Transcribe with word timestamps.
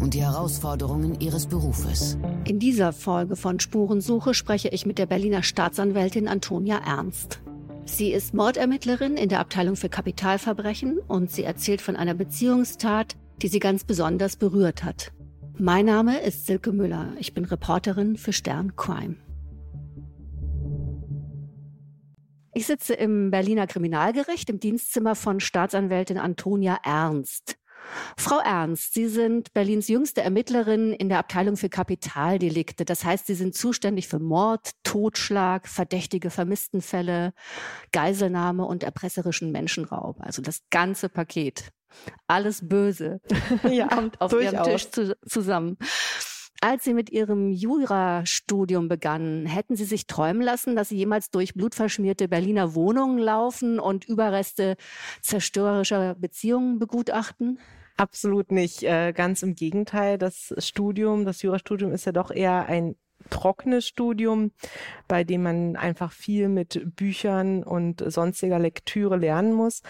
und 0.00 0.14
die 0.14 0.22
Herausforderungen 0.22 1.20
ihres 1.20 1.46
Berufes. 1.46 2.18
In 2.44 2.58
dieser 2.58 2.92
Folge 2.92 3.36
von 3.36 3.60
Spurensuche 3.60 4.34
spreche 4.34 4.68
ich 4.68 4.86
mit 4.86 4.98
der 4.98 5.06
Berliner 5.06 5.42
Staatsanwältin 5.42 6.28
Antonia 6.28 6.78
Ernst. 6.78 7.40
Sie 7.86 8.12
ist 8.12 8.34
Mordermittlerin 8.34 9.16
in 9.16 9.28
der 9.28 9.40
Abteilung 9.40 9.76
für 9.76 9.88
Kapitalverbrechen 9.88 10.98
und 10.98 11.30
sie 11.30 11.44
erzählt 11.44 11.82
von 11.82 11.96
einer 11.96 12.14
Beziehungstat, 12.14 13.16
die 13.42 13.48
sie 13.48 13.60
ganz 13.60 13.84
besonders 13.84 14.36
berührt 14.36 14.84
hat. 14.84 15.12
Mein 15.58 15.86
Name 15.86 16.20
ist 16.20 16.46
Silke 16.46 16.72
Müller. 16.72 17.12
Ich 17.18 17.34
bin 17.34 17.44
Reporterin 17.44 18.16
für 18.16 18.32
Stern 18.32 18.74
Crime. 18.74 19.16
Ich 22.54 22.66
sitze 22.66 22.94
im 22.94 23.30
Berliner 23.30 23.66
Kriminalgericht 23.66 24.48
im 24.48 24.60
Dienstzimmer 24.60 25.14
von 25.14 25.40
Staatsanwältin 25.40 26.18
Antonia 26.18 26.78
Ernst. 26.84 27.56
Frau 28.16 28.38
Ernst, 28.38 28.94
Sie 28.94 29.08
sind 29.08 29.52
Berlins 29.52 29.88
jüngste 29.88 30.22
Ermittlerin 30.22 30.92
in 30.92 31.08
der 31.08 31.18
Abteilung 31.18 31.56
für 31.56 31.68
Kapitaldelikte. 31.68 32.84
Das 32.84 33.04
heißt, 33.04 33.26
Sie 33.26 33.34
sind 33.34 33.54
zuständig 33.54 34.08
für 34.08 34.18
Mord, 34.18 34.70
Totschlag, 34.82 35.68
verdächtige 35.68 36.30
Vermisstenfälle, 36.30 37.32
Geiselnahme 37.92 38.64
und 38.64 38.82
erpresserischen 38.82 39.52
Menschenraub. 39.52 40.20
Also 40.20 40.42
das 40.42 40.60
ganze 40.70 41.08
Paket. 41.08 41.70
Alles 42.26 42.66
Böse 42.66 43.20
ja, 43.70 43.86
kommt 43.86 44.20
auf 44.20 44.30
durchaus. 44.30 44.52
Ihrem 44.52 44.64
Tisch 44.64 44.90
zu, 44.90 45.16
zusammen. 45.26 45.78
Als 46.66 46.84
Sie 46.84 46.94
mit 46.94 47.10
Ihrem 47.10 47.50
Jurastudium 47.50 48.88
begannen, 48.88 49.44
hätten 49.44 49.76
Sie 49.76 49.84
sich 49.84 50.06
träumen 50.06 50.40
lassen, 50.40 50.74
dass 50.76 50.88
Sie 50.88 50.96
jemals 50.96 51.28
durch 51.28 51.52
blutverschmierte 51.52 52.26
Berliner 52.26 52.74
Wohnungen 52.74 53.18
laufen 53.18 53.78
und 53.78 54.06
Überreste 54.06 54.76
zerstörerischer 55.20 56.14
Beziehungen 56.14 56.78
begutachten? 56.78 57.58
Absolut 57.98 58.50
nicht. 58.50 58.82
Äh, 58.82 59.12
ganz 59.12 59.42
im 59.42 59.54
Gegenteil. 59.54 60.16
Das 60.16 60.54
Studium, 60.56 61.26
das 61.26 61.42
Jurastudium 61.42 61.92
ist 61.92 62.06
ja 62.06 62.12
doch 62.12 62.30
eher 62.30 62.64
ein 62.64 62.96
trockenes 63.30 63.86
Studium, 63.86 64.52
bei 65.08 65.24
dem 65.24 65.42
man 65.42 65.76
einfach 65.76 66.12
viel 66.12 66.48
mit 66.48 66.96
Büchern 66.96 67.62
und 67.62 68.02
sonstiger 68.06 68.58
Lektüre 68.58 69.16
lernen 69.16 69.52
muss, 69.52 69.82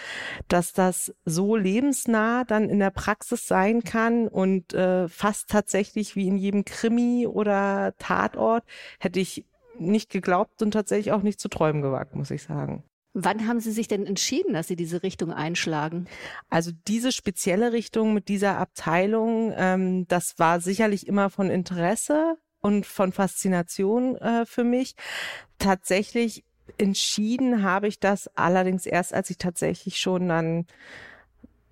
dass 0.47 0.73
das 0.73 1.13
so 1.25 1.55
lebensnah 1.55 2.43
dann 2.43 2.69
in 2.69 2.79
der 2.79 2.91
Praxis 2.91 3.47
sein 3.47 3.83
kann 3.83 4.27
und 4.27 4.73
äh, 4.73 5.07
fast 5.07 5.49
tatsächlich 5.49 6.15
wie 6.15 6.27
in 6.27 6.37
jedem 6.37 6.65
Krimi 6.65 7.27
oder 7.27 7.93
Tatort 7.97 8.63
hätte 8.99 9.19
ich 9.19 9.45
nicht 9.77 10.09
geglaubt 10.09 10.61
und 10.61 10.71
tatsächlich 10.71 11.11
auch 11.11 11.21
nicht 11.21 11.39
zu 11.39 11.49
träumen 11.49 11.81
gewagt, 11.81 12.15
muss 12.15 12.31
ich 12.31 12.43
sagen. 12.43 12.83
Wann 13.17 13.47
haben 13.47 13.61
Sie 13.61 13.71
sich 13.71 13.87
denn 13.87 14.05
entschieden, 14.05 14.53
dass 14.53 14.67
Sie 14.67 14.75
diese 14.75 15.01
Richtung 15.01 15.31
einschlagen? 15.31 16.05
Also 16.49 16.71
diese 16.85 17.13
spezielle 17.13 17.71
Richtung 17.71 18.13
mit 18.13 18.27
dieser 18.27 18.57
Abteilung, 18.57 19.53
ähm, 19.55 20.05
das 20.09 20.37
war 20.37 20.59
sicherlich 20.59 21.07
immer 21.07 21.29
von 21.29 21.49
Interesse 21.49 22.37
und 22.65 22.87
von 22.87 23.11
Faszination 23.11 24.15
äh, 24.15 24.43
für 24.47 24.63
mich. 24.63 24.95
Tatsächlich 25.59 26.43
entschieden 26.79 27.61
habe 27.61 27.87
ich 27.87 27.99
das 27.99 28.27
allerdings 28.35 28.87
erst, 28.87 29.13
als 29.13 29.29
ich 29.29 29.37
tatsächlich 29.37 29.97
schon 29.97 30.27
dann 30.29 30.65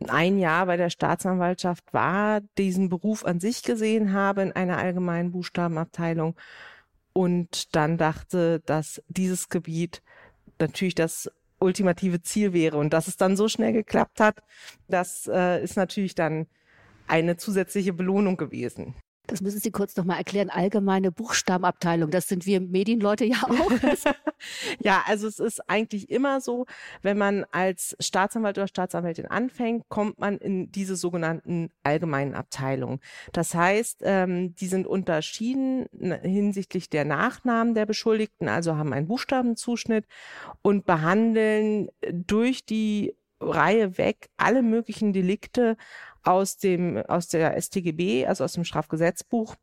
ein 0.08 0.38
Jahr 0.38 0.68
bei 0.68 0.78
der 0.78 0.92
Staatsanwaltschaft 0.92 1.96
war, 1.96 2.42
diesen 2.60 2.90
Beruf 2.90 3.26
an 3.26 3.40
sich 3.40 3.64
gesehen 3.64 4.14
habe 4.14 4.44
in 4.44 4.52
einer 4.52 4.78
allgemeinen 4.78 5.32
Buchstabenabteilung 5.32 6.36
und 7.12 7.76
dann 7.76 7.98
dachte, 7.98 8.60
dass 8.60 9.02
dieses 9.08 9.50
Gebiet 9.50 10.04
natürlich 10.60 10.94
das 10.94 11.32
ultimative 11.58 12.22
Ziel 12.22 12.54
wäre 12.54 12.78
und 12.78 12.94
dass 12.94 13.08
es 13.08 13.18
dann 13.18 13.36
so 13.36 13.48
schnell 13.48 13.74
geklappt 13.74 14.20
hat, 14.20 14.44
das 14.90 15.28
äh, 15.28 15.64
ist 15.64 15.76
natürlich 15.76 16.14
dann 16.14 16.46
eine 17.08 17.36
zusätzliche 17.36 17.94
Belohnung 17.94 18.38
gewesen. 18.38 18.94
Das 19.28 19.40
müssen 19.40 19.60
Sie 19.60 19.72
kurz 19.72 19.96
noch 19.96 20.04
mal 20.04 20.18
erklären. 20.18 20.50
Allgemeine 20.50 21.10
Buchstabenabteilung, 21.10 22.12
das 22.12 22.28
sind 22.28 22.46
wir 22.46 22.60
Medienleute 22.60 23.24
ja 23.24 23.38
auch. 23.44 23.72
ja, 24.80 25.02
also 25.08 25.28
es 25.28 25.40
ist 25.40 25.70
eigentlich 25.70 26.10
immer 26.10 26.42
so, 26.42 26.66
wenn 27.04 27.18
man 27.18 27.46
als 27.52 27.96
Staatsanwalt 28.02 28.58
oder 28.58 28.68
Staatsanwältin 28.68 29.28
anfängt, 29.28 29.88
kommt 29.88 30.20
man 30.20 30.38
in 30.40 30.74
diese 30.74 30.98
sogenannten 30.98 31.70
allgemeinen 31.84 32.34
Abteilungen. 32.34 33.00
Das 33.32 33.56
heißt, 33.56 34.02
ähm, 34.02 34.56
die 34.56 34.68
sind 34.68 34.86
unterschieden 34.86 35.86
hinsichtlich 36.22 36.90
der 36.90 37.06
Nachnamen 37.06 37.76
der 37.76 37.86
Beschuldigten, 37.86 38.50
also 38.50 38.76
haben 38.76 38.92
einen 38.92 39.08
Buchstabenzuschnitt 39.08 40.06
und 40.62 40.86
behandeln 40.86 41.88
durch 42.12 42.66
die 42.66 43.16
Reihe 43.50 43.98
weg 43.98 44.30
alle 44.38 44.62
möglichen 44.62 45.14
Delikte 45.14 45.78
aus 46.24 46.58
dem, 46.58 46.98
aus 46.98 47.28
der 47.28 47.60
StGB, 47.62 48.26
also 48.26 48.44
aus 48.44 48.54
dem 48.54 48.64
Strafgesetzbuch 48.64 49.56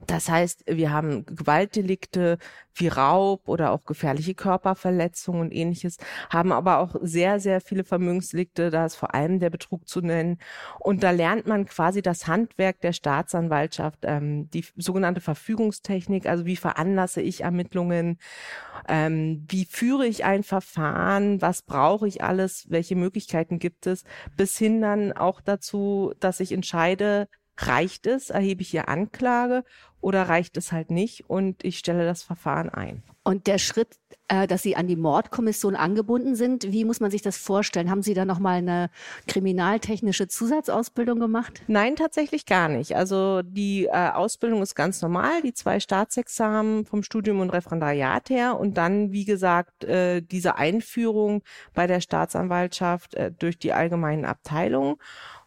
das 0.00 0.28
heißt, 0.28 0.64
wir 0.66 0.92
haben 0.92 1.24
Gewaltdelikte 1.24 2.36
wie 2.74 2.88
Raub 2.88 3.48
oder 3.48 3.72
auch 3.72 3.84
gefährliche 3.84 4.34
Körperverletzungen 4.34 5.40
und 5.40 5.52
ähnliches, 5.52 5.96
haben 6.28 6.52
aber 6.52 6.78
auch 6.78 6.96
sehr, 7.00 7.40
sehr 7.40 7.62
viele 7.62 7.82
Vermögensdelikte, 7.82 8.70
da 8.70 8.84
ist 8.84 8.96
vor 8.96 9.14
allem 9.14 9.38
der 9.38 9.48
Betrug 9.48 9.88
zu 9.88 10.02
nennen. 10.02 10.38
Und 10.80 11.02
da 11.02 11.12
lernt 11.12 11.46
man 11.46 11.64
quasi 11.64 12.02
das 12.02 12.26
Handwerk 12.26 12.82
der 12.82 12.92
Staatsanwaltschaft, 12.92 14.00
ähm, 14.02 14.50
die 14.50 14.66
sogenannte 14.76 15.22
Verfügungstechnik, 15.22 16.26
also 16.26 16.44
wie 16.44 16.56
veranlasse 16.56 17.22
ich 17.22 17.40
Ermittlungen, 17.40 18.18
ähm, 18.88 19.46
wie 19.48 19.64
führe 19.64 20.06
ich 20.06 20.24
ein 20.26 20.42
Verfahren, 20.42 21.40
was 21.40 21.62
brauche 21.62 22.06
ich 22.06 22.22
alles, 22.22 22.66
welche 22.68 22.96
Möglichkeiten 22.96 23.58
gibt 23.58 23.86
es, 23.86 24.04
bis 24.36 24.58
hin 24.58 24.82
dann 24.82 25.12
auch 25.14 25.40
dazu, 25.40 26.12
dass 26.20 26.40
ich 26.40 26.52
entscheide, 26.52 27.28
reicht 27.58 28.06
es, 28.06 28.30
erhebe 28.30 28.62
ich 28.62 28.70
hier 28.70 28.88
Anklage 28.88 29.64
oder 30.00 30.28
reicht 30.28 30.56
es 30.56 30.72
halt 30.72 30.90
nicht 30.90 31.28
und 31.28 31.64
ich 31.64 31.78
stelle 31.78 32.04
das 32.04 32.22
Verfahren 32.22 32.68
ein. 32.68 33.02
Und 33.26 33.48
der 33.48 33.58
Schritt, 33.58 33.88
äh, 34.28 34.46
dass 34.46 34.62
Sie 34.62 34.76
an 34.76 34.86
die 34.86 34.94
Mordkommission 34.94 35.74
angebunden 35.74 36.36
sind, 36.36 36.70
wie 36.70 36.84
muss 36.84 37.00
man 37.00 37.10
sich 37.10 37.22
das 37.22 37.36
vorstellen? 37.36 37.90
Haben 37.90 38.02
Sie 38.02 38.14
da 38.14 38.24
nochmal 38.24 38.58
eine 38.58 38.88
kriminaltechnische 39.26 40.28
Zusatzausbildung 40.28 41.18
gemacht? 41.18 41.60
Nein, 41.66 41.96
tatsächlich 41.96 42.46
gar 42.46 42.68
nicht. 42.68 42.94
Also 42.94 43.42
die 43.42 43.86
äh, 43.86 44.10
Ausbildung 44.10 44.62
ist 44.62 44.76
ganz 44.76 45.02
normal, 45.02 45.42
die 45.42 45.54
zwei 45.54 45.80
Staatsexamen 45.80 46.86
vom 46.86 47.02
Studium 47.02 47.40
und 47.40 47.50
Referendariat 47.50 48.30
her 48.30 48.60
und 48.60 48.76
dann, 48.76 49.10
wie 49.10 49.24
gesagt, 49.24 49.82
äh, 49.82 50.22
diese 50.22 50.54
Einführung 50.54 51.42
bei 51.74 51.88
der 51.88 52.00
Staatsanwaltschaft 52.00 53.14
äh, 53.14 53.32
durch 53.32 53.58
die 53.58 53.72
allgemeinen 53.72 54.24
Abteilungen. 54.24 54.98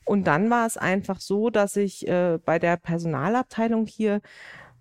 Und 0.09 0.26
dann 0.26 0.50
war 0.50 0.66
es 0.66 0.76
einfach 0.76 1.22
so, 1.22 1.52
dass 1.52 1.76
ich 1.76 2.08
äh, 2.08 2.40
bei 2.44 2.58
der 2.58 2.78
Personalabteilung 2.78 3.86
hier 3.86 4.22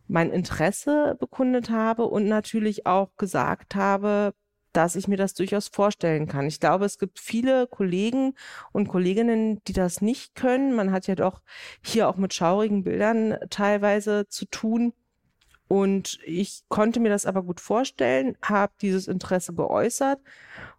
mein 0.09 0.31
Interesse 0.31 1.17
bekundet 1.21 1.71
habe 1.71 2.05
und 2.07 2.27
natürlich 2.27 2.87
auch 2.87 3.17
gesagt 3.17 3.75
habe, 3.75 4.35
dass 4.73 4.97
ich 4.97 5.09
mir 5.09 5.17
das 5.17 5.35
durchaus 5.35 5.69
vorstellen 5.69 6.27
kann. 6.27 6.47
Ich 6.47 6.61
glaube, 6.61 6.85
es 6.85 6.99
gibt 6.99 7.19
viele 7.19 7.67
Kollegen 7.67 8.35
und 8.73 8.89
Kolleginnen, 8.89 9.63
die 9.65 9.73
das 9.73 10.01
nicht 10.01 10.35
können. 10.35 10.75
Man 10.75 10.93
hat 10.93 11.07
ja 11.07 11.15
doch 11.15 11.41
hier 11.83 12.09
auch 12.09 12.17
mit 12.17 12.35
schaurigen 12.35 12.85
Bildern 12.85 13.37
teilweise 13.51 14.29
zu 14.29 14.47
tun. 14.47 14.93
Und 15.69 16.19
ich 16.25 16.63
konnte 16.69 16.99
mir 16.99 17.11
das 17.11 17.27
aber 17.27 17.43
gut 17.43 17.61
vorstellen, 17.61 18.39
habe 18.43 18.73
dieses 18.81 19.07
Interesse 19.07 19.53
geäußert 19.53 20.19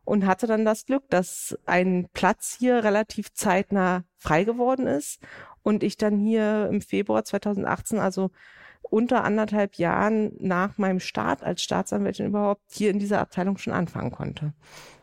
und 0.04 0.26
hatte 0.26 0.48
dann 0.48 0.66
das 0.66 0.86
Glück, 0.86 1.04
dass 1.10 1.58
ein 1.66 2.08
Platz 2.14 2.56
hier 2.58 2.84
relativ 2.84 3.32
zeitnah 3.34 4.04
frei 4.18 4.46
geworden 4.46 4.88
ist 4.88 5.20
und 5.62 5.84
ich 5.84 5.98
dann 5.98 6.18
hier 6.18 6.68
im 6.72 6.82
Februar 6.82 7.24
2018, 7.24 8.00
also 8.00 8.32
unter 8.82 9.24
anderthalb 9.24 9.76
Jahren 9.76 10.32
nach 10.40 10.78
meinem 10.78 11.00
Start 11.00 11.44
als 11.44 11.62
Staatsanwältin 11.62 12.28
überhaupt 12.28 12.62
hier 12.72 12.90
in 12.90 13.00
dieser 13.00 13.20
Abteilung 13.20 13.58
schon 13.58 13.74
anfangen 13.74 14.12
konnte. 14.12 14.54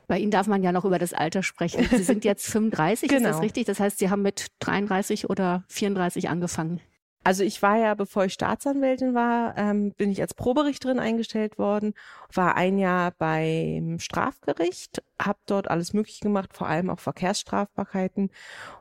Bei 0.09 0.19
Ihnen 0.19 0.31
darf 0.31 0.47
man 0.47 0.63
ja 0.63 0.73
noch 0.73 0.85
über 0.85 0.99
das 0.99 1.13
Alter 1.13 1.43
sprechen. 1.43 1.85
Sie 1.91 2.03
sind 2.03 2.25
jetzt 2.25 2.47
35, 2.51 3.09
genau. 3.09 3.17
ist 3.17 3.25
das 3.25 3.31
genau. 3.33 3.43
richtig? 3.43 3.65
Das 3.67 3.81
heißt, 3.81 3.99
Sie 3.99 4.11
haben 4.11 4.23
mit 4.23 4.47
33 4.61 5.29
oder 5.31 5.65
34 5.69 6.29
angefangen. 6.29 6.81
Also 7.27 7.43
ich 7.43 7.61
war 7.61 7.77
ja, 7.77 7.95
bevor 7.97 8.27
ich 8.27 8.35
Staatsanwältin 8.35 9.13
war, 9.13 9.59
ähm, 9.59 9.91
bin 9.95 10.13
ich 10.13 10.21
als 10.21 10.33
Proberichterin 10.33 11.01
eingestellt 11.01 11.59
worden, 11.59 11.95
war 12.33 12.55
ein 12.55 12.79
Jahr 12.79 13.11
beim 13.19 13.99
Strafgericht, 13.99 15.03
habe 15.21 15.41
dort 15.47 15.69
alles 15.69 15.93
möglich 15.93 16.21
gemacht, 16.21 16.57
vor 16.57 16.69
allem 16.69 16.89
auch 16.89 17.01
Verkehrsstrafbarkeiten 17.01 18.31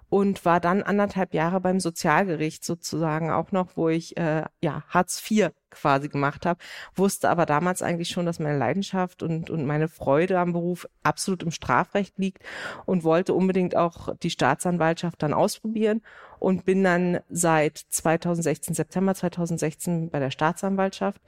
und 0.10 0.46
war 0.46 0.60
dann 0.60 0.84
anderthalb 0.84 1.34
Jahre 1.34 1.60
beim 1.60 1.80
Sozialgericht 1.80 2.64
sozusagen 2.64 3.32
auch 3.32 3.52
noch, 3.52 3.78
wo 3.78 3.90
ich 3.90 4.16
äh, 4.18 4.44
ja 4.62 4.84
Hartz 4.90 5.24
IV 5.28 5.50
quasi 5.72 6.08
gemacht 6.08 6.46
habe, 6.46 6.60
wusste 6.94 7.30
aber 7.30 7.48
damals 7.48 7.82
eigentlich 7.82 8.10
schon, 8.10 8.28
dass 8.28 8.38
meine 8.38 8.60
Leidenschaft 8.60 9.24
und, 9.24 9.50
und 9.50 9.66
meine 9.66 9.88
Freude 9.88 10.40
am 10.40 10.54
Beruf 10.54 10.88
absolut 11.02 11.42
im 11.42 11.50
Strafrecht 11.50 12.20
liegt 12.20 12.44
und 12.86 13.04
wollte 13.04 13.34
unbedingt 13.34 13.76
auch 13.76 14.16
die 14.22 14.30
Staatsanwaltschaft 14.30 15.24
dann 15.24 15.34
ausprobieren 15.34 16.04
und 16.40 16.66
bin 16.66 16.84
dann 16.84 17.20
seit 17.30 17.78
2016, 17.78 18.76
September 18.76 19.16
2016 19.16 20.10
bei 20.10 20.20
der 20.20 20.32
Staatsanwaltschaft 20.32 21.22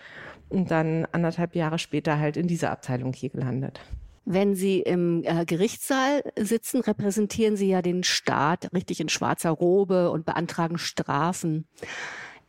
und 0.50 0.72
dann 0.72 1.08
anderthalb 1.12 1.56
Jahre 1.56 1.80
später 1.80 2.20
halt 2.20 2.38
in 2.38 2.48
dieser 2.48 2.72
Abteilung 2.72 3.14
hier 3.14 3.30
gelandet. 3.30 3.80
Wenn 4.30 4.56
Sie 4.56 4.82
im 4.82 5.24
äh, 5.24 5.46
Gerichtssaal 5.46 6.22
sitzen, 6.38 6.82
repräsentieren 6.82 7.56
Sie 7.56 7.70
ja 7.70 7.82
den 7.82 8.04
Staat 8.04 8.74
richtig 8.74 9.00
in 9.00 9.08
schwarzer 9.08 9.52
Robe 9.52 10.12
und 10.12 10.26
beantragen 10.26 10.78
Strafen. 10.78 11.66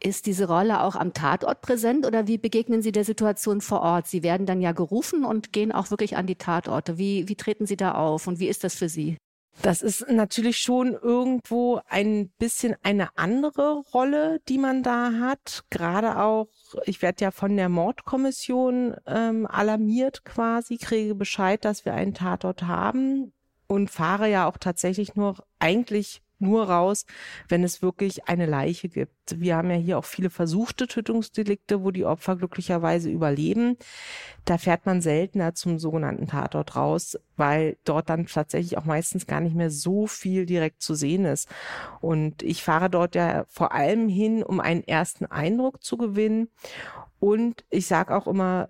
Ist 0.00 0.26
diese 0.26 0.48
Rolle 0.48 0.82
auch 0.82 0.96
am 0.96 1.12
Tatort 1.12 1.60
präsent 1.60 2.04
oder 2.04 2.26
wie 2.26 2.38
begegnen 2.38 2.82
Sie 2.82 2.90
der 2.90 3.04
Situation 3.04 3.60
vor 3.60 3.80
Ort? 3.80 4.08
Sie 4.08 4.24
werden 4.24 4.44
dann 4.44 4.60
ja 4.60 4.72
gerufen 4.72 5.24
und 5.24 5.52
gehen 5.52 5.70
auch 5.70 5.90
wirklich 5.90 6.16
an 6.16 6.26
die 6.26 6.34
Tatorte. 6.34 6.98
Wie, 6.98 7.28
wie 7.28 7.36
treten 7.36 7.66
Sie 7.66 7.76
da 7.76 7.92
auf 7.92 8.26
und 8.26 8.40
wie 8.40 8.48
ist 8.48 8.64
das 8.64 8.74
für 8.74 8.88
Sie? 8.88 9.16
Das 9.62 9.82
ist 9.82 10.08
natürlich 10.08 10.58
schon 10.58 10.92
irgendwo 10.92 11.80
ein 11.88 12.28
bisschen 12.38 12.76
eine 12.82 13.16
andere 13.16 13.82
Rolle, 13.92 14.40
die 14.48 14.58
man 14.58 14.82
da 14.82 15.12
hat. 15.20 15.64
Gerade 15.70 16.18
auch, 16.20 16.48
ich 16.84 17.02
werde 17.02 17.24
ja 17.24 17.30
von 17.32 17.56
der 17.56 17.68
Mordkommission 17.68 18.94
ähm, 19.06 19.46
alarmiert 19.46 20.24
quasi, 20.24 20.76
kriege 20.76 21.14
Bescheid, 21.16 21.64
dass 21.64 21.84
wir 21.84 21.94
einen 21.94 22.14
Tatort 22.14 22.62
haben 22.62 23.32
und 23.66 23.90
fahre 23.90 24.30
ja 24.30 24.48
auch 24.48 24.58
tatsächlich 24.58 25.16
nur 25.16 25.36
eigentlich 25.58 26.22
nur 26.40 26.68
raus, 26.68 27.04
wenn 27.48 27.64
es 27.64 27.82
wirklich 27.82 28.28
eine 28.28 28.46
Leiche 28.46 28.88
gibt. 28.88 29.12
Wir 29.40 29.56
haben 29.56 29.70
ja 29.70 29.76
hier 29.76 29.98
auch 29.98 30.04
viele 30.04 30.30
versuchte 30.30 30.86
Tötungsdelikte, 30.86 31.82
wo 31.82 31.90
die 31.90 32.04
Opfer 32.04 32.36
glücklicherweise 32.36 33.10
überleben. 33.10 33.76
Da 34.44 34.58
fährt 34.58 34.86
man 34.86 35.00
seltener 35.00 35.54
zum 35.54 35.78
sogenannten 35.78 36.26
Tatort 36.26 36.76
raus, 36.76 37.18
weil 37.36 37.76
dort 37.84 38.08
dann 38.08 38.26
tatsächlich 38.26 38.78
auch 38.78 38.84
meistens 38.84 39.26
gar 39.26 39.40
nicht 39.40 39.56
mehr 39.56 39.70
so 39.70 40.06
viel 40.06 40.46
direkt 40.46 40.82
zu 40.82 40.94
sehen 40.94 41.24
ist. 41.24 41.48
Und 42.00 42.42
ich 42.42 42.62
fahre 42.62 42.90
dort 42.90 43.14
ja 43.14 43.44
vor 43.48 43.72
allem 43.72 44.08
hin, 44.08 44.42
um 44.42 44.60
einen 44.60 44.84
ersten 44.84 45.26
Eindruck 45.26 45.82
zu 45.82 45.96
gewinnen. 45.96 46.48
Und 47.20 47.64
ich 47.70 47.86
sage 47.86 48.16
auch 48.16 48.26
immer, 48.26 48.68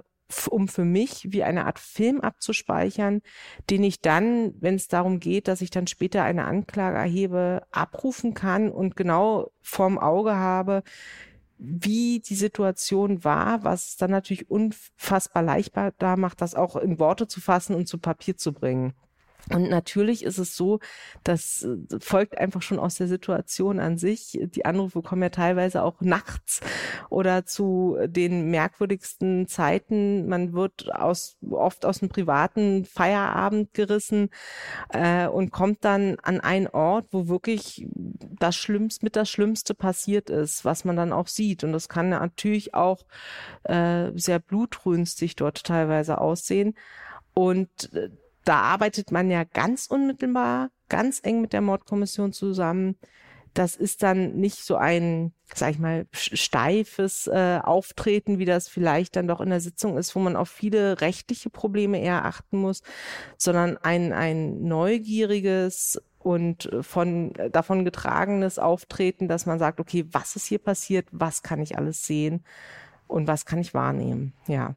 um 0.50 0.68
für 0.68 0.84
mich 0.84 1.32
wie 1.32 1.42
eine 1.42 1.66
Art 1.66 1.78
Film 1.78 2.20
abzuspeichern, 2.20 3.22
den 3.70 3.82
ich 3.82 4.00
dann, 4.00 4.54
wenn 4.60 4.74
es 4.74 4.88
darum 4.88 5.20
geht, 5.20 5.48
dass 5.48 5.60
ich 5.60 5.70
dann 5.70 5.86
später 5.86 6.22
eine 6.22 6.44
Anklage 6.44 6.98
erhebe, 6.98 7.62
abrufen 7.70 8.34
kann 8.34 8.70
und 8.70 8.96
genau 8.96 9.50
vorm 9.62 9.98
Auge 9.98 10.36
habe, 10.36 10.82
wie 11.58 12.20
die 12.20 12.36
Situation 12.36 13.24
war, 13.24 13.64
was 13.64 13.96
dann 13.96 14.10
natürlich 14.10 14.50
unfassbar 14.50 15.42
leichtbar 15.42 15.92
da 15.98 16.16
macht, 16.16 16.40
das 16.40 16.54
auch 16.54 16.76
in 16.76 16.98
Worte 16.98 17.26
zu 17.26 17.40
fassen 17.40 17.74
und 17.74 17.88
zu 17.88 17.98
Papier 17.98 18.36
zu 18.36 18.52
bringen. 18.52 18.94
Und 19.52 19.70
natürlich 19.70 20.24
ist 20.24 20.38
es 20.38 20.56
so, 20.56 20.80
das 21.24 21.62
äh, 21.62 21.98
folgt 22.00 22.38
einfach 22.38 22.62
schon 22.62 22.78
aus 22.78 22.96
der 22.96 23.08
Situation 23.08 23.80
an 23.80 23.98
sich. 23.98 24.38
Die 24.42 24.64
Anrufe 24.64 25.02
kommen 25.02 25.22
ja 25.22 25.30
teilweise 25.30 25.82
auch 25.82 26.00
nachts 26.00 26.60
oder 27.08 27.46
zu 27.46 27.96
den 28.06 28.50
merkwürdigsten 28.50 29.46
Zeiten. 29.46 30.28
Man 30.28 30.52
wird 30.52 30.92
aus, 30.94 31.38
oft 31.50 31.86
aus 31.86 32.02
einem 32.02 32.10
privaten 32.10 32.84
Feierabend 32.84 33.72
gerissen 33.74 34.30
äh, 34.90 35.26
und 35.26 35.50
kommt 35.50 35.84
dann 35.84 36.18
an 36.22 36.40
einen 36.40 36.68
Ort, 36.68 37.06
wo 37.10 37.28
wirklich 37.28 37.86
das 38.38 38.56
Schlimmste 38.56 39.04
mit 39.04 39.16
das 39.16 39.30
Schlimmste 39.30 39.74
passiert 39.74 40.30
ist, 40.30 40.64
was 40.64 40.84
man 40.84 40.96
dann 40.96 41.12
auch 41.12 41.28
sieht. 41.28 41.64
Und 41.64 41.72
das 41.72 41.88
kann 41.88 42.10
natürlich 42.10 42.74
auch 42.74 43.06
äh, 43.64 44.10
sehr 44.14 44.38
blutrünstig 44.38 45.36
dort 45.36 45.64
teilweise 45.64 46.20
aussehen. 46.20 46.74
Und 47.34 47.92
äh, 47.94 48.10
da 48.48 48.62
arbeitet 48.62 49.12
man 49.12 49.30
ja 49.30 49.44
ganz 49.44 49.86
unmittelbar, 49.86 50.70
ganz 50.88 51.20
eng 51.22 51.42
mit 51.42 51.52
der 51.52 51.60
Mordkommission 51.60 52.32
zusammen. 52.32 52.96
Das 53.52 53.76
ist 53.76 54.02
dann 54.02 54.36
nicht 54.36 54.64
so 54.64 54.76
ein, 54.76 55.34
sag 55.54 55.72
ich 55.72 55.78
mal, 55.78 56.06
steifes 56.12 57.26
äh, 57.26 57.60
Auftreten, 57.62 58.38
wie 58.38 58.46
das 58.46 58.68
vielleicht 58.68 59.16
dann 59.16 59.28
doch 59.28 59.42
in 59.42 59.50
der 59.50 59.60
Sitzung 59.60 59.98
ist, 59.98 60.14
wo 60.14 60.20
man 60.20 60.34
auf 60.34 60.48
viele 60.48 61.02
rechtliche 61.02 61.50
Probleme 61.50 62.00
eher 62.00 62.24
achten 62.24 62.56
muss, 62.56 62.82
sondern 63.36 63.76
ein, 63.76 64.14
ein 64.14 64.62
neugieriges 64.62 66.00
und 66.18 66.70
von 66.80 67.34
davon 67.52 67.84
getragenes 67.84 68.58
Auftreten, 68.58 69.28
dass 69.28 69.44
man 69.44 69.58
sagt, 69.58 69.78
okay, 69.78 70.06
was 70.10 70.36
ist 70.36 70.46
hier 70.46 70.58
passiert, 70.58 71.06
was 71.10 71.42
kann 71.42 71.60
ich 71.60 71.76
alles 71.76 72.06
sehen 72.06 72.44
und 73.08 73.26
was 73.26 73.44
kann 73.44 73.58
ich 73.58 73.74
wahrnehmen, 73.74 74.32
ja. 74.46 74.74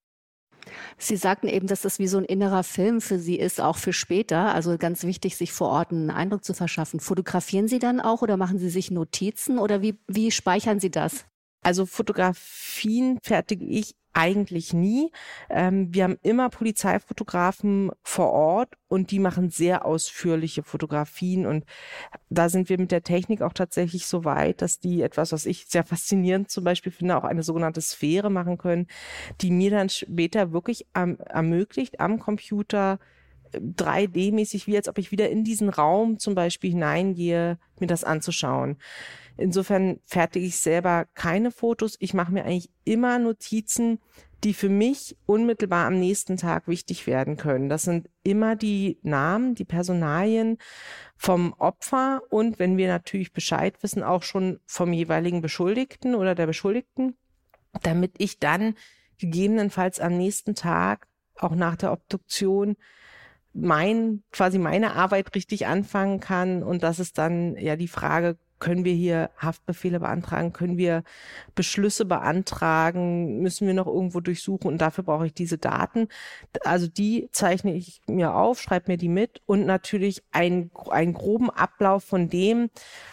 Sie 0.98 1.16
sagten 1.16 1.48
eben, 1.48 1.68
dass 1.68 1.82
das 1.82 2.00
wie 2.00 2.08
so 2.08 2.18
ein 2.18 2.26
innerer 2.26 2.64
Film 2.64 3.02
für 3.02 3.20
Sie 3.20 3.38
ist, 3.38 3.62
auch 3.62 3.78
für 3.78 3.94
später. 3.94 4.54
Also 4.54 4.78
ganz 4.78 5.04
wichtig, 5.04 5.36
sich 5.38 5.52
vor 5.52 5.70
Ort 5.70 5.92
einen 5.92 6.10
Eindruck 6.10 6.44
zu 6.44 6.54
verschaffen. 6.54 7.00
Fotografieren 7.00 7.68
Sie 7.68 7.80
dann 7.80 8.00
auch 8.00 8.22
oder 8.22 8.38
machen 8.38 8.60
Sie 8.60 8.70
sich 8.70 8.92
Notizen 8.92 9.58
oder 9.58 9.82
wie, 9.82 9.98
wie 10.08 10.32
speichern 10.32 10.80
Sie 10.80 10.92
das? 10.92 11.26
Also 11.64 11.86
Fotografien 11.86 13.20
fertige 13.24 13.66
ich 13.66 13.94
eigentlich 14.14 14.74
nie. 14.74 15.12
Ähm, 15.50 15.94
wir 15.94 16.04
haben 16.04 16.18
immer 16.22 16.50
Polizeifotografen 16.50 17.92
vor 18.04 18.32
Ort 18.32 18.74
und 18.88 19.12
die 19.12 19.20
machen 19.20 19.50
sehr 19.50 19.86
ausführliche 19.86 20.64
Fotografien 20.64 21.46
und 21.46 21.66
da 22.30 22.50
sind 22.50 22.70
wir 22.70 22.78
mit 22.78 22.92
der 22.92 23.04
Technik 23.04 23.42
auch 23.42 23.54
tatsächlich 23.54 24.06
so 24.06 24.26
weit, 24.26 24.62
dass 24.62 24.80
die 24.80 25.02
etwas, 25.02 25.32
was 25.32 25.46
ich 25.46 25.66
sehr 25.68 25.84
faszinierend 25.84 26.52
zum 26.52 26.64
Beispiel 26.64 26.92
finde, 26.92 27.18
auch 27.18 27.24
eine 27.24 27.44
sogenannte 27.44 27.82
Sphäre 27.82 28.30
machen 28.30 28.58
können, 28.58 28.88
die 29.42 29.52
mir 29.52 29.72
dann 29.72 29.90
später 29.90 30.52
wirklich 30.52 30.88
ähm, 30.96 31.18
ermöglicht, 31.20 32.00
am 32.00 32.20
Computer 32.20 33.00
3D-mäßig, 33.54 34.68
wie 34.68 34.78
als 34.78 34.88
ob 34.88 34.98
ich 34.98 35.12
wieder 35.12 35.30
in 35.30 35.44
diesen 35.44 35.70
Raum 35.70 36.20
zum 36.20 36.36
Beispiel 36.36 36.72
hineingehe, 36.72 37.58
mir 37.80 37.88
das 37.88 38.04
anzuschauen. 38.04 38.78
Insofern 39.38 40.00
fertige 40.06 40.46
ich 40.46 40.58
selber 40.58 41.06
keine 41.14 41.52
Fotos. 41.52 41.96
Ich 42.00 42.14
mache 42.14 42.32
mir 42.32 42.44
eigentlich 42.44 42.70
immer 42.84 43.20
Notizen, 43.20 44.00
die 44.44 44.54
für 44.54 44.70
mich 44.70 45.16
unmittelbar 45.26 45.86
am 45.86 46.00
nächsten 46.00 46.38
Tag 46.38 46.68
wichtig 46.68 47.06
werden 47.06 47.38
können. 47.38 47.70
Das 47.70 47.84
sind 47.84 48.10
immer 48.24 48.56
die 48.56 48.98
Namen, 49.04 49.54
die 49.56 49.66
Personalien 49.66 50.58
vom 51.16 51.54
Opfer 51.54 52.22
und 52.30 52.58
wenn 52.58 52.78
wir 52.78 52.88
natürlich 52.88 53.34
Bescheid 53.34 53.82
wissen, 53.84 54.02
auch 54.02 54.24
schon 54.24 54.60
vom 54.66 54.94
jeweiligen 54.94 55.42
Beschuldigten 55.42 56.16
oder 56.16 56.34
der 56.34 56.48
Beschuldigten, 56.48 57.16
damit 57.84 58.14
ich 58.18 58.40
dann 58.40 58.76
gegebenenfalls 59.20 60.00
am 60.00 60.18
nächsten 60.18 60.56
Tag, 60.56 61.08
auch 61.36 61.56
nach 61.56 61.76
der 61.76 61.92
Obduktion, 61.92 62.76
mein, 63.54 64.24
quasi 64.32 64.58
meine 64.58 64.96
Arbeit 64.96 65.36
richtig 65.36 65.68
anfangen 65.68 66.20
kann. 66.20 66.64
Und 66.64 66.84
das 66.84 67.00
ist 67.00 67.18
dann 67.18 67.56
ja 67.58 67.76
die 67.76 67.88
Frage, 67.88 68.38
können 68.62 68.86
wir 68.86 68.94
hier 68.94 69.32
Haftbefehle 69.38 70.00
beantragen? 70.00 70.54
Können 70.54 70.78
wir 70.78 71.04
Beschlüsse 71.56 72.06
beantragen? 72.06 73.42
Müssen 73.42 73.68
wir 73.68 73.74
noch 73.74 73.88
irgendwo 73.88 74.22
durchsuchen? 74.22 74.72
Und 74.72 74.80
dafür 74.80 75.04
brauche 75.04 75.26
ich 75.26 75.34
diese 75.34 75.58
Daten. 75.58 76.08
Also 76.64 76.88
die 76.88 77.28
zeichne 77.32 77.74
ich 77.74 78.02
mir 78.08 78.36
auf, 78.36 78.62
schreibe 78.62 78.92
mir 78.92 78.98
die 78.98 79.10
mit 79.10 79.42
und 79.48 79.66
natürlich 79.66 80.24
einen, 80.32 80.72
einen 80.92 81.14
groben 81.14 81.50
Ablauf 81.50 82.04
von 82.04 82.30
dem, 82.30 82.70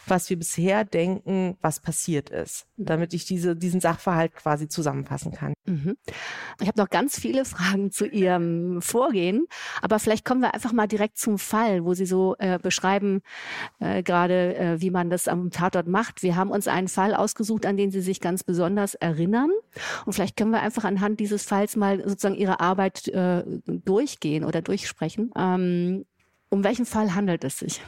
was 0.06 0.28
wir 0.30 0.38
bisher 0.38 0.84
denken, 0.84 1.56
was 1.62 1.80
passiert 1.80 2.28
ist, 2.28 2.66
damit 2.76 3.14
ich 3.14 3.24
diese, 3.24 3.56
diesen 3.56 3.80
Sachverhalt 3.80 4.34
quasi 4.34 4.68
zusammenfassen 4.68 5.32
kann. 5.32 5.54
Mhm. 5.64 5.96
Ich 6.60 6.68
habe 6.68 6.78
noch 6.78 6.90
ganz 6.90 7.18
viele 7.18 7.46
Fragen 7.46 7.90
zu 7.90 8.06
Ihrem 8.06 8.82
Vorgehen, 8.82 9.46
aber 9.80 9.98
vielleicht 9.98 10.26
kommen 10.26 10.42
wir 10.42 10.52
einfach 10.52 10.72
mal 10.72 10.86
direkt 10.86 11.16
zum 11.16 11.38
Fall, 11.38 11.84
wo 11.84 11.94
Sie 11.94 12.06
so 12.06 12.36
äh, 12.38 12.58
beschreiben, 12.58 13.22
äh, 13.80 14.02
gerade 14.02 14.54
äh, 14.56 14.80
wie 14.80 14.90
man 14.90 15.08
das 15.08 15.26
am 15.26 15.37
Tatort 15.50 15.86
macht. 15.86 16.22
Wir 16.22 16.36
haben 16.36 16.50
uns 16.50 16.68
einen 16.68 16.88
Fall 16.88 17.14
ausgesucht, 17.14 17.66
an 17.66 17.76
den 17.76 17.90
Sie 17.90 18.00
sich 18.00 18.20
ganz 18.20 18.44
besonders 18.44 18.94
erinnern. 18.94 19.50
Und 20.06 20.12
vielleicht 20.12 20.36
können 20.36 20.50
wir 20.50 20.60
einfach 20.60 20.84
anhand 20.84 21.20
dieses 21.20 21.44
Falls 21.44 21.76
mal 21.76 21.98
sozusagen 22.08 22.34
Ihre 22.34 22.60
Arbeit 22.60 23.08
äh, 23.08 23.44
durchgehen 23.66 24.44
oder 24.44 24.62
durchsprechen. 24.62 25.30
Ähm, 25.36 26.04
um 26.50 26.64
welchen 26.64 26.86
Fall 26.86 27.14
handelt 27.14 27.44
es 27.44 27.58
sich? 27.58 27.80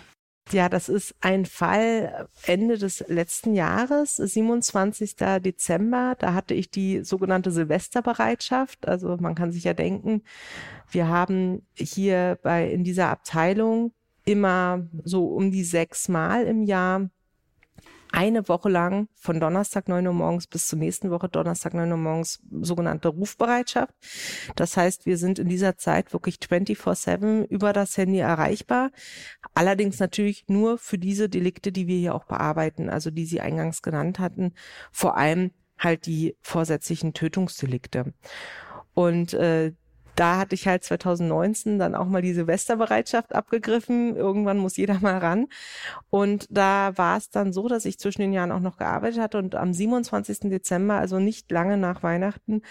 Ja, 0.53 0.69
das 0.69 0.89
ist 0.89 1.15
ein 1.21 1.47
Fall 1.47 2.29
Ende 2.45 2.77
des 2.77 3.05
letzten 3.07 3.55
Jahres, 3.55 4.17
27. 4.17 5.15
Dezember. 5.17 6.17
Da 6.19 6.35
hatte 6.35 6.55
ich 6.55 6.71
die 6.71 7.05
sogenannte 7.05 7.53
Silvesterbereitschaft. 7.53 8.89
Also 8.89 9.17
man 9.19 9.37
kann 9.37 9.53
sich 9.53 9.65
ja 9.65 9.75
denken, 9.75 10.23
wir 10.91 11.07
haben 11.07 11.63
hier 11.75 12.39
bei, 12.43 12.69
in 12.69 12.83
dieser 12.83 13.11
Abteilung 13.11 13.93
immer 14.25 14.89
so 15.05 15.27
um 15.29 15.53
die 15.53 15.65
sechs 15.65 16.09
Mal 16.09 16.47
im 16.47 16.65
Jahr 16.65 17.11
eine 18.13 18.49
Woche 18.49 18.69
lang 18.69 19.09
von 19.15 19.41
Donnerstag 19.41 19.89
9 19.89 20.07
Uhr 20.07 20.13
morgens 20.13 20.47
bis 20.47 20.67
zur 20.67 20.79
nächsten 20.79 21.11
Woche 21.11 21.29
Donnerstag 21.29 21.75
9 21.75 21.91
Uhr 21.91 21.97
morgens 21.97 22.41
sogenannte 22.61 23.09
Rufbereitschaft. 23.09 23.95
Das 24.57 24.77
heißt, 24.77 25.07
wir 25.07 25.17
sind 25.17 25.39
in 25.39 25.49
dieser 25.49 25.77
Zeit 25.77 26.13
wirklich 26.13 26.37
24-7 26.37 27.47
über 27.47 27.73
das 27.73 27.97
Handy 27.97 28.19
erreichbar. 28.19 28.91
Allerdings 29.55 29.99
natürlich 29.99 30.45
nur 30.49 30.79
für 30.79 30.99
diese 30.99 31.29
Delikte, 31.29 31.73
die 31.73 31.87
wir 31.87 31.99
hier 31.99 32.15
auch 32.15 32.25
bearbeiten, 32.25 32.91
also 32.91 33.11
die 33.11 33.27
Sie 33.27 33.41
eingangs 33.41 33.83
genannt 33.83 34.19
hatten. 34.19 34.55
Vor 34.91 35.17
allem 35.17 35.53
halt 35.79 36.07
die 36.07 36.37
vorsätzlichen 36.41 37.15
Tötungsdelikte. 37.15 38.13
Und 38.93 39.35
äh, 39.35 39.73
da 40.17 40.39
hatte 40.39 40.55
ich 40.55 40.67
halt 40.67 40.85
2019 40.85 41.79
dann 41.79 41.95
auch 41.95 42.07
mal 42.07 42.23
die 42.23 42.35
Silvesterbereitschaft 42.35 43.35
abgegriffen. 43.35 44.17
Irgendwann 44.17 44.59
muss 44.59 44.77
jeder 44.77 44.99
mal 45.01 45.19
ran. 45.19 45.47
Und 46.11 46.47
da 46.51 46.97
war 46.97 47.17
es 47.17 47.31
dann 47.31 47.53
so, 47.53 47.69
dass 47.69 47.85
ich 47.85 47.99
zwischen 47.99 48.23
den 48.23 48.33
Jahren 48.33 48.53
auch 48.53 48.61
noch 48.61 48.77
gearbeitet 48.77 49.21
hatte. 49.21 49.39
Und 49.39 49.55
am 49.55 49.73
27. 49.73 50.51
Dezember, 50.51 50.95
also 50.95 51.19
nicht 51.19 51.51
lange 51.51 51.77
nach 51.77 52.03
Weihnachten, 52.03 52.63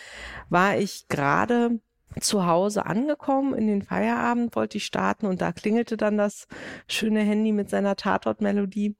war 0.49 0.77
ich 0.77 1.07
gerade 1.07 1.79
zu 2.19 2.45
Hause 2.45 2.85
angekommen, 2.85 3.53
in 3.53 3.67
den 3.67 3.81
Feierabend 3.83 4.55
wollte 4.55 4.77
ich 4.77 4.85
starten 4.85 5.27
und 5.27 5.41
da 5.41 5.51
klingelte 5.51 5.95
dann 5.95 6.17
das 6.17 6.47
schöne 6.87 7.21
Handy 7.21 7.51
mit 7.51 7.69
seiner 7.69 7.95
Tatortmelodie. 7.95 8.95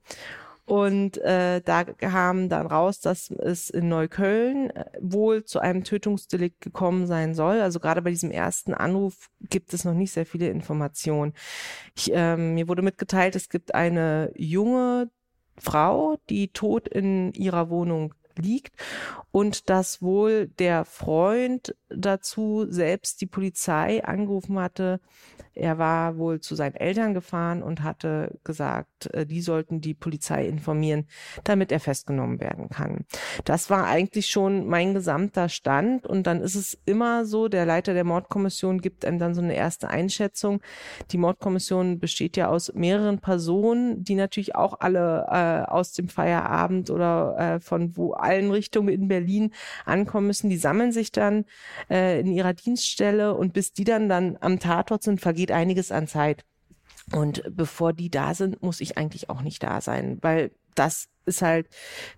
Und 0.69 1.17
äh, 1.17 1.61
da 1.61 1.83
kam 1.83 2.47
dann 2.47 2.67
raus, 2.67 2.99
dass 2.99 3.31
es 3.31 3.71
in 3.71 3.89
Neukölln 3.89 4.69
äh, 4.69 4.85
wohl 5.01 5.43
zu 5.43 5.59
einem 5.59 5.83
Tötungsdelikt 5.83 6.61
gekommen 6.61 7.07
sein 7.07 7.33
soll. 7.33 7.59
Also 7.59 7.79
gerade 7.79 8.03
bei 8.03 8.11
diesem 8.11 8.29
ersten 8.29 8.75
Anruf 8.75 9.31
gibt 9.41 9.73
es 9.73 9.83
noch 9.83 9.95
nicht 9.95 10.11
sehr 10.11 10.27
viele 10.27 10.47
Informationen. 10.49 11.33
Ich, 11.95 12.11
ähm, 12.13 12.53
mir 12.53 12.67
wurde 12.67 12.83
mitgeteilt, 12.83 13.35
es 13.35 13.49
gibt 13.49 13.73
eine 13.73 14.31
junge 14.35 15.09
Frau, 15.57 16.17
die 16.29 16.49
tot 16.49 16.87
in 16.87 17.33
ihrer 17.33 17.71
Wohnung 17.71 18.13
liegt 18.37 18.75
und 19.31 19.71
dass 19.71 20.03
wohl 20.03 20.49
der 20.59 20.85
Freund 20.85 21.75
dazu 21.89 22.67
selbst 22.69 23.21
die 23.21 23.25
Polizei 23.25 24.03
angerufen 24.03 24.59
hatte, 24.59 24.99
er 25.55 25.77
war 25.77 26.17
wohl 26.17 26.39
zu 26.39 26.55
seinen 26.55 26.75
Eltern 26.75 27.13
gefahren 27.13 27.63
und 27.63 27.83
hatte 27.83 28.39
gesagt, 28.43 28.88
äh, 29.07 29.25
die 29.25 29.41
sollten 29.41 29.81
die 29.81 29.93
Polizei 29.93 30.47
informieren, 30.47 31.07
damit 31.43 31.71
er 31.71 31.79
festgenommen 31.79 32.39
werden 32.39 32.69
kann. 32.69 33.05
Das 33.45 33.69
war 33.69 33.85
eigentlich 33.85 34.29
schon 34.29 34.67
mein 34.67 34.93
gesamter 34.93 35.49
Stand. 35.49 36.07
Und 36.07 36.27
dann 36.27 36.41
ist 36.41 36.55
es 36.55 36.77
immer 36.85 37.25
so, 37.25 37.47
der 37.47 37.65
Leiter 37.65 37.93
der 37.93 38.03
Mordkommission 38.03 38.79
gibt 38.81 39.05
einem 39.05 39.19
dann 39.19 39.33
so 39.33 39.41
eine 39.41 39.55
erste 39.55 39.89
Einschätzung. 39.89 40.61
Die 41.11 41.17
Mordkommission 41.17 41.99
besteht 41.99 42.37
ja 42.37 42.49
aus 42.49 42.73
mehreren 42.73 43.19
Personen, 43.19 44.03
die 44.03 44.15
natürlich 44.15 44.55
auch 44.55 44.79
alle 44.79 45.25
äh, 45.29 45.69
aus 45.69 45.93
dem 45.93 46.09
Feierabend 46.09 46.89
oder 46.89 47.35
äh, 47.37 47.59
von 47.59 47.97
wo 47.97 48.13
allen 48.13 48.51
Richtungen 48.51 48.89
in 48.89 49.07
Berlin 49.07 49.51
ankommen 49.85 50.27
müssen. 50.27 50.49
Die 50.49 50.57
sammeln 50.57 50.91
sich 50.91 51.11
dann 51.11 51.45
äh, 51.89 52.19
in 52.19 52.31
ihrer 52.31 52.53
Dienststelle 52.53 53.33
und 53.35 53.53
bis 53.53 53.73
die 53.73 53.83
dann 53.83 54.09
dann 54.09 54.37
am 54.41 54.59
Tatort 54.59 55.03
sind, 55.03 55.21
vergeht 55.21 55.39
vergeht 55.39 55.51
einiges 55.51 55.91
an 55.91 56.07
Zeit. 56.07 56.45
Und 57.13 57.43
bevor 57.49 57.93
die 57.93 58.09
da 58.09 58.33
sind, 58.33 58.61
muss 58.61 58.81
ich 58.81 58.97
eigentlich 58.97 59.29
auch 59.29 59.41
nicht 59.41 59.63
da 59.63 59.81
sein, 59.81 60.19
weil 60.21 60.51
das 60.75 61.09
ist 61.25 61.41
halt 61.41 61.67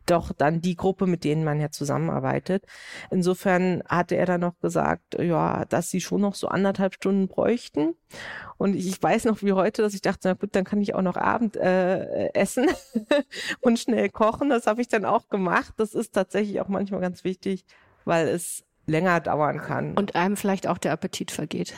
doch 0.06 0.32
dann 0.32 0.62
die 0.62 0.76
Gruppe, 0.76 1.06
mit 1.06 1.24
denen 1.24 1.44
man 1.44 1.60
ja 1.60 1.70
zusammenarbeitet. 1.70 2.66
Insofern 3.10 3.84
hatte 3.88 4.16
er 4.16 4.26
dann 4.26 4.42
noch 4.42 4.58
gesagt, 4.60 5.20
ja, 5.20 5.66
dass 5.66 5.90
sie 5.90 6.02
schon 6.02 6.22
noch 6.22 6.36
so 6.36 6.48
anderthalb 6.48 6.94
Stunden 6.94 7.28
bräuchten. 7.28 7.96
Und 8.58 8.76
ich 8.76 9.02
weiß 9.02 9.26
noch 9.26 9.42
wie 9.42 9.54
heute, 9.54 9.82
dass 9.82 9.94
ich 9.94 10.02
dachte, 10.02 10.30
na 10.30 10.34
gut, 10.34 10.56
dann 10.56 10.64
kann 10.64 10.82
ich 10.82 10.96
auch 10.96 11.02
noch 11.02 11.18
Abend 11.18 11.58
äh, 11.58 12.34
essen 12.34 12.68
und 13.62 13.80
schnell 13.80 14.10
kochen. 14.10 14.50
Das 14.50 14.68
habe 14.68 14.82
ich 14.82 14.88
dann 14.88 15.06
auch 15.06 15.28
gemacht. 15.30 15.74
Das 15.78 15.94
ist 15.94 16.14
tatsächlich 16.14 16.62
auch 16.62 16.70
manchmal 16.70 17.02
ganz 17.02 17.24
wichtig, 17.24 17.66
weil 18.06 18.28
es 18.28 18.64
länger 18.86 19.20
dauern 19.20 19.60
kann. 19.60 19.94
Und 19.96 20.16
einem 20.16 20.38
vielleicht 20.38 20.68
auch 20.68 20.78
der 20.78 20.94
Appetit 20.94 21.32
vergeht. 21.32 21.74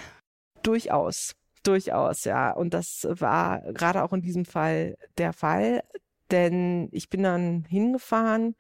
Durchaus. 0.62 1.36
Durchaus, 1.64 2.26
ja. 2.26 2.52
Und 2.52 2.74
das 2.74 3.08
war 3.10 3.62
gerade 3.74 4.04
auch 4.04 4.14
in 4.14 4.22
diesem 4.22 4.46
Fall 4.46 4.98
der 5.18 5.34
Fall, 5.34 5.84
denn 6.32 6.90
ich 6.92 7.10
bin 7.10 7.24
dann 7.24 7.66
hingefahren. 7.70 8.56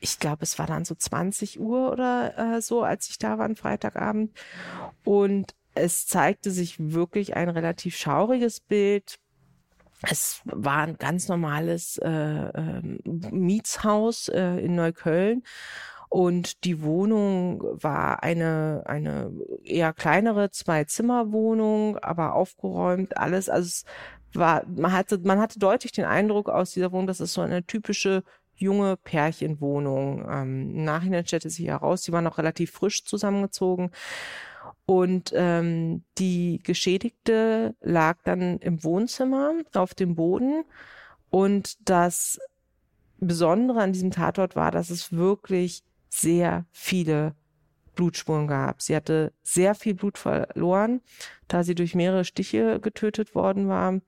Ich 0.00 0.18
glaube, 0.18 0.42
es 0.42 0.58
war 0.58 0.66
dann 0.66 0.84
so 0.84 0.94
20 0.94 1.60
Uhr 1.60 1.92
oder 1.92 2.56
äh, 2.56 2.62
so, 2.62 2.82
als 2.82 3.08
ich 3.08 3.18
da 3.18 3.38
war, 3.38 3.44
am 3.44 3.54
Freitagabend. 3.54 4.32
Und 5.04 5.54
es 5.74 6.06
zeigte 6.06 6.50
sich 6.50 6.76
wirklich 6.78 7.36
ein 7.36 7.48
relativ 7.48 7.96
schauriges 7.96 8.60
Bild. 8.60 9.18
Es 10.10 10.40
war 10.44 10.78
ein 10.78 10.96
ganz 10.96 11.28
normales 11.28 11.98
äh, 11.98 12.10
äh, 12.10 12.82
Mietshaus 13.30 14.28
äh, 14.28 14.56
in 14.56 14.74
Neukölln 14.74 15.44
und 16.12 16.64
die 16.64 16.82
Wohnung 16.82 17.62
war 17.82 18.22
eine, 18.22 18.82
eine 18.84 19.32
eher 19.64 19.94
kleinere 19.94 20.50
Zwei-Zimmer-Wohnung, 20.50 21.96
aber 21.96 22.34
aufgeräumt, 22.34 23.16
alles. 23.16 23.48
Also 23.48 23.66
es 23.66 23.84
war, 24.34 24.62
man 24.66 24.92
hatte, 24.92 25.20
man 25.24 25.40
hatte 25.40 25.58
deutlich 25.58 25.90
den 25.90 26.04
Eindruck 26.04 26.50
aus 26.50 26.72
dieser 26.72 26.92
Wohnung, 26.92 27.06
dass 27.06 27.20
es 27.20 27.32
so 27.32 27.40
eine 27.40 27.64
typische 27.64 28.24
junge 28.54 28.98
Pärchenwohnung. 28.98 30.26
Ähm, 30.28 30.76
Im 30.76 30.84
Nachhinein 30.84 31.24
stellte 31.24 31.48
sich 31.48 31.66
heraus, 31.66 32.02
sie 32.02 32.12
war 32.12 32.20
noch 32.20 32.36
relativ 32.36 32.72
frisch 32.72 33.06
zusammengezogen. 33.06 33.90
Und 34.84 35.32
ähm, 35.34 36.04
die 36.18 36.60
Geschädigte 36.62 37.74
lag 37.80 38.18
dann 38.24 38.58
im 38.58 38.84
Wohnzimmer 38.84 39.54
auf 39.72 39.94
dem 39.94 40.14
Boden. 40.14 40.64
Und 41.30 41.88
das 41.88 42.38
Besondere 43.18 43.80
an 43.80 43.94
diesem 43.94 44.10
Tatort 44.10 44.56
war, 44.56 44.70
dass 44.70 44.90
es 44.90 45.10
wirklich 45.10 45.82
sehr 46.12 46.66
viele 46.72 47.34
Blutspuren 47.94 48.46
gab. 48.46 48.82
Sie 48.82 48.94
hatte 48.94 49.32
sehr 49.42 49.74
viel 49.74 49.94
Blut 49.94 50.18
verloren, 50.18 51.00
da 51.48 51.62
sie 51.62 51.74
durch 51.74 51.94
mehrere 51.94 52.24
Stiche 52.24 52.80
getötet 52.80 53.34
worden 53.34 53.68
war. 53.68 54.00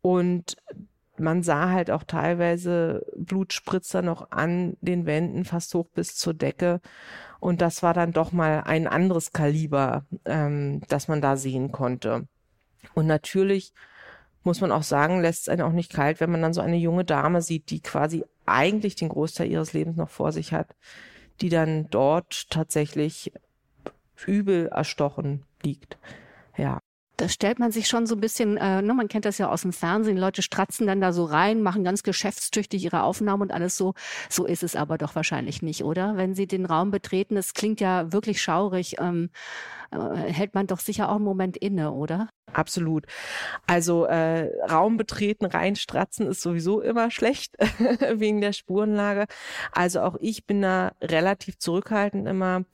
Und 0.00 0.56
man 1.18 1.42
sah 1.42 1.70
halt 1.70 1.90
auch 1.90 2.04
teilweise 2.04 3.04
Blutspritzer 3.16 4.00
noch 4.02 4.30
an 4.30 4.76
den 4.80 5.04
Wänden, 5.04 5.44
fast 5.44 5.74
hoch 5.74 5.88
bis 5.94 6.14
zur 6.16 6.34
Decke. 6.34 6.80
Und 7.38 7.60
das 7.60 7.82
war 7.82 7.92
dann 7.92 8.12
doch 8.12 8.32
mal 8.32 8.62
ein 8.64 8.86
anderes 8.86 9.32
Kaliber, 9.32 10.04
ähm, 10.24 10.80
das 10.88 11.08
man 11.08 11.20
da 11.20 11.36
sehen 11.36 11.70
konnte. 11.70 12.26
Und 12.94 13.06
natürlich 13.06 13.72
muss 14.42 14.60
man 14.60 14.72
auch 14.72 14.84
sagen, 14.84 15.20
lässt 15.20 15.42
es 15.42 15.48
einen 15.48 15.62
auch 15.62 15.72
nicht 15.72 15.92
kalt, 15.92 16.20
wenn 16.20 16.30
man 16.30 16.40
dann 16.40 16.54
so 16.54 16.60
eine 16.60 16.76
junge 16.76 17.04
Dame 17.04 17.42
sieht, 17.42 17.70
die 17.70 17.80
quasi 17.80 18.24
eigentlich 18.46 18.94
den 18.94 19.08
Großteil 19.08 19.50
ihres 19.50 19.72
Lebens 19.72 19.96
noch 19.96 20.10
vor 20.10 20.32
sich 20.32 20.52
hat, 20.52 20.74
die 21.40 21.48
dann 21.48 21.88
dort 21.90 22.50
tatsächlich 22.50 23.32
übel 24.26 24.68
erstochen 24.68 25.44
liegt. 25.62 25.98
Ja. 26.56 26.80
Das 27.16 27.32
stellt 27.32 27.58
man 27.58 27.72
sich 27.72 27.88
schon 27.88 28.06
so 28.06 28.14
ein 28.14 28.20
bisschen, 28.20 28.56
äh, 28.56 28.82
ne, 28.82 28.92
man 28.94 29.08
kennt 29.08 29.24
das 29.24 29.38
ja 29.38 29.48
aus 29.48 29.62
dem 29.62 29.72
Fernsehen, 29.72 30.16
Leute 30.16 30.42
stratzen 30.42 30.86
dann 30.86 31.00
da 31.00 31.12
so 31.12 31.24
rein, 31.24 31.62
machen 31.62 31.84
ganz 31.84 32.02
geschäftstüchtig 32.02 32.84
ihre 32.84 33.02
Aufnahmen 33.02 33.42
und 33.42 33.52
alles 33.52 33.76
so. 33.76 33.94
So 34.28 34.44
ist 34.46 34.62
es 34.62 34.76
aber 34.76 34.98
doch 34.98 35.14
wahrscheinlich 35.14 35.62
nicht, 35.62 35.84
oder? 35.84 36.16
Wenn 36.16 36.34
sie 36.34 36.46
den 36.46 36.66
Raum 36.66 36.90
betreten, 36.90 37.34
das 37.34 37.54
klingt 37.54 37.80
ja 37.80 38.12
wirklich 38.12 38.42
schaurig, 38.42 38.96
ähm, 39.00 39.30
äh, 39.90 40.32
hält 40.32 40.54
man 40.54 40.66
doch 40.66 40.80
sicher 40.80 41.08
auch 41.08 41.16
einen 41.16 41.24
Moment 41.24 41.56
inne, 41.56 41.92
oder? 41.92 42.28
Absolut. 42.52 43.06
Also 43.66 44.04
äh, 44.04 44.48
Raum 44.70 44.96
betreten, 44.96 45.46
reinstratzen 45.46 46.26
ist 46.28 46.42
sowieso 46.42 46.80
immer 46.80 47.10
schlecht 47.10 47.54
wegen 48.14 48.40
der 48.40 48.52
Spurenlage. 48.52 49.26
Also 49.72 50.00
auch 50.00 50.16
ich 50.20 50.46
bin 50.46 50.62
da 50.62 50.92
relativ 51.02 51.58
zurückhaltend 51.58 52.26
immer, 52.28 52.64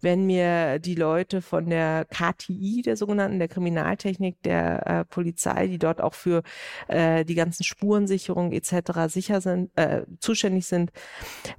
wenn 0.00 0.26
mir 0.26 0.78
die 0.78 0.94
Leute 0.94 1.40
von 1.40 1.68
der 1.70 2.04
KTI, 2.04 2.82
der 2.82 2.96
sogenannten, 2.96 3.38
der 3.38 3.48
Kriminaltechnik 3.92 4.42
der 4.42 4.86
äh, 4.86 5.04
Polizei, 5.04 5.66
die 5.66 5.78
dort 5.78 6.00
auch 6.00 6.14
für 6.14 6.42
äh, 6.88 7.24
die 7.24 7.34
ganzen 7.34 7.64
Spurensicherung 7.64 8.52
etc. 8.52 9.08
sicher 9.08 9.40
sind, 9.40 9.70
äh, 9.76 10.02
zuständig 10.20 10.66
sind, 10.66 10.92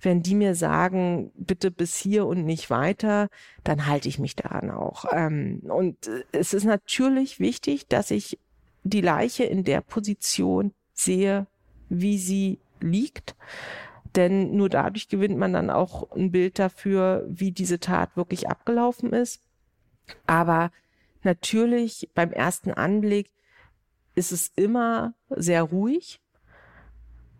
wenn 0.02 0.22
die 0.22 0.36
mir 0.36 0.56
sagen, 0.56 1.32
bitte 1.36 1.72
bis 1.72 1.96
hier 1.96 2.26
und 2.26 2.46
nicht 2.46 2.70
weiter, 2.70 3.30
dann 3.64 3.88
halte 3.88 4.10
ich 4.10 4.20
mich 4.20 4.36
daran 4.36 4.72
auch. 4.72 5.06
Ähm, 5.12 5.62
und 5.64 6.08
äh, 6.08 6.24
es 6.32 6.54
ist 6.54 6.66
natürlich 6.66 7.40
wichtig, 7.40 7.88
dass 7.88 8.12
ich 8.12 8.40
die 8.84 9.02
Leiche 9.02 9.44
in 9.46 9.64
der 9.64 9.82
Position 9.82 10.74
sehe, 10.94 11.48
wie 11.90 12.18
sie 12.18 12.60
liegt. 12.82 13.36
Denn 14.16 14.56
nur 14.56 14.70
dadurch 14.70 15.08
gewinnt 15.08 15.38
man 15.38 15.54
dann 15.54 15.70
auch 15.70 16.12
ein 16.12 16.32
Bild 16.32 16.60
dafür, 16.60 17.26
wie 17.28 17.52
diese 17.52 17.80
Tat 17.80 18.16
wirklich 18.16 18.48
abgelaufen 18.48 19.12
ist. 19.12 19.42
Aber 20.28 20.72
natürlich 21.26 22.10
beim 22.14 22.32
ersten 22.32 22.72
Anblick 22.72 23.32
ist 24.16 24.32
es 24.32 24.52
immer 24.56 25.16
sehr 25.30 25.64
ruhig. 25.64 26.20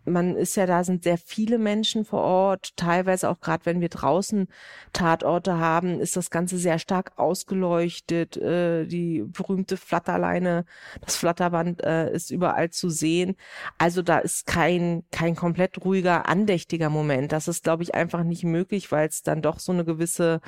man 0.06 0.36
ist 0.36 0.56
ja 0.56 0.66
da, 0.66 0.84
sind 0.84 1.04
sehr 1.04 1.16
viele 1.16 1.56
Menschen 1.56 2.04
vor 2.04 2.20
Ort. 2.20 2.76
Teilweise 2.76 3.30
auch 3.30 3.40
gerade, 3.40 3.64
wenn 3.64 3.80
wir 3.80 3.88
draußen 3.88 4.48
Tatorte 4.92 5.58
haben, 5.58 5.98
ist 5.98 6.16
das 6.16 6.28
Ganze 6.30 6.58
sehr 6.58 6.78
stark 6.78 7.12
ausgeleuchtet. 7.16 8.36
Äh, 8.36 8.86
die 8.86 9.22
berühmte 9.22 9.78
Flatterleine, 9.78 10.66
das 11.00 11.16
Flatterband 11.16 11.82
äh, 11.84 12.12
ist 12.12 12.30
überall 12.30 12.68
zu 12.70 12.90
sehen. 12.90 13.36
Also 13.78 14.02
da 14.02 14.18
ist 14.18 14.46
kein, 14.46 15.04
kein 15.10 15.36
komplett 15.36 15.82
ruhiger, 15.84 16.28
andächtiger 16.28 16.90
Moment. 16.90 17.32
Das 17.32 17.48
ist, 17.48 17.64
glaube 17.64 17.82
ich, 17.82 17.94
einfach 17.94 18.24
nicht 18.24 18.44
möglich, 18.44 18.92
weil 18.92 19.08
es 19.08 19.22
dann 19.22 19.40
doch 19.40 19.58
so 19.58 19.72
eine 19.72 19.86
gewisse 19.86 20.42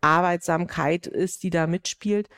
Arbeitsamkeit 0.00 1.06
ist, 1.06 1.42
die 1.42 1.50
da 1.50 1.66
mitspielt. 1.66 2.28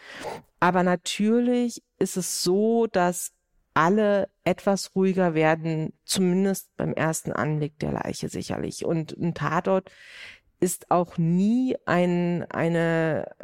Aber 0.60 0.82
natürlich 0.82 1.82
ist 1.98 2.16
es 2.16 2.42
so, 2.42 2.86
dass 2.86 3.32
alle 3.74 4.28
etwas 4.44 4.94
ruhiger 4.94 5.34
werden, 5.34 5.92
zumindest 6.04 6.68
beim 6.76 6.92
ersten 6.92 7.32
Anblick 7.32 7.78
der 7.78 7.92
Leiche 7.92 8.28
sicherlich. 8.28 8.84
Und 8.84 9.12
ein 9.12 9.34
Tatort 9.34 9.90
ist 10.60 10.90
auch 10.90 11.18
nie 11.18 11.76
ein, 11.86 12.44
eine, 12.50 13.34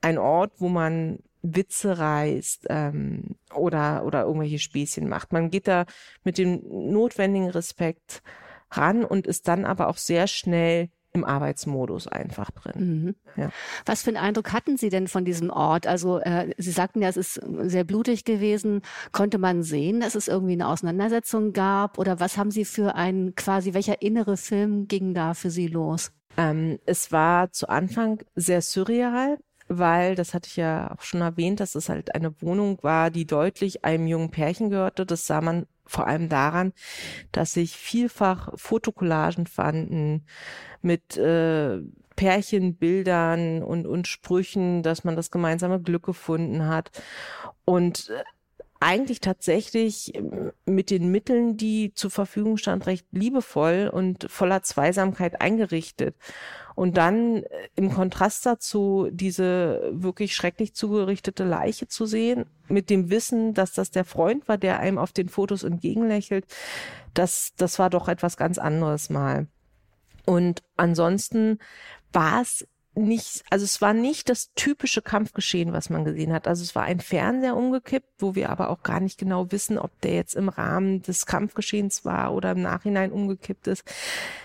ein 0.00 0.18
Ort, 0.18 0.52
wo 0.58 0.68
man 0.68 1.18
Witze 1.42 1.98
reißt 1.98 2.66
ähm, 2.68 3.36
oder, 3.54 4.04
oder 4.04 4.24
irgendwelche 4.24 4.58
Späßchen 4.58 5.08
macht. 5.08 5.32
Man 5.32 5.50
geht 5.50 5.68
da 5.68 5.86
mit 6.24 6.38
dem 6.38 6.62
notwendigen 6.64 7.50
Respekt 7.50 8.22
ran 8.70 9.04
und 9.04 9.26
ist 9.26 9.48
dann 9.48 9.64
aber 9.64 9.88
auch 9.88 9.96
sehr 9.96 10.26
schnell 10.26 10.90
im 11.18 11.24
Arbeitsmodus 11.24 12.08
einfach 12.08 12.50
drin. 12.50 12.72
Mhm. 12.76 13.14
Ja. 13.36 13.50
Was 13.86 14.02
für 14.02 14.10
einen 14.10 14.16
Eindruck 14.16 14.52
hatten 14.52 14.76
Sie 14.76 14.88
denn 14.88 15.08
von 15.08 15.24
diesem 15.24 15.50
Ort? 15.50 15.86
Also 15.86 16.18
äh, 16.18 16.52
Sie 16.56 16.70
sagten 16.70 17.02
ja, 17.02 17.08
es 17.08 17.16
ist 17.16 17.40
sehr 17.62 17.84
blutig 17.84 18.24
gewesen. 18.24 18.82
Konnte 19.12 19.38
man 19.38 19.62
sehen, 19.62 20.00
dass 20.00 20.14
es 20.14 20.28
irgendwie 20.28 20.54
eine 20.54 20.68
Auseinandersetzung 20.68 21.52
gab? 21.52 21.98
Oder 21.98 22.20
was 22.20 22.38
haben 22.38 22.50
Sie 22.50 22.64
für 22.64 22.94
einen 22.94 23.34
quasi, 23.34 23.74
welcher 23.74 24.02
innere 24.02 24.36
Film 24.36 24.88
ging 24.88 25.14
da 25.14 25.34
für 25.34 25.50
Sie 25.50 25.66
los? 25.66 26.12
Ähm, 26.36 26.78
es 26.86 27.10
war 27.12 27.50
zu 27.52 27.68
Anfang 27.68 28.22
sehr 28.34 28.62
surreal 28.62 29.38
weil, 29.68 30.14
das 30.14 30.32
hatte 30.32 30.48
ich 30.48 30.56
ja 30.56 30.94
auch 30.96 31.02
schon 31.02 31.20
erwähnt, 31.20 31.60
dass 31.60 31.74
es 31.74 31.90
halt 31.90 32.14
eine 32.14 32.40
Wohnung 32.40 32.78
war, 32.82 33.10
die 33.10 33.26
deutlich 33.26 33.84
einem 33.84 34.06
jungen 34.06 34.30
Pärchen 34.30 34.70
gehörte. 34.70 35.04
Das 35.04 35.26
sah 35.26 35.42
man 35.42 35.66
vor 35.88 36.06
allem 36.06 36.28
daran, 36.28 36.72
dass 37.32 37.52
sich 37.54 37.76
vielfach 37.76 38.50
Fotokollagen 38.54 39.46
fanden 39.46 40.26
mit 40.82 41.16
äh, 41.16 41.80
Pärchenbildern 42.14 43.62
und, 43.62 43.86
und 43.86 44.06
Sprüchen, 44.06 44.82
dass 44.82 45.04
man 45.04 45.16
das 45.16 45.30
gemeinsame 45.30 45.80
Glück 45.80 46.04
gefunden 46.04 46.66
hat. 46.66 46.90
Und 47.64 48.10
äh, 48.10 48.22
eigentlich 48.80 49.20
tatsächlich 49.20 50.14
ähm, 50.14 50.52
mit 50.64 50.90
den 50.90 51.10
Mitteln, 51.10 51.56
die 51.56 51.92
zur 51.94 52.10
Verfügung 52.10 52.56
stand, 52.56 52.86
recht 52.86 53.06
liebevoll 53.10 53.90
und 53.92 54.30
voller 54.30 54.62
Zweisamkeit 54.62 55.40
eingerichtet. 55.40 56.16
Und 56.74 56.96
dann 56.96 57.42
äh, 57.42 57.68
im 57.74 57.92
Kontrast 57.92 58.46
dazu 58.46 59.08
diese 59.10 59.90
wirklich 59.92 60.34
schrecklich 60.34 60.74
zugerichtete 60.74 61.44
Leiche 61.44 61.88
zu 61.88 62.06
sehen, 62.06 62.46
mit 62.68 62.90
dem 62.90 63.10
Wissen, 63.10 63.54
dass 63.54 63.72
das 63.72 63.90
der 63.90 64.04
Freund 64.04 64.46
war, 64.46 64.58
der 64.58 64.78
einem 64.78 64.98
auf 64.98 65.12
den 65.12 65.28
Fotos 65.28 65.64
entgegenlächelt, 65.64 66.46
das, 67.14 67.52
das 67.56 67.78
war 67.78 67.90
doch 67.90 68.08
etwas 68.08 68.36
ganz 68.36 68.58
anderes 68.58 69.10
mal. 69.10 69.48
Und 70.24 70.62
ansonsten 70.76 71.58
war 72.12 72.42
es 72.42 72.68
nicht, 72.94 73.44
also 73.50 73.64
es 73.64 73.80
war 73.80 73.94
nicht 73.94 74.28
das 74.28 74.52
typische 74.54 75.02
Kampfgeschehen, 75.02 75.72
was 75.72 75.90
man 75.90 76.04
gesehen 76.04 76.32
hat. 76.32 76.48
Also 76.48 76.62
es 76.62 76.74
war 76.74 76.84
ein 76.84 77.00
Fernseher 77.00 77.56
umgekippt, 77.56 78.08
wo 78.18 78.34
wir 78.34 78.50
aber 78.50 78.70
auch 78.70 78.82
gar 78.82 79.00
nicht 79.00 79.18
genau 79.18 79.50
wissen, 79.52 79.78
ob 79.78 79.98
der 80.00 80.14
jetzt 80.14 80.34
im 80.34 80.48
Rahmen 80.48 81.02
des 81.02 81.26
Kampfgeschehens 81.26 82.04
war 82.04 82.34
oder 82.34 82.52
im 82.52 82.62
Nachhinein 82.62 83.12
umgekippt 83.12 83.68
ist. 83.68 83.84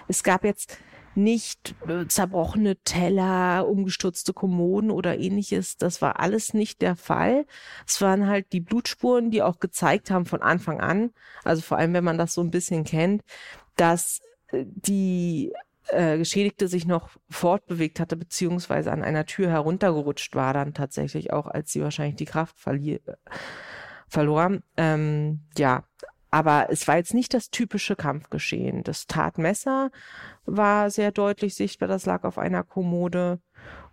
Es 0.07 0.23
gab 0.23 0.43
jetzt 0.43 0.77
nicht 1.15 1.75
äh, 1.87 2.07
zerbrochene 2.07 2.75
Teller, 2.77 3.67
umgestürzte 3.67 4.33
Kommoden 4.33 4.91
oder 4.91 5.17
ähnliches. 5.17 5.77
Das 5.77 6.01
war 6.01 6.19
alles 6.19 6.53
nicht 6.53 6.81
der 6.81 6.95
Fall. 6.95 7.45
Es 7.87 8.01
waren 8.01 8.27
halt 8.27 8.51
die 8.51 8.61
Blutspuren, 8.61 9.31
die 9.31 9.41
auch 9.41 9.59
gezeigt 9.59 10.09
haben 10.11 10.25
von 10.25 10.41
Anfang 10.41 10.79
an, 10.79 11.11
also 11.43 11.61
vor 11.61 11.77
allem 11.77 11.93
wenn 11.93 12.03
man 12.03 12.17
das 12.17 12.33
so 12.33 12.41
ein 12.41 12.51
bisschen 12.51 12.83
kennt, 12.83 13.23
dass 13.75 14.21
äh, 14.51 14.65
die 14.65 15.53
äh, 15.89 16.17
Geschädigte 16.17 16.67
sich 16.67 16.85
noch 16.85 17.09
fortbewegt 17.29 17.99
hatte, 17.99 18.15
beziehungsweise 18.15 18.91
an 18.91 19.03
einer 19.03 19.25
Tür 19.25 19.49
heruntergerutscht 19.49 20.35
war 20.35 20.53
dann 20.53 20.73
tatsächlich 20.73 21.33
auch, 21.33 21.47
als 21.47 21.71
sie 21.71 21.81
wahrscheinlich 21.81 22.15
die 22.15 22.25
Kraft 22.25 22.59
verlier 22.59 22.99
verlor. 24.07 24.59
Ähm, 24.77 25.41
ja, 25.57 25.83
aber 26.31 26.67
es 26.69 26.87
war 26.87 26.97
jetzt 26.97 27.13
nicht 27.13 27.33
das 27.33 27.51
typische 27.51 27.95
Kampfgeschehen. 27.95 28.83
Das 28.83 29.05
Tatmesser 29.05 29.91
war 30.45 30.89
sehr 30.89 31.11
deutlich 31.11 31.55
sichtbar, 31.55 31.87
das 31.87 32.05
lag 32.05 32.23
auf 32.23 32.37
einer 32.37 32.63
Kommode. 32.63 33.39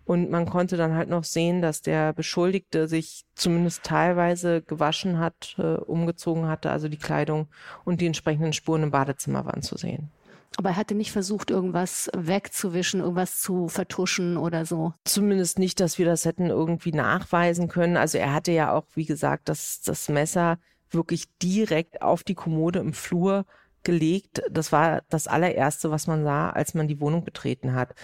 Und 0.05 0.31
man 0.31 0.47
konnte 0.47 0.77
dann 0.77 0.95
halt 0.95 1.09
noch 1.09 1.23
sehen, 1.23 1.61
dass 1.61 1.81
der 1.81 2.13
Beschuldigte 2.13 2.87
sich 2.87 3.25
zumindest 3.35 3.83
teilweise 3.83 4.61
gewaschen 4.63 5.19
hat, 5.19 5.55
äh, 5.59 5.75
umgezogen 5.75 6.47
hatte, 6.47 6.71
also 6.71 6.89
die 6.89 6.97
Kleidung 6.97 7.47
und 7.85 8.01
die 8.01 8.07
entsprechenden 8.07 8.53
Spuren 8.53 8.83
im 8.83 8.91
Badezimmer 8.91 9.45
waren 9.45 9.61
zu 9.61 9.77
sehen. 9.77 10.11
Aber 10.57 10.69
er 10.69 10.75
hatte 10.75 10.95
nicht 10.95 11.11
versucht, 11.11 11.49
irgendwas 11.49 12.09
wegzuwischen, 12.15 12.99
irgendwas 12.99 13.39
zu 13.39 13.69
vertuschen 13.69 14.37
oder 14.37 14.65
so. 14.65 14.93
Zumindest 15.05 15.59
nicht, 15.59 15.79
dass 15.79 15.97
wir 15.97 16.05
das 16.05 16.25
hätten 16.25 16.47
irgendwie 16.47 16.91
nachweisen 16.91 17.67
können. 17.69 17.95
Also 17.95 18.17
er 18.17 18.33
hatte 18.33 18.51
ja 18.51 18.73
auch, 18.73 18.85
wie 18.93 19.05
gesagt, 19.05 19.47
das, 19.47 19.81
das 19.81 20.09
Messer 20.09 20.57
wirklich 20.89 21.25
direkt 21.37 22.01
auf 22.01 22.23
die 22.23 22.35
Kommode 22.35 22.79
im 22.79 22.93
Flur 22.93 23.45
gelegt. 23.83 24.43
Das 24.51 24.71
war 24.71 25.03
das 25.09 25.27
allererste, 25.27 25.89
was 25.89 26.07
man 26.07 26.23
sah, 26.23 26.49
als 26.49 26.73
man 26.73 26.87
die 26.87 26.99
Wohnung 26.99 27.23
betreten 27.23 27.73
hat. 27.73 27.95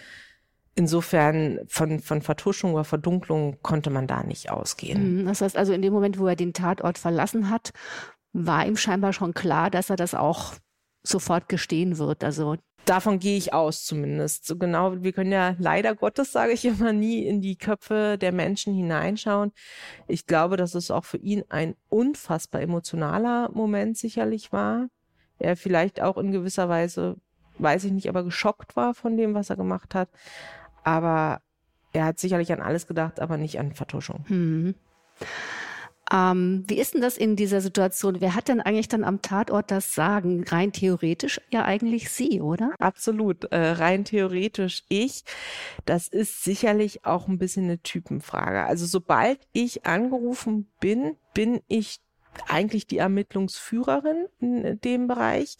Insofern 0.73 1.59
von, 1.67 1.99
von 1.99 2.21
Vertuschung 2.21 2.75
oder 2.75 2.83
Verdunklung 2.83 3.57
konnte 3.61 3.89
man 3.89 4.07
da 4.07 4.23
nicht 4.23 4.51
ausgehen. 4.51 5.21
Mhm, 5.21 5.25
das 5.25 5.41
heißt 5.41 5.57
also, 5.57 5.73
in 5.73 5.81
dem 5.81 5.91
Moment, 5.91 6.19
wo 6.19 6.27
er 6.27 6.35
den 6.35 6.53
Tatort 6.53 6.97
verlassen 6.97 7.49
hat, 7.49 7.71
war 8.31 8.65
ihm 8.65 8.77
scheinbar 8.77 9.11
schon 9.11 9.33
klar, 9.33 9.71
dass 9.71 9.89
er 9.89 9.95
das 9.95 10.13
auch 10.13 10.53
sofort 11.07 11.49
gestehen 11.49 11.97
wird. 11.97 12.23
Also 12.23 12.57
davon 12.85 13.19
gehe 13.19 13.37
ich 13.37 13.53
aus 13.53 13.85
zumindest. 13.85 14.45
So 14.45 14.57
genau, 14.57 15.03
wir 15.03 15.11
können 15.11 15.31
ja 15.31 15.55
leider 15.59 15.95
Gottes, 15.95 16.31
sage 16.31 16.53
ich 16.53 16.65
immer, 16.65 16.93
nie 16.93 17.25
in 17.25 17.41
die 17.41 17.57
Köpfe 17.57 18.17
der 18.19 18.31
Menschen 18.31 18.73
hineinschauen. 18.73 19.51
Ich 20.07 20.25
glaube, 20.25 20.57
dass 20.57 20.75
es 20.75 20.91
auch 20.91 21.05
für 21.05 21.17
ihn 21.17 21.43
ein 21.49 21.75
unfassbar 21.89 22.61
emotionaler 22.61 23.49
Moment 23.53 23.97
sicherlich 23.97 24.51
war. 24.51 24.87
Er 25.39 25.55
vielleicht 25.55 26.01
auch 26.01 26.17
in 26.17 26.31
gewisser 26.31 26.69
Weise, 26.69 27.17
weiß 27.59 27.83
ich 27.83 27.91
nicht, 27.91 28.09
aber 28.09 28.23
geschockt 28.23 28.75
war 28.75 28.93
von 28.93 29.17
dem, 29.17 29.33
was 29.33 29.49
er 29.49 29.55
gemacht 29.55 29.93
hat. 29.93 30.09
Aber 30.83 31.41
er 31.93 32.05
hat 32.05 32.19
sicherlich 32.19 32.51
an 32.53 32.61
alles 32.61 32.87
gedacht, 32.87 33.19
aber 33.19 33.37
nicht 33.37 33.59
an 33.59 33.73
Vertuschung. 33.73 34.25
Hm. 34.27 34.75
Ähm, 36.11 36.63
wie 36.67 36.79
ist 36.79 36.93
denn 36.93 37.01
das 37.01 37.17
in 37.17 37.35
dieser 37.35 37.61
Situation? 37.61 38.21
Wer 38.21 38.35
hat 38.35 38.47
denn 38.47 38.61
eigentlich 38.61 38.87
dann 38.87 39.03
am 39.03 39.21
Tatort 39.21 39.71
das 39.71 39.93
Sagen? 39.93 40.45
Rein 40.47 40.71
theoretisch 40.71 41.41
ja 41.51 41.65
eigentlich 41.65 42.09
Sie, 42.09 42.41
oder? 42.41 42.73
Absolut, 42.79 43.45
äh, 43.45 43.71
rein 43.71 44.05
theoretisch 44.05 44.83
ich. 44.87 45.23
Das 45.85 46.07
ist 46.07 46.43
sicherlich 46.43 47.05
auch 47.05 47.27
ein 47.27 47.37
bisschen 47.37 47.65
eine 47.65 47.81
Typenfrage. 47.81 48.63
Also 48.63 48.85
sobald 48.85 49.39
ich 49.51 49.85
angerufen 49.85 50.71
bin, 50.79 51.17
bin 51.33 51.61
ich 51.67 51.99
eigentlich 52.47 52.87
die 52.87 52.99
Ermittlungsführerin 52.99 54.27
in 54.39 54.79
dem 54.81 55.07
Bereich. 55.07 55.57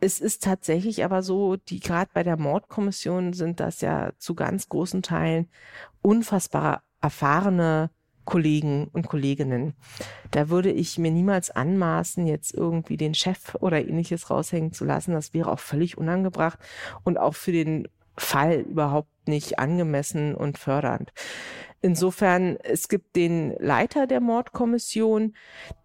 Es 0.00 0.20
ist 0.20 0.42
tatsächlich 0.42 1.04
aber 1.04 1.22
so, 1.22 1.56
die 1.56 1.80
gerade 1.80 2.10
bei 2.12 2.22
der 2.22 2.36
Mordkommission 2.36 3.32
sind 3.32 3.60
das 3.60 3.80
ja 3.80 4.12
zu 4.18 4.34
ganz 4.34 4.68
großen 4.68 5.02
Teilen 5.02 5.48
unfassbar 6.02 6.82
erfahrene 7.00 7.90
Kollegen 8.24 8.88
und 8.92 9.08
Kolleginnen. 9.08 9.74
Da 10.30 10.48
würde 10.48 10.70
ich 10.70 10.98
mir 10.98 11.10
niemals 11.10 11.50
anmaßen, 11.50 12.26
jetzt 12.26 12.54
irgendwie 12.54 12.96
den 12.96 13.14
Chef 13.14 13.54
oder 13.56 13.80
ähnliches 13.80 14.30
raushängen 14.30 14.72
zu 14.72 14.84
lassen. 14.84 15.12
Das 15.12 15.34
wäre 15.34 15.50
auch 15.50 15.60
völlig 15.60 15.98
unangebracht 15.98 16.58
und 17.04 17.18
auch 17.18 17.34
für 17.34 17.52
den 17.52 17.88
Fall 18.16 18.60
überhaupt 18.60 19.10
nicht 19.26 19.58
angemessen 19.58 20.34
und 20.34 20.58
fördernd. 20.58 21.12
Insofern, 21.84 22.56
es 22.62 22.88
gibt 22.88 23.14
den 23.14 23.54
Leiter 23.58 24.06
der 24.06 24.20
Mordkommission, 24.20 25.34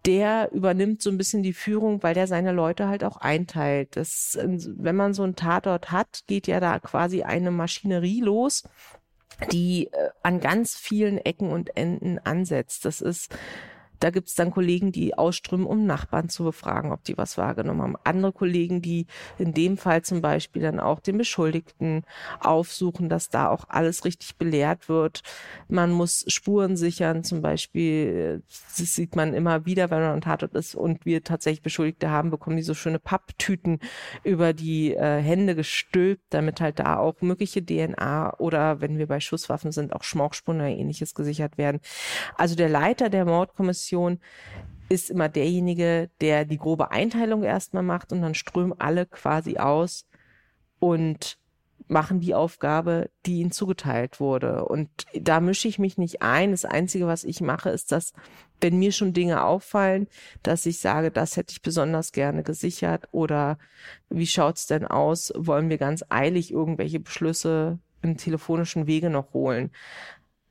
der 0.06 0.50
übernimmt 0.50 1.02
so 1.02 1.10
ein 1.10 1.18
bisschen 1.18 1.42
die 1.42 1.52
Führung, 1.52 2.02
weil 2.02 2.14
der 2.14 2.26
seine 2.26 2.52
Leute 2.52 2.88
halt 2.88 3.04
auch 3.04 3.18
einteilt. 3.18 3.96
Das, 3.96 4.38
wenn 4.40 4.96
man 4.96 5.12
so 5.12 5.24
einen 5.24 5.36
Tatort 5.36 5.92
hat, 5.92 6.22
geht 6.26 6.46
ja 6.46 6.58
da 6.58 6.78
quasi 6.78 7.22
eine 7.22 7.50
Maschinerie 7.50 8.22
los 8.22 8.64
die 9.52 9.86
äh, 9.92 10.10
an 10.22 10.40
ganz 10.40 10.76
vielen 10.76 11.18
Ecken 11.18 11.50
und 11.50 11.76
Enden 11.76 12.18
ansetzt. 12.18 12.84
Das 12.84 13.00
ist 13.00 13.34
Da 14.00 14.10
gibt 14.10 14.28
es 14.28 14.34
dann 14.34 14.50
Kollegen, 14.50 14.92
die 14.92 15.16
ausströmen, 15.16 15.66
um 15.66 15.86
Nachbarn 15.86 16.30
zu 16.30 16.42
befragen, 16.42 16.90
ob 16.90 17.04
die 17.04 17.18
was 17.18 17.36
wahrgenommen 17.36 17.82
haben. 17.82 17.96
Andere 18.02 18.32
Kollegen, 18.32 18.80
die 18.80 19.06
in 19.38 19.52
dem 19.52 19.76
Fall 19.76 20.02
zum 20.02 20.22
Beispiel 20.22 20.62
dann 20.62 20.80
auch 20.80 21.00
den 21.00 21.18
Beschuldigten 21.18 22.04
aufsuchen, 22.40 23.10
dass 23.10 23.28
da 23.28 23.48
auch 23.48 23.66
alles 23.68 24.04
richtig 24.06 24.36
belehrt 24.36 24.88
wird. 24.88 25.22
Man 25.68 25.92
muss 25.92 26.24
Spuren 26.28 26.76
sichern, 26.76 27.24
zum 27.24 27.42
Beispiel, 27.42 28.42
das 28.48 28.94
sieht 28.94 29.16
man 29.16 29.34
immer 29.34 29.66
wieder, 29.66 29.90
wenn 29.90 30.00
man 30.00 30.12
am 30.12 30.20
Tatort 30.22 30.54
ist 30.54 30.74
und 30.74 31.04
wir 31.04 31.22
tatsächlich 31.22 31.62
Beschuldigte 31.62 32.10
haben, 32.10 32.30
bekommen 32.30 32.56
die 32.56 32.62
so 32.62 32.74
schöne 32.74 32.98
Papptüten 32.98 33.80
über 34.24 34.54
die 34.54 34.94
äh, 34.94 35.20
Hände 35.20 35.54
gestülpt, 35.54 36.24
damit 36.30 36.60
halt 36.60 36.78
da 36.78 36.96
auch 36.96 37.20
mögliche 37.20 37.64
DNA 37.64 38.38
oder 38.38 38.80
wenn 38.80 38.96
wir 38.96 39.06
bei 39.06 39.20
Schusswaffen 39.20 39.72
sind, 39.72 39.92
auch 39.92 40.04
Schmauchspuren 40.04 40.60
oder 40.60 40.70
ähnliches 40.70 41.14
gesichert 41.14 41.58
werden. 41.58 41.80
Also 42.36 42.54
der 42.54 42.70
Leiter 42.70 43.10
der 43.10 43.26
Mordkommission 43.26 43.89
Organisation 43.96 44.20
ist 44.88 45.10
immer 45.10 45.28
derjenige, 45.28 46.10
der 46.20 46.44
die 46.44 46.58
grobe 46.58 46.90
Einteilung 46.90 47.44
erstmal 47.44 47.84
macht 47.84 48.12
und 48.12 48.22
dann 48.22 48.34
strömen 48.34 48.74
alle 48.78 49.06
quasi 49.06 49.56
aus 49.56 50.06
und 50.80 51.38
machen 51.86 52.20
die 52.20 52.34
Aufgabe, 52.34 53.10
die 53.26 53.40
ihnen 53.40 53.52
zugeteilt 53.52 54.20
wurde. 54.20 54.64
Und 54.64 54.88
da 55.14 55.40
mische 55.40 55.68
ich 55.68 55.78
mich 55.78 55.96
nicht 55.98 56.22
ein. 56.22 56.50
Das 56.52 56.64
Einzige, 56.64 57.06
was 57.06 57.24
ich 57.24 57.40
mache, 57.40 57.70
ist, 57.70 57.92
dass, 57.92 58.12
wenn 58.60 58.78
mir 58.78 58.92
schon 58.92 59.12
Dinge 59.12 59.44
auffallen, 59.44 60.08
dass 60.42 60.66
ich 60.66 60.78
sage, 60.80 61.10
das 61.10 61.36
hätte 61.36 61.52
ich 61.52 61.62
besonders 61.62 62.12
gerne 62.12 62.42
gesichert 62.42 63.08
oder 63.12 63.58
wie 64.08 64.26
schaut's 64.26 64.66
denn 64.66 64.86
aus? 64.86 65.32
Wollen 65.36 65.68
wir 65.68 65.78
ganz 65.78 66.04
eilig 66.08 66.52
irgendwelche 66.52 67.00
Beschlüsse 67.00 67.78
im 68.02 68.16
telefonischen 68.16 68.86
Wege 68.86 69.10
noch 69.10 69.32
holen? 69.32 69.70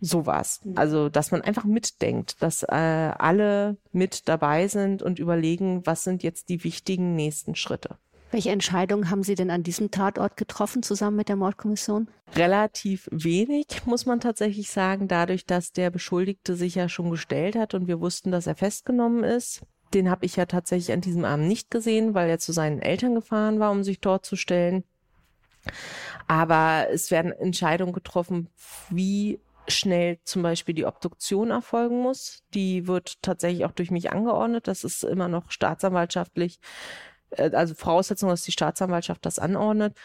Sowas. 0.01 0.61
Mhm. 0.63 0.77
Also, 0.77 1.09
dass 1.09 1.31
man 1.31 1.41
einfach 1.41 1.65
mitdenkt, 1.65 2.41
dass 2.41 2.63
äh, 2.63 2.67
alle 2.67 3.77
mit 3.91 4.27
dabei 4.27 4.67
sind 4.67 5.01
und 5.01 5.19
überlegen, 5.19 5.85
was 5.85 6.03
sind 6.03 6.23
jetzt 6.23 6.49
die 6.49 6.63
wichtigen 6.63 7.15
nächsten 7.15 7.55
Schritte. 7.55 7.97
Welche 8.31 8.51
Entscheidungen 8.51 9.09
haben 9.09 9.23
Sie 9.23 9.33
denn 9.33 9.49
an 9.49 9.63
diesem 9.63 9.89
Tatort 9.89 10.37
getroffen, 10.37 10.83
zusammen 10.83 11.17
mit 11.17 11.29
der 11.29 11.35
Mordkommission? 11.35 12.09
Relativ 12.35 13.09
wenig, 13.11 13.65
muss 13.85 14.05
man 14.05 14.19
tatsächlich 14.19 14.69
sagen, 14.69 15.07
dadurch, 15.07 15.47
dass 15.47 15.71
der 15.71 15.89
Beschuldigte 15.89 16.55
sich 16.55 16.75
ja 16.75 16.89
schon 16.89 17.09
gestellt 17.09 17.55
hat 17.55 17.73
und 17.73 17.87
wir 17.87 17.99
wussten, 17.99 18.31
dass 18.31 18.45
er 18.45 18.55
festgenommen 18.55 19.23
ist. 19.23 19.63
Den 19.95 20.11
habe 20.11 20.27
ich 20.27 20.35
ja 20.35 20.45
tatsächlich 20.45 20.91
an 20.93 21.01
diesem 21.01 21.25
Abend 21.25 21.47
nicht 21.47 21.71
gesehen, 21.71 22.13
weil 22.13 22.29
er 22.29 22.37
zu 22.37 22.51
seinen 22.51 22.79
Eltern 22.79 23.15
gefahren 23.15 23.59
war, 23.59 23.71
um 23.71 23.83
sich 23.83 23.99
dort 23.99 24.27
zu 24.27 24.35
stellen. 24.35 24.83
Aber 26.27 26.87
es 26.91 27.09
werden 27.09 27.31
Entscheidungen 27.31 27.93
getroffen, 27.93 28.49
wie 28.91 29.39
schnell 29.69 30.19
zum 30.23 30.41
Beispiel 30.41 30.75
die 30.75 30.85
Obduktion 30.85 31.51
erfolgen 31.51 32.01
muss. 32.01 32.43
Die 32.53 32.87
wird 32.87 33.21
tatsächlich 33.21 33.65
auch 33.65 33.71
durch 33.71 33.91
mich 33.91 34.11
angeordnet. 34.11 34.67
Das 34.67 34.83
ist 34.83 35.03
immer 35.03 35.27
noch 35.27 35.51
staatsanwaltschaftlich 35.51 36.59
äh, 37.31 37.51
also 37.53 37.75
Voraussetzung, 37.75 38.29
dass 38.29 38.43
die 38.43 38.51
Staatsanwaltschaft 38.51 39.25
das 39.25 39.39
anordnet. 39.39 39.97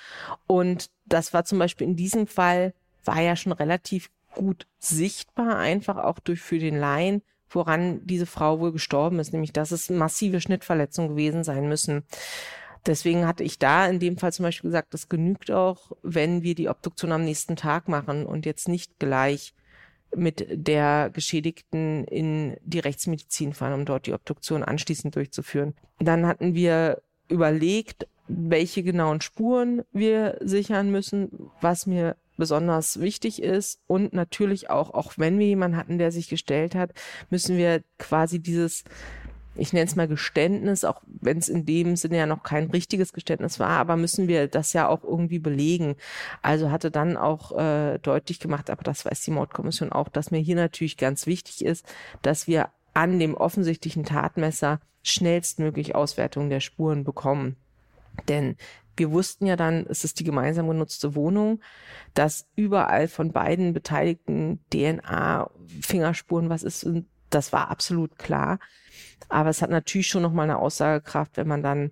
Und 0.47 0.91
das 1.07 1.33
war 1.33 1.45
zum 1.45 1.59
Beispiel 1.59 1.87
in 1.87 1.97
diesem 1.97 2.27
Fall, 2.27 2.75
war 3.05 3.21
ja 3.21 3.37
schon 3.37 3.53
relativ 3.53 4.11
gut 4.35 4.67
sichtbar, 4.79 5.57
einfach 5.57 5.97
auch 5.97 6.19
durch 6.19 6.41
für 6.41 6.59
den 6.59 6.77
Laien, 6.77 7.23
woran 7.49 8.05
diese 8.05 8.27
Frau 8.27 8.59
wohl 8.59 8.73
gestorben 8.73 9.21
ist, 9.21 9.33
nämlich 9.33 9.53
dass 9.53 9.71
es 9.71 9.91
massive 9.91 10.41
Schnittverletzungen 10.41 11.11
gewesen 11.11 11.45
sein 11.45 11.69
müssen. 11.69 12.05
Deswegen 12.87 13.27
hatte 13.27 13.45
ich 13.45 13.59
da 13.59 13.87
in 13.87 13.99
dem 13.99 14.19
Fall 14.19 14.33
zum 14.33 14.45
Beispiel 14.45 14.69
gesagt, 14.69 14.93
das 14.93 15.09
genügt 15.09 15.51
auch, 15.51 15.93
wenn 16.03 16.43
wir 16.43 16.55
die 16.55 16.69
Obduktion 16.69 17.13
am 17.13 17.25
nächsten 17.25 17.57
Tag 17.57 17.89
machen 17.89 18.27
und 18.27 18.45
jetzt 18.45 18.69
nicht 18.69 18.99
gleich 18.99 19.55
mit 20.15 20.47
der 20.51 21.11
Geschädigten 21.13 22.05
in 22.05 22.57
die 22.63 22.79
Rechtsmedizin 22.79 23.53
fahren, 23.55 23.73
um 23.73 23.85
dort 23.85 24.07
die 24.07 24.13
Obduktion 24.13 24.63
anschließend 24.63 25.17
durchzuführen. 25.17 25.75
Dann 25.99 26.27
hatten 26.27 26.55
wir 26.55 27.03
überlegt, 27.29 28.07
welche 28.29 28.83
genauen 28.83 29.21
Spuren 29.21 29.83
wir 29.93 30.39
sichern 30.41 30.91
müssen, 30.91 31.51
was 31.61 31.87
mir 31.87 32.17
besonders 32.37 33.01
wichtig 33.01 33.43
ist 33.43 33.81
und 33.87 34.13
natürlich 34.13 34.71
auch, 34.71 34.93
auch 34.93 35.13
wenn 35.17 35.39
wir 35.39 35.47
jemanden 35.47 35.77
hatten, 35.77 35.99
der 35.99 36.11
sich 36.11 36.29
gestellt 36.29 36.75
hat, 36.75 36.93
müssen 37.31 37.57
wir 37.57 37.83
quasi 37.99 38.41
dieses 38.41 38.85
ich 39.57 39.73
nenne 39.73 39.87
es 39.87 39.97
mal 39.97 40.09
Geständnis, 40.09 40.85
auch 40.85 41.03
wenn 41.07 41.39
es 41.39 41.49
in 41.49 41.65
dem 41.65 41.97
Sinne 41.97 42.19
ja 42.19 42.27
noch 42.27 42.43
kein 42.43 42.71
richtiges 42.71 43.13
Geständnis 43.13 43.61
war, 43.61 43.79
aber 43.79 43.97
müssen 43.97 44.29
wir 44.29 44.49
das 44.49 44.73
ja 44.73 44.89
auch 44.89 45.05
irgendwie 45.05 45.39
belegen. 45.39 45.97
Also 46.43 46.71
hatte 46.71 46.91
dann 46.91 47.17
auch 47.17 47.57
äh, 47.57 47.99
deutlich 47.99 48.41
gemacht, 48.41 48.71
aber 48.71 48.83
das 48.83 49.05
weiß 49.05 49.23
die 49.23 49.31
Mordkommission 49.31 49.93
auch, 49.93 50.09
dass 50.09 50.31
mir 50.31 50.41
hier 50.41 50.57
natürlich 50.57 50.97
ganz 50.97 51.27
wichtig 51.27 51.65
ist, 51.65 51.87
dass 52.23 52.47
wir 52.47 52.71
an 52.95 53.19
dem 53.19 53.35
offensichtlichen 53.35 54.05
Tatmesser 54.05 54.81
schnellstmöglich 55.03 55.95
Auswertung 55.95 56.49
der 56.49 56.61
Spuren 56.61 57.05
bekommen. 57.05 57.57
Denn 58.29 58.57
wir 58.97 59.11
wussten 59.11 59.47
ja 59.47 59.57
dann, 59.57 59.87
es 59.89 60.05
ist 60.05 60.21
die 60.21 60.25
gemeinsam 60.25 60.69
genutzte 60.69 61.15
Wohnung, 61.15 61.61
dass 62.15 62.47
überall 62.55 63.09
von 63.09 63.33
beiden 63.33 63.73
Beteiligten 63.73 64.61
DNA, 64.73 65.51
Fingerspuren, 65.81 66.49
was 66.49 66.63
ist, 66.63 66.87
das 67.35 67.53
war 67.53 67.71
absolut 67.71 68.19
klar. 68.19 68.59
Aber 69.29 69.51
es 69.51 69.63
hat 69.63 69.71
natürlich 69.71 70.07
schon 70.07 70.23
nochmal 70.23 70.45
eine 70.45 70.59
Aussagekraft, 70.59 71.37
wenn 71.37 71.49
man 71.49 71.63
dann 71.63 71.91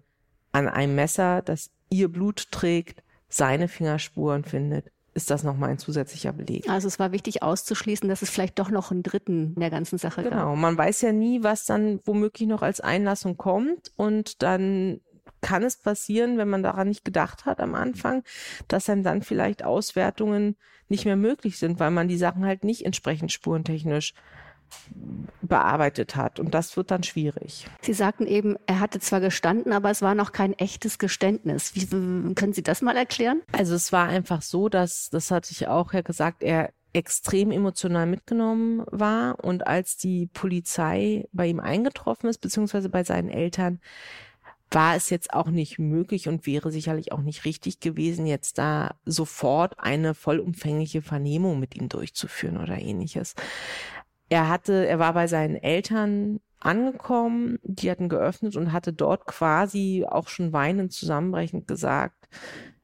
an 0.52 0.68
einem 0.68 0.94
Messer, 0.94 1.42
das 1.42 1.70
ihr 1.90 2.10
Blut 2.10 2.50
trägt, 2.50 3.02
seine 3.28 3.68
Fingerspuren 3.68 4.44
findet, 4.44 4.90
ist 5.14 5.30
das 5.30 5.42
nochmal 5.42 5.70
ein 5.70 5.78
zusätzlicher 5.78 6.32
Beleg. 6.32 6.68
Also 6.68 6.88
es 6.88 6.98
war 6.98 7.12
wichtig 7.12 7.42
auszuschließen, 7.42 8.08
dass 8.08 8.22
es 8.22 8.30
vielleicht 8.30 8.58
doch 8.58 8.70
noch 8.70 8.90
einen 8.90 9.02
Dritten 9.02 9.52
in 9.54 9.60
der 9.60 9.70
ganzen 9.70 9.98
Sache 9.98 10.22
genau. 10.22 10.36
gab. 10.36 10.44
Genau, 10.44 10.56
man 10.56 10.76
weiß 10.76 11.02
ja 11.02 11.12
nie, 11.12 11.42
was 11.42 11.64
dann 11.64 12.00
womöglich 12.04 12.48
noch 12.48 12.62
als 12.62 12.80
Einlassung 12.80 13.36
kommt 13.36 13.92
und 13.96 14.42
dann 14.42 15.00
kann 15.40 15.64
es 15.64 15.76
passieren, 15.76 16.38
wenn 16.38 16.48
man 16.48 16.62
daran 16.62 16.88
nicht 16.88 17.04
gedacht 17.04 17.46
hat 17.46 17.60
am 17.60 17.74
Anfang, 17.74 18.22
dass 18.68 18.88
einem 18.88 19.02
dann 19.02 19.22
vielleicht 19.22 19.64
Auswertungen 19.64 20.56
nicht 20.88 21.04
mehr 21.04 21.16
möglich 21.16 21.58
sind, 21.58 21.80
weil 21.80 21.90
man 21.90 22.08
die 22.08 22.16
Sachen 22.16 22.44
halt 22.44 22.64
nicht 22.64 22.86
entsprechend 22.86 23.32
spurentechnisch 23.32 24.14
bearbeitet 25.40 26.16
hat. 26.16 26.40
Und 26.40 26.54
das 26.54 26.76
wird 26.76 26.90
dann 26.90 27.02
schwierig. 27.02 27.66
Sie 27.80 27.92
sagten 27.92 28.26
eben, 28.26 28.56
er 28.66 28.80
hatte 28.80 29.00
zwar 29.00 29.20
gestanden, 29.20 29.72
aber 29.72 29.90
es 29.90 30.02
war 30.02 30.14
noch 30.14 30.32
kein 30.32 30.52
echtes 30.54 30.98
Geständnis. 30.98 31.74
Wie, 31.74 31.86
können 32.34 32.52
Sie 32.52 32.62
das 32.62 32.82
mal 32.82 32.96
erklären? 32.96 33.42
Also 33.52 33.74
es 33.74 33.92
war 33.92 34.08
einfach 34.08 34.42
so, 34.42 34.68
dass, 34.68 35.10
das 35.10 35.30
hatte 35.30 35.52
ich 35.52 35.68
auch 35.68 35.92
ja 35.92 36.02
gesagt, 36.02 36.42
er 36.42 36.70
extrem 36.92 37.50
emotional 37.50 38.06
mitgenommen 38.06 38.84
war. 38.90 39.42
Und 39.44 39.66
als 39.66 39.96
die 39.96 40.26
Polizei 40.32 41.26
bei 41.32 41.46
ihm 41.46 41.60
eingetroffen 41.60 42.28
ist, 42.28 42.38
beziehungsweise 42.38 42.88
bei 42.88 43.04
seinen 43.04 43.28
Eltern, 43.28 43.80
war 44.74 44.96
es 44.96 45.10
jetzt 45.10 45.34
auch 45.34 45.48
nicht 45.48 45.78
möglich 45.78 46.28
und 46.28 46.46
wäre 46.46 46.70
sicherlich 46.70 47.12
auch 47.12 47.20
nicht 47.20 47.44
richtig 47.44 47.80
gewesen, 47.80 48.26
jetzt 48.26 48.58
da 48.58 48.94
sofort 49.04 49.78
eine 49.78 50.14
vollumfängliche 50.14 51.02
Vernehmung 51.02 51.60
mit 51.60 51.76
ihm 51.76 51.88
durchzuführen 51.88 52.56
oder 52.56 52.78
ähnliches. 52.78 53.34
Er 54.32 54.48
hatte, 54.48 54.86
er 54.86 54.98
war 54.98 55.12
bei 55.12 55.26
seinen 55.26 55.56
Eltern 55.56 56.40
angekommen, 56.58 57.58
die 57.64 57.90
hatten 57.90 58.08
geöffnet 58.08 58.56
und 58.56 58.72
hatte 58.72 58.94
dort 58.94 59.26
quasi 59.26 60.06
auch 60.08 60.28
schon 60.28 60.54
weinend 60.54 60.94
zusammenbrechend 60.94 61.68
gesagt, 61.68 62.30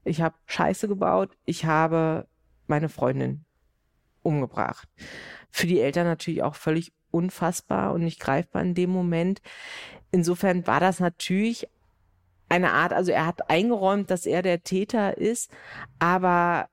ich 0.04 0.20
habe 0.20 0.34
Scheiße 0.44 0.88
gebaut, 0.88 1.30
ich 1.46 1.64
habe 1.64 2.28
meine 2.66 2.90
Freundin 2.90 3.46
umgebracht. 4.22 4.90
Für 5.50 5.66
die 5.66 5.80
Eltern 5.80 6.06
natürlich 6.06 6.42
auch 6.42 6.54
völlig 6.54 6.92
unfassbar 7.10 7.94
und 7.94 8.04
nicht 8.04 8.20
greifbar 8.20 8.60
in 8.60 8.74
dem 8.74 8.90
Moment. 8.90 9.40
Insofern 10.10 10.66
war 10.66 10.80
das 10.80 11.00
natürlich 11.00 11.66
eine 12.50 12.72
Art, 12.72 12.92
also 12.92 13.10
er 13.10 13.24
hat 13.24 13.48
eingeräumt, 13.48 14.10
dass 14.10 14.26
er 14.26 14.42
der 14.42 14.64
Täter 14.64 15.16
ist, 15.16 15.50
aber 15.98 16.68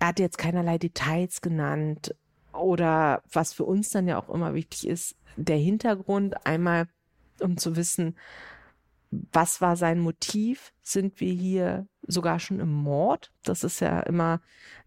er 0.00 0.08
hat 0.08 0.18
jetzt 0.18 0.36
keinerlei 0.36 0.78
Details 0.78 1.42
genannt 1.42 2.12
oder 2.52 3.22
was 3.32 3.52
für 3.52 3.64
uns 3.64 3.90
dann 3.90 4.08
ja 4.08 4.18
auch 4.18 4.28
immer 4.28 4.54
wichtig 4.54 4.86
ist, 4.86 5.16
der 5.36 5.56
Hintergrund 5.56 6.46
einmal, 6.46 6.88
um 7.40 7.56
zu 7.56 7.76
wissen, 7.76 8.16
was 9.10 9.60
war 9.60 9.76
sein 9.76 9.98
Motiv? 9.98 10.72
Sind 10.82 11.20
wir 11.20 11.32
hier 11.32 11.86
sogar 12.06 12.38
schon 12.38 12.60
im 12.60 12.72
Mord? 12.72 13.32
Das 13.42 13.64
ist 13.64 13.80
ja 13.80 14.00
immer, 14.00 14.40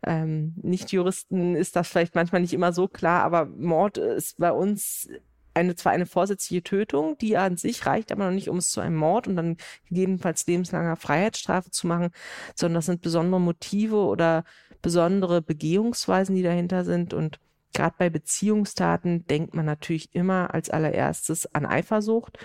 ähm, 0.06 0.54
nicht 0.62 0.91
Juristen 0.91 1.56
ist 1.56 1.76
das 1.76 1.89
vielleicht 1.89 2.15
manchmal 2.15 2.41
nicht 2.41 2.54
immer 2.54 2.71
so 2.71 2.88
klar, 2.88 3.23
aber 3.23 3.45
Mord 3.45 3.97
ist 3.97 4.38
bei 4.38 4.52
uns 4.52 5.10
eine, 5.54 5.76
zwar 5.76 5.91
eine 5.91 6.06
vorsätzliche 6.06 6.63
Tötung, 6.63 7.17
die 7.17 7.38
an 7.38 7.58
sich 7.58 7.86
reicht 7.86 8.12
aber 8.12 8.26
noch 8.26 8.34
nicht, 8.34 8.49
um 8.49 8.58
es 8.58 8.71
zu 8.71 8.82
einem 8.82 8.95
Mord 8.95 9.28
und 9.28 9.36
dann 9.36 9.58
gegebenenfalls 9.88 10.47
lebenslanger 10.47 10.95
Freiheitsstrafe 10.95 11.69
zu 11.69 11.88
machen, 11.88 12.10
sondern 12.56 12.76
das 12.76 12.88
sind 12.88 13.02
besondere 13.02 13.41
Motive 13.41 13.97
oder 13.97 14.45
besondere 14.82 15.41
Begehungsweisen, 15.41 16.36
die 16.36 16.43
dahinter 16.43 16.86
sind 16.86 17.13
und 17.13 17.39
Gerade 17.73 17.95
bei 17.97 18.09
Beziehungstaten 18.09 19.25
denkt 19.27 19.53
man 19.55 19.65
natürlich 19.65 20.13
immer 20.15 20.53
als 20.53 20.69
allererstes 20.69 21.53
an 21.53 21.65
Eifersucht. 21.65 22.38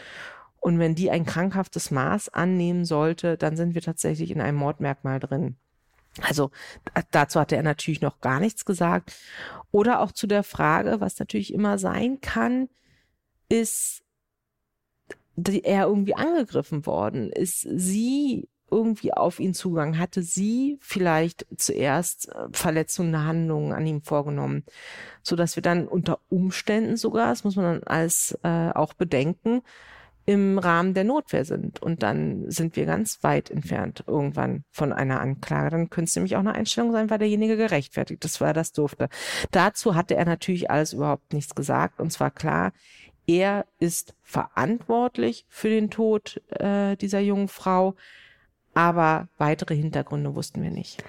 Und 0.61 0.79
wenn 0.79 0.95
die 0.95 1.11
ein 1.11 1.25
krankhaftes 1.25 1.91
Maß 1.91 2.31
annehmen 2.31 2.85
sollte, 2.85 3.37
dann 3.37 3.57
sind 3.57 3.75
wir 3.75 3.83
tatsächlich 3.83 4.31
in 4.31 4.41
einem 4.41 4.59
Mordmerkmal 4.59 5.21
drin. 5.21 5.57
Also 6.23 6.51
dazu 7.12 7.38
hatte 7.38 7.57
er 7.57 7.62
natürlich 7.62 8.01
noch 8.01 8.21
gar 8.21 8.41
nichts 8.41 8.64
gesagt. 8.64 9.14
Oder 9.71 10.01
auch 10.01 10.12
zu 10.12 10.27
der 10.27 10.43
Frage, 10.43 11.01
was 11.01 11.19
natürlich 11.19 11.55
immer 11.55 11.79
sein 11.79 12.21
kann, 12.21 12.69
ist 13.49 14.03
er 15.37 15.87
irgendwie 15.87 16.14
angegriffen 16.14 16.87
worden? 16.87 17.31
Ist 17.31 17.61
sie 17.61 18.49
irgendwie 18.71 19.13
auf 19.13 19.41
ihn 19.41 19.55
zugegangen? 19.55 19.99
Hatte 19.99 20.23
sie 20.23 20.79
vielleicht 20.81 21.47
zuerst 21.57 22.29
äh, 22.29 22.49
verletzende 22.53 23.25
Handlungen 23.25 23.73
an 23.73 23.87
ihm 23.87 24.03
vorgenommen, 24.03 24.65
so 25.23 25.37
dass 25.37 25.57
wir 25.57 25.63
dann 25.63 25.89
unter 25.89 26.21
Umständen 26.29 26.97
sogar, 26.97 27.29
das 27.29 27.45
muss 27.45 27.57
man 27.57 27.65
dann 27.65 27.83
als 27.85 28.39
äh, 28.43 28.71
auch 28.71 28.95
bedenken, 28.95 29.63
im 30.29 30.59
Rahmen 30.59 30.93
der 30.93 31.05
Notwehr 31.05 31.47
sind. 31.47 31.81
Und 31.81 32.03
dann 32.03 32.51
sind 32.51 32.77
wir 32.77 32.85
ganz 32.85 33.23
weit 33.23 33.51
entfernt 33.51 34.05
irgendwann 34.07 34.63
von 34.71 34.93
einer 34.93 35.21
Anklage. 35.21 35.71
Dann 35.71 35.89
könnte 35.89 36.11
es 36.11 36.17
nämlich 36.17 36.37
auch 36.37 36.41
eine 36.41 36.55
Einstellung 36.55 36.93
sein, 36.93 37.09
weil 37.09 37.19
derjenige 37.19 37.57
gerechtfertigt 37.57 38.23
ist, 38.27 38.39
weil 38.39 38.49
er 38.49 38.53
das 38.53 38.73
durfte. 38.73 39.09
Dazu 39.53 39.95
hatte 39.95 40.17
er 40.17 40.27
natürlich 40.27 40.71
alles 40.71 40.93
überhaupt 40.93 41.33
nichts 41.33 41.55
gesagt. 41.55 41.99
Und 41.99 42.13
zwar 42.13 42.31
klar, 42.31 42.73
er 43.27 43.65
ist 43.79 44.15
verantwortlich 44.23 45.47
für 45.49 45.71
den 45.71 45.89
Tod 45.89 46.43
äh, 46.51 46.97
dieser 46.97 47.21
jungen 47.21 47.49
Frau. 47.49 47.95
Aber 48.79 49.27
weitere 49.38 49.75
Hintergründe 49.75 50.37
wussten 50.37 50.62
wir 50.62 50.71
nicht. 50.71 51.03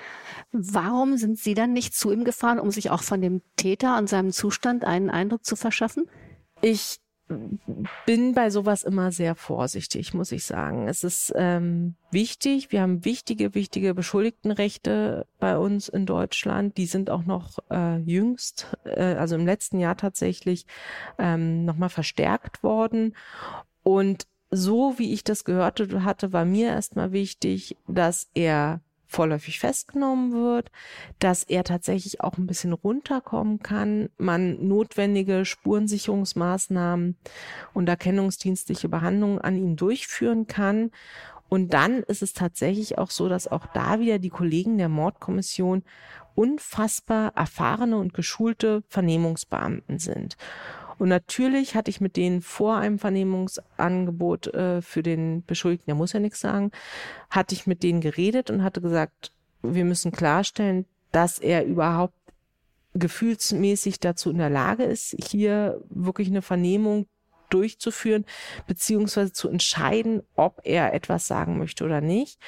Warum 0.51 1.17
sind 1.17 1.37
Sie 1.37 1.53
dann 1.53 1.71
nicht 1.71 1.93
zu 1.93 2.11
ihm 2.11 2.23
gefahren, 2.23 2.57
um 2.57 2.71
sich 2.71 2.89
auch 2.89 3.03
von 3.03 3.21
dem 3.21 3.43
Täter 3.57 3.95
und 3.99 4.09
seinem 4.09 4.31
Zustand 4.31 4.85
einen 4.85 5.11
Eindruck 5.11 5.45
zu 5.45 5.55
verschaffen? 5.55 6.09
Ich 6.61 6.99
bin 8.07 8.33
bei 8.33 8.49
sowas 8.49 8.81
immer 8.81 9.11
sehr 9.11 9.35
vorsichtig, 9.35 10.15
muss 10.15 10.31
ich 10.31 10.45
sagen. 10.45 10.87
Es 10.87 11.03
ist 11.03 11.31
ähm, 11.35 11.93
wichtig, 12.09 12.71
wir 12.71 12.81
haben 12.81 13.05
wichtige, 13.05 13.53
wichtige 13.53 13.93
Beschuldigtenrechte 13.93 15.27
bei 15.37 15.55
uns 15.55 15.89
in 15.89 16.07
Deutschland. 16.07 16.75
Die 16.75 16.87
sind 16.87 17.11
auch 17.11 17.25
noch 17.25 17.59
äh, 17.69 17.97
jüngst, 17.99 18.75
äh, 18.83 19.13
also 19.13 19.35
im 19.35 19.45
letzten 19.45 19.77
Jahr 19.77 19.95
tatsächlich, 19.95 20.65
ähm, 21.19 21.65
nochmal 21.65 21.89
verstärkt 21.89 22.63
worden. 22.63 23.15
Und 23.83 24.25
so 24.51 24.97
wie 24.97 25.13
ich 25.13 25.23
das 25.23 25.43
gehört 25.43 25.79
hatte, 25.79 26.33
war 26.33 26.45
mir 26.45 26.67
erstmal 26.69 27.11
wichtig, 27.11 27.77
dass 27.87 28.29
er 28.33 28.81
vorläufig 29.09 29.59
festgenommen 29.59 30.33
wird, 30.33 30.71
dass 31.17 31.43
er 31.43 31.63
tatsächlich 31.63 32.21
auch 32.21 32.37
ein 32.37 32.45
bisschen 32.45 32.73
runterkommen 32.73 33.59
kann, 33.59 34.09
man 34.17 34.67
notwendige 34.67 35.45
Spurensicherungsmaßnahmen 35.45 37.17
und 37.73 37.89
erkennungsdienstliche 37.89 38.87
Behandlungen 38.87 39.39
an 39.39 39.57
ihm 39.57 39.75
durchführen 39.75 40.45
kann. 40.45 40.91
Und 41.49 41.73
dann 41.73 42.03
ist 42.03 42.21
es 42.21 42.33
tatsächlich 42.33 42.99
auch 42.99 43.09
so, 43.09 43.27
dass 43.27 43.47
auch 43.47 43.65
da 43.73 43.99
wieder 43.99 44.19
die 44.19 44.29
Kollegen 44.29 44.77
der 44.77 44.89
Mordkommission 44.89 45.83
unfassbar 46.35 47.33
erfahrene 47.35 47.97
und 47.97 48.13
geschulte 48.13 48.83
Vernehmungsbeamten 48.87 49.97
sind. 49.97 50.37
Und 50.99 51.07
natürlich 51.09 51.75
hatte 51.75 51.89
ich 51.89 52.01
mit 52.01 52.17
denen 52.17 52.41
vor 52.41 52.75
einem 52.75 52.99
Vernehmungsangebot 52.99 54.53
äh, 54.53 54.81
für 54.81 55.01
den 55.01 55.43
Beschuldigten, 55.45 55.87
der 55.87 55.95
muss 55.95 56.13
ja 56.13 56.19
nichts 56.19 56.41
sagen, 56.41 56.71
hatte 57.29 57.55
ich 57.55 57.65
mit 57.65 57.81
denen 57.83 58.01
geredet 58.01 58.51
und 58.51 58.63
hatte 58.63 58.81
gesagt, 58.81 59.31
wir 59.63 59.85
müssen 59.85 60.11
klarstellen, 60.11 60.85
dass 61.11 61.39
er 61.39 61.65
überhaupt 61.65 62.13
gefühlsmäßig 62.93 63.99
dazu 63.99 64.29
in 64.29 64.37
der 64.37 64.49
Lage 64.49 64.83
ist, 64.83 65.15
hier 65.23 65.81
wirklich 65.89 66.27
eine 66.27 66.41
Vernehmung 66.41 67.07
durchzuführen, 67.49 68.25
beziehungsweise 68.67 69.31
zu 69.31 69.47
entscheiden, 69.49 70.21
ob 70.35 70.59
er 70.63 70.93
etwas 70.93 71.27
sagen 71.27 71.57
möchte 71.57 71.85
oder 71.85 72.01
nicht. 72.01 72.39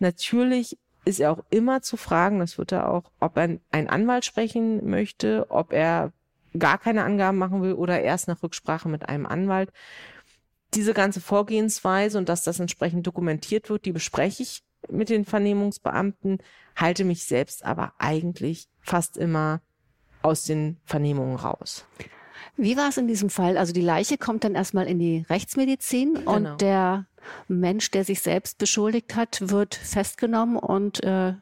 Natürlich 0.00 0.78
ist 1.04 1.20
er 1.20 1.30
auch 1.30 1.44
immer 1.50 1.80
zu 1.82 1.96
fragen, 1.96 2.40
das 2.40 2.58
wird 2.58 2.72
er 2.72 2.90
auch, 2.90 3.10
ob 3.20 3.36
er 3.36 3.58
einen 3.70 3.88
Anwalt 3.88 4.24
sprechen 4.24 4.88
möchte, 4.88 5.46
ob 5.50 5.72
er 5.72 6.12
gar 6.58 6.78
keine 6.78 7.04
Angaben 7.04 7.38
machen 7.38 7.62
will 7.62 7.72
oder 7.72 8.00
erst 8.00 8.28
nach 8.28 8.42
Rücksprache 8.42 8.88
mit 8.88 9.08
einem 9.08 9.26
Anwalt. 9.26 9.70
Diese 10.74 10.94
ganze 10.94 11.20
Vorgehensweise 11.20 12.18
und 12.18 12.28
dass 12.28 12.42
das 12.42 12.60
entsprechend 12.60 13.06
dokumentiert 13.06 13.70
wird, 13.70 13.84
die 13.84 13.92
bespreche 13.92 14.42
ich 14.42 14.62
mit 14.90 15.08
den 15.08 15.24
Vernehmungsbeamten, 15.24 16.38
halte 16.76 17.04
mich 17.04 17.24
selbst 17.24 17.64
aber 17.64 17.92
eigentlich 17.98 18.68
fast 18.80 19.16
immer 19.16 19.60
aus 20.22 20.44
den 20.44 20.78
Vernehmungen 20.84 21.36
raus. 21.36 21.86
Wie 22.56 22.76
war 22.76 22.88
es 22.88 22.96
in 22.96 23.08
diesem 23.08 23.30
Fall? 23.30 23.56
Also 23.56 23.72
die 23.72 23.80
Leiche 23.80 24.18
kommt 24.18 24.44
dann 24.44 24.54
erstmal 24.54 24.86
in 24.86 24.98
die 24.98 25.24
Rechtsmedizin 25.28 26.14
genau. 26.14 26.34
und 26.34 26.60
der 26.60 27.06
Mensch, 27.48 27.90
der 27.90 28.04
sich 28.04 28.20
selbst 28.20 28.58
beschuldigt 28.58 29.16
hat, 29.16 29.50
wird 29.50 29.74
festgenommen 29.74 30.56
und 30.56 31.02
äh, 31.02 31.34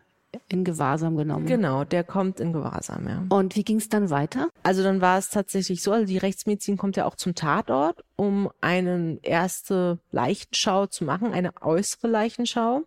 in 0.48 0.64
Gewahrsam 0.64 1.16
genommen. 1.16 1.46
Genau, 1.46 1.84
der 1.84 2.04
kommt 2.04 2.40
in 2.40 2.52
Gewahrsam, 2.52 3.08
ja. 3.08 3.24
Und 3.28 3.56
wie 3.56 3.64
ging 3.64 3.78
es 3.78 3.88
dann 3.88 4.10
weiter? 4.10 4.48
Also 4.62 4.82
dann 4.82 5.00
war 5.00 5.18
es 5.18 5.30
tatsächlich 5.30 5.82
so, 5.82 5.92
also 5.92 6.06
die 6.06 6.18
Rechtsmedizin 6.18 6.76
kommt 6.76 6.96
ja 6.96 7.04
auch 7.06 7.16
zum 7.16 7.34
Tatort, 7.34 8.04
um 8.16 8.50
eine 8.60 9.18
erste 9.22 9.98
Leichenschau 10.10 10.86
zu 10.86 11.04
machen, 11.04 11.32
eine 11.32 11.52
äußere 11.60 12.08
Leichenschau. 12.08 12.82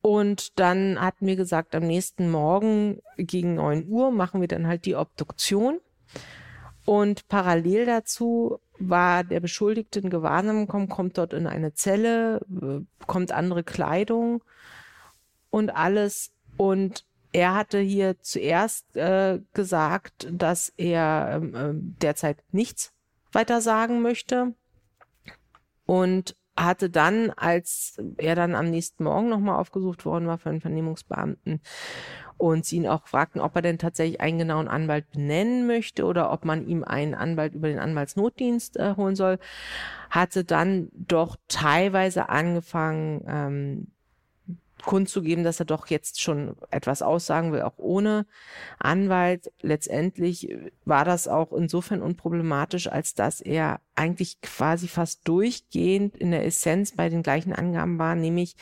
Und 0.00 0.58
dann 0.58 1.00
hatten 1.00 1.26
wir 1.26 1.36
gesagt, 1.36 1.74
am 1.74 1.86
nächsten 1.86 2.30
Morgen 2.30 3.00
gegen 3.16 3.54
neun 3.54 3.86
Uhr 3.88 4.10
machen 4.10 4.40
wir 4.40 4.48
dann 4.48 4.66
halt 4.66 4.84
die 4.84 4.96
Obduktion. 4.96 5.78
Und 6.84 7.28
parallel 7.28 7.86
dazu 7.86 8.58
war 8.80 9.22
der 9.22 9.38
Beschuldigte 9.38 10.00
in 10.00 10.10
Gewahrsam 10.10 10.66
gekommen, 10.66 10.88
kommt 10.88 11.18
dort 11.18 11.32
in 11.32 11.46
eine 11.46 11.74
Zelle, 11.74 12.40
bekommt 12.48 13.30
andere 13.30 13.62
Kleidung 13.62 14.42
und 15.50 15.70
alles 15.70 16.31
und 16.56 17.04
er 17.32 17.54
hatte 17.54 17.78
hier 17.78 18.20
zuerst 18.20 18.96
äh, 18.96 19.40
gesagt, 19.54 20.28
dass 20.30 20.68
er 20.76 21.40
äh, 21.42 21.72
derzeit 21.74 22.44
nichts 22.52 22.92
weiter 23.32 23.60
sagen 23.60 24.02
möchte. 24.02 24.54
Und 25.86 26.36
hatte 26.56 26.90
dann, 26.90 27.30
als 27.30 27.98
er 28.18 28.34
dann 28.34 28.54
am 28.54 28.70
nächsten 28.70 29.04
Morgen 29.04 29.28
nochmal 29.30 29.58
aufgesucht 29.58 30.04
worden 30.04 30.26
war 30.26 30.38
von 30.38 30.60
Vernehmungsbeamten 30.60 31.60
und 32.36 32.66
sie 32.66 32.76
ihn 32.76 32.86
auch 32.86 33.06
fragten, 33.06 33.40
ob 33.40 33.56
er 33.56 33.62
denn 33.62 33.78
tatsächlich 33.78 34.20
einen 34.20 34.38
genauen 34.38 34.68
Anwalt 34.68 35.10
benennen 35.10 35.66
möchte 35.66 36.04
oder 36.04 36.30
ob 36.30 36.44
man 36.44 36.66
ihm 36.66 36.84
einen 36.84 37.14
Anwalt 37.14 37.54
über 37.54 37.68
den 37.68 37.78
Anwaltsnotdienst 37.78 38.76
äh, 38.76 38.96
holen 38.96 39.16
soll, 39.16 39.38
hatte 40.10 40.44
dann 40.44 40.88
doch 40.92 41.36
teilweise 41.48 42.28
angefangen, 42.28 43.24
ähm, 43.26 43.86
kundzugeben, 44.84 45.44
dass 45.44 45.60
er 45.60 45.66
doch 45.66 45.86
jetzt 45.86 46.20
schon 46.20 46.56
etwas 46.70 47.02
aussagen 47.02 47.52
will, 47.52 47.62
auch 47.62 47.78
ohne 47.78 48.26
Anwalt. 48.78 49.52
Letztendlich 49.60 50.54
war 50.84 51.04
das 51.04 51.28
auch 51.28 51.52
insofern 51.52 52.02
unproblematisch, 52.02 52.88
als 52.88 53.14
dass 53.14 53.40
er 53.40 53.80
eigentlich 53.94 54.40
quasi 54.40 54.88
fast 54.88 55.26
durchgehend 55.28 56.16
in 56.16 56.30
der 56.30 56.44
Essenz 56.44 56.92
bei 56.96 57.08
den 57.08 57.22
gleichen 57.22 57.52
Angaben 57.52 57.98
war, 57.98 58.14
nämlich, 58.14 58.56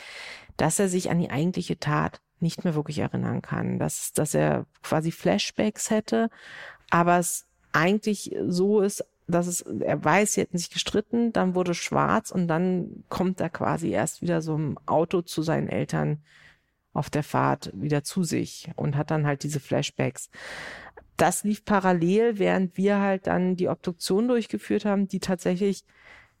dass 0.57 0.79
er 0.79 0.89
sich 0.89 1.09
an 1.09 1.19
die 1.19 1.29
eigentliche 1.29 1.79
Tat 1.79 2.21
nicht 2.39 2.63
mehr 2.63 2.75
wirklich 2.75 2.99
erinnern 2.99 3.41
kann, 3.41 3.79
dass, 3.79 4.13
dass 4.13 4.33
er 4.33 4.65
quasi 4.83 5.11
Flashbacks 5.11 5.89
hätte, 5.89 6.29
aber 6.89 7.19
es 7.19 7.45
eigentlich 7.71 8.35
so 8.47 8.81
ist, 8.81 9.05
dass 9.31 9.47
es, 9.47 9.61
er 9.61 10.03
weiß, 10.03 10.33
sie 10.33 10.41
hätten 10.41 10.57
sich 10.57 10.69
gestritten, 10.69 11.33
dann 11.33 11.55
wurde 11.55 11.73
schwarz 11.73 12.31
und 12.31 12.47
dann 12.47 13.03
kommt 13.09 13.39
er 13.39 13.49
quasi 13.49 13.89
erst 13.89 14.21
wieder 14.21 14.41
so 14.41 14.55
im 14.55 14.77
Auto 14.85 15.21
zu 15.21 15.41
seinen 15.41 15.67
Eltern 15.67 16.21
auf 16.93 17.09
der 17.09 17.23
Fahrt 17.23 17.71
wieder 17.73 18.03
zu 18.03 18.23
sich 18.23 18.69
und 18.75 18.95
hat 18.95 19.11
dann 19.11 19.25
halt 19.25 19.43
diese 19.43 19.59
Flashbacks. 19.59 20.29
Das 21.17 21.43
lief 21.43 21.63
parallel, 21.65 22.39
während 22.39 22.77
wir 22.77 22.99
halt 22.99 23.27
dann 23.27 23.55
die 23.55 23.69
Obduktion 23.69 24.27
durchgeführt 24.27 24.85
haben, 24.85 25.07
die 25.07 25.19
tatsächlich 25.19 25.85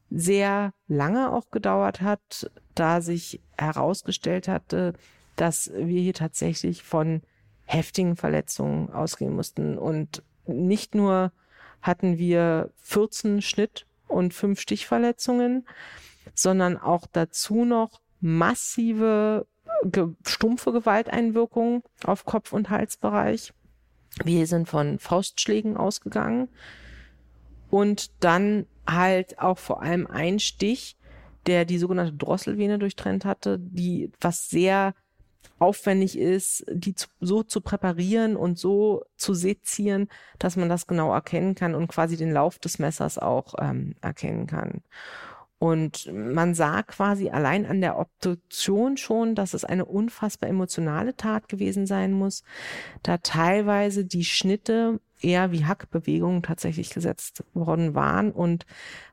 sehr 0.09 0.73
lange 0.87 1.31
auch 1.31 1.49
gedauert 1.51 2.01
hat, 2.01 2.51
da 2.75 3.01
sich 3.01 3.41
herausgestellt 3.57 4.47
hatte, 4.47 4.93
dass 5.35 5.71
wir 5.73 6.01
hier 6.01 6.13
tatsächlich 6.13 6.83
von 6.83 7.21
heftigen 7.65 8.17
Verletzungen 8.17 8.89
ausgehen 8.89 9.33
mussten 9.33 9.77
und 9.77 10.23
nicht 10.45 10.95
nur 10.95 11.31
hatten 11.81 12.17
wir 12.17 12.71
14 12.77 13.41
Schnitt- 13.41 13.85
und 14.07 14.33
fünf 14.33 14.59
Stichverletzungen, 14.59 15.67
sondern 16.33 16.77
auch 16.77 17.07
dazu 17.11 17.65
noch 17.65 18.01
massive 18.19 19.47
stumpfe 20.25 20.71
Gewalteinwirkungen 20.71 21.81
auf 22.05 22.25
Kopf- 22.25 22.53
und 22.53 22.69
Halsbereich. 22.69 23.53
Wir 24.23 24.45
sind 24.45 24.67
von 24.67 24.99
Faustschlägen 24.99 25.77
ausgegangen 25.77 26.49
und 27.69 28.11
dann 28.23 28.67
halt 28.85 29.39
auch 29.39 29.57
vor 29.57 29.81
allem 29.81 30.05
ein 30.07 30.39
Stich, 30.39 30.97
der 31.47 31.65
die 31.65 31.77
sogenannte 31.77 32.13
Drosselvene 32.13 32.77
durchtrennt 32.77 33.25
hatte, 33.25 33.57
die 33.59 34.11
was 34.19 34.49
sehr 34.49 34.93
aufwendig 35.59 36.17
ist, 36.17 36.65
die 36.71 36.95
zu, 36.95 37.07
so 37.19 37.43
zu 37.43 37.61
präparieren 37.61 38.35
und 38.35 38.57
so 38.57 39.03
zu 39.15 39.33
sezieren, 39.33 40.07
dass 40.39 40.55
man 40.55 40.69
das 40.69 40.87
genau 40.87 41.13
erkennen 41.13 41.55
kann 41.55 41.75
und 41.75 41.87
quasi 41.87 42.17
den 42.17 42.31
Lauf 42.31 42.57
des 42.59 42.79
Messers 42.79 43.17
auch 43.17 43.53
ähm, 43.59 43.95
erkennen 44.01 44.47
kann. 44.47 44.81
Und 45.61 46.11
man 46.11 46.55
sah 46.55 46.81
quasi 46.81 47.29
allein 47.29 47.67
an 47.67 47.81
der 47.81 47.99
Obduktion 47.99 48.97
schon, 48.97 49.35
dass 49.35 49.53
es 49.53 49.63
eine 49.63 49.85
unfassbar 49.85 50.49
emotionale 50.49 51.15
Tat 51.15 51.47
gewesen 51.49 51.85
sein 51.85 52.13
muss, 52.13 52.43
da 53.03 53.17
teilweise 53.17 54.03
die 54.03 54.25
Schnitte 54.25 54.99
eher 55.19 55.51
wie 55.51 55.65
Hackbewegungen 55.65 56.41
tatsächlich 56.41 56.89
gesetzt 56.89 57.43
worden 57.53 57.93
waren 57.93 58.31
und 58.31 58.65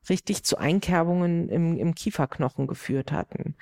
richtig 0.09 0.43
zu 0.43 0.57
Einkerbungen 0.57 1.51
im, 1.51 1.77
im 1.77 1.95
Kieferknochen 1.95 2.67
geführt 2.67 3.13
hatten. 3.13 3.55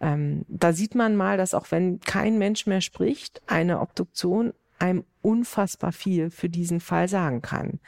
Ähm, 0.00 0.44
da 0.48 0.72
sieht 0.72 0.94
man 0.94 1.16
mal, 1.16 1.36
dass 1.36 1.54
auch 1.54 1.70
wenn 1.70 2.00
kein 2.00 2.38
Mensch 2.38 2.66
mehr 2.66 2.80
spricht, 2.80 3.42
eine 3.46 3.80
Obduktion 3.80 4.52
einem 4.78 5.04
unfassbar 5.22 5.92
viel 5.92 6.30
für 6.30 6.48
diesen 6.48 6.80
Fall 6.80 7.08
sagen 7.08 7.42
kann 7.42 7.80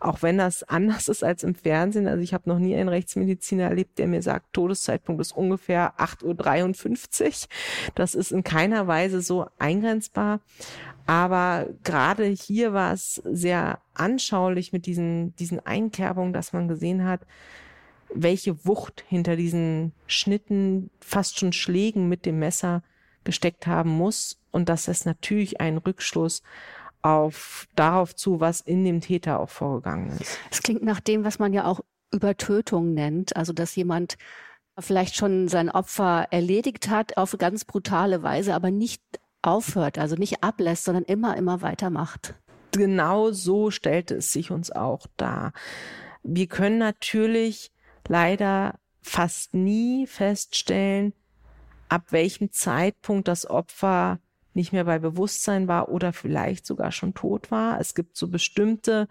auch 0.00 0.22
wenn 0.22 0.38
das 0.38 0.62
anders 0.68 1.08
ist 1.08 1.24
als 1.24 1.42
im 1.42 1.54
Fernsehen. 1.54 2.06
Also 2.06 2.22
ich 2.22 2.34
habe 2.34 2.48
noch 2.48 2.58
nie 2.58 2.74
einen 2.74 2.88
Rechtsmediziner 2.88 3.64
erlebt, 3.64 3.98
der 3.98 4.06
mir 4.06 4.22
sagt, 4.22 4.52
Todeszeitpunkt 4.52 5.20
ist 5.20 5.32
ungefähr 5.32 5.94
8.53 5.98 7.26
Uhr. 7.26 7.48
Das 7.94 8.14
ist 8.14 8.32
in 8.32 8.44
keiner 8.44 8.86
Weise 8.86 9.20
so 9.20 9.46
eingrenzbar. 9.58 10.40
Aber 11.06 11.68
gerade 11.84 12.24
hier 12.24 12.72
war 12.72 12.92
es 12.92 13.22
sehr 13.24 13.80
anschaulich 13.94 14.72
mit 14.72 14.86
diesen, 14.86 15.34
diesen 15.36 15.64
Einkerbungen, 15.64 16.32
dass 16.32 16.52
man 16.52 16.68
gesehen 16.68 17.04
hat, 17.04 17.22
welche 18.14 18.64
Wucht 18.66 19.04
hinter 19.08 19.36
diesen 19.36 19.92
Schnitten, 20.06 20.90
fast 21.00 21.38
schon 21.38 21.52
Schlägen 21.52 22.08
mit 22.08 22.26
dem 22.26 22.38
Messer 22.38 22.82
gesteckt 23.24 23.66
haben 23.66 23.90
muss 23.90 24.38
und 24.50 24.68
dass 24.68 24.88
es 24.88 25.04
natürlich 25.04 25.60
einen 25.60 25.78
Rückschluss 25.78 26.42
auf 27.02 27.68
darauf 27.76 28.14
zu, 28.16 28.40
was 28.40 28.60
in 28.60 28.84
dem 28.84 29.00
Täter 29.00 29.40
auch 29.40 29.50
vorgegangen 29.50 30.16
ist. 30.18 30.38
Es 30.50 30.62
klingt 30.62 30.82
nach 30.82 31.00
dem, 31.00 31.24
was 31.24 31.38
man 31.38 31.52
ja 31.52 31.64
auch 31.64 31.80
Übertötung 32.10 32.94
nennt, 32.94 33.36
also 33.36 33.52
dass 33.52 33.76
jemand 33.76 34.16
vielleicht 34.78 35.16
schon 35.16 35.48
sein 35.48 35.70
Opfer 35.70 36.28
erledigt 36.30 36.88
hat 36.88 37.16
auf 37.16 37.36
ganz 37.38 37.64
brutale 37.64 38.22
Weise, 38.22 38.54
aber 38.54 38.70
nicht 38.70 39.02
aufhört, 39.42 39.98
also 39.98 40.16
nicht 40.16 40.42
ablässt, 40.42 40.84
sondern 40.84 41.04
immer, 41.04 41.36
immer 41.36 41.62
weitermacht. 41.62 42.34
Genau 42.72 43.30
so 43.30 43.70
stellte 43.70 44.16
es 44.16 44.32
sich 44.32 44.50
uns 44.50 44.70
auch 44.70 45.06
dar. 45.16 45.52
Wir 46.22 46.46
können 46.46 46.78
natürlich 46.78 47.72
leider 48.08 48.78
fast 49.00 49.54
nie 49.54 50.06
feststellen, 50.06 51.12
ab 51.88 52.06
welchem 52.10 52.52
Zeitpunkt 52.52 53.28
das 53.28 53.48
Opfer 53.48 54.18
nicht 54.54 54.72
mehr 54.72 54.84
bei 54.84 54.98
Bewusstsein 54.98 55.68
war 55.68 55.88
oder 55.88 56.12
vielleicht 56.12 56.66
sogar 56.66 56.92
schon 56.92 57.14
tot 57.14 57.50
war. 57.50 57.80
Es 57.80 57.94
gibt 57.94 58.16
so 58.16 58.28
bestimmte 58.28 59.08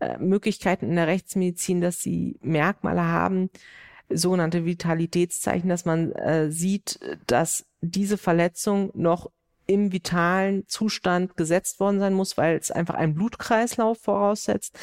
äh, 0.00 0.16
Möglichkeiten 0.18 0.86
in 0.86 0.96
der 0.96 1.06
Rechtsmedizin, 1.06 1.80
dass 1.80 2.00
sie 2.00 2.38
Merkmale 2.40 3.02
haben, 3.02 3.50
sogenannte 4.08 4.64
Vitalitätszeichen, 4.64 5.68
dass 5.68 5.84
man 5.84 6.12
äh, 6.12 6.50
sieht, 6.50 6.98
dass 7.26 7.66
diese 7.80 8.18
Verletzung 8.18 8.90
noch 8.94 9.30
im 9.70 9.92
vitalen 9.92 10.66
Zustand 10.66 11.36
gesetzt 11.36 11.78
worden 11.78 12.00
sein 12.00 12.12
muss, 12.12 12.36
weil 12.36 12.56
es 12.56 12.72
einfach 12.72 12.96
einen 12.96 13.14
Blutkreislauf 13.14 14.00
voraussetzt. 14.00 14.76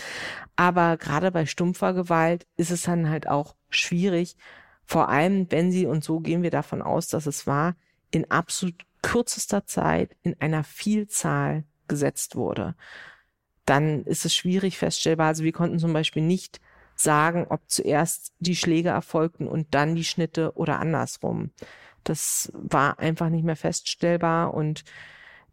Aber 0.55 0.95
gerade 0.95 1.29
bei 1.29 1.45
stumpfer 1.45 1.93
Gewalt 1.93 2.47
ist 2.55 2.71
es 2.71 2.83
dann 2.83 3.09
halt 3.09 3.27
auch 3.27 3.57
schwierig, 3.69 4.37
vor 4.85 5.09
allem 5.09 5.51
wenn 5.51 5.73
sie, 5.73 5.87
und 5.87 6.05
so 6.05 6.21
gehen 6.21 6.41
wir 6.41 6.51
davon 6.51 6.81
aus, 6.81 7.09
dass 7.09 7.25
es 7.25 7.45
war, 7.45 7.75
in 8.11 8.31
absolut 8.31 8.85
kürzester 9.01 9.65
Zeit 9.65 10.15
in 10.23 10.39
einer 10.39 10.63
Vielzahl 10.63 11.65
gesetzt 11.89 12.37
wurde, 12.37 12.73
dann 13.65 14.05
ist 14.05 14.23
es 14.23 14.33
schwierig 14.33 14.77
feststellbar. 14.77 15.27
Also 15.27 15.43
wir 15.43 15.51
konnten 15.51 15.79
zum 15.79 15.91
Beispiel 15.91 16.23
nicht 16.23 16.61
sagen, 16.95 17.45
ob 17.49 17.59
zuerst 17.67 18.31
die 18.39 18.55
Schläge 18.55 18.89
erfolgten 18.89 19.49
und 19.49 19.67
dann 19.75 19.95
die 19.95 20.05
Schnitte 20.05 20.53
oder 20.55 20.79
andersrum. 20.79 21.51
Das 22.07 22.51
war 22.53 22.99
einfach 22.99 23.29
nicht 23.29 23.43
mehr 23.43 23.57
feststellbar 23.57 24.53
und 24.53 24.85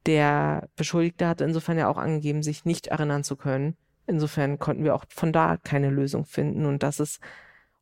der 0.06 0.68
Beschuldigte 0.76 1.26
hatte 1.26 1.44
insofern 1.44 1.78
ja 1.78 1.88
auch 1.88 1.96
angegeben, 1.96 2.44
sich 2.44 2.64
nicht 2.64 2.86
erinnern 2.88 3.24
zu 3.24 3.34
können. 3.34 3.76
Insofern 4.06 4.60
konnten 4.60 4.84
wir 4.84 4.94
auch 4.94 5.04
von 5.08 5.32
da 5.32 5.56
keine 5.56 5.90
Lösung 5.90 6.26
finden 6.26 6.64
und 6.64 6.84
das 6.84 7.00
ist 7.00 7.20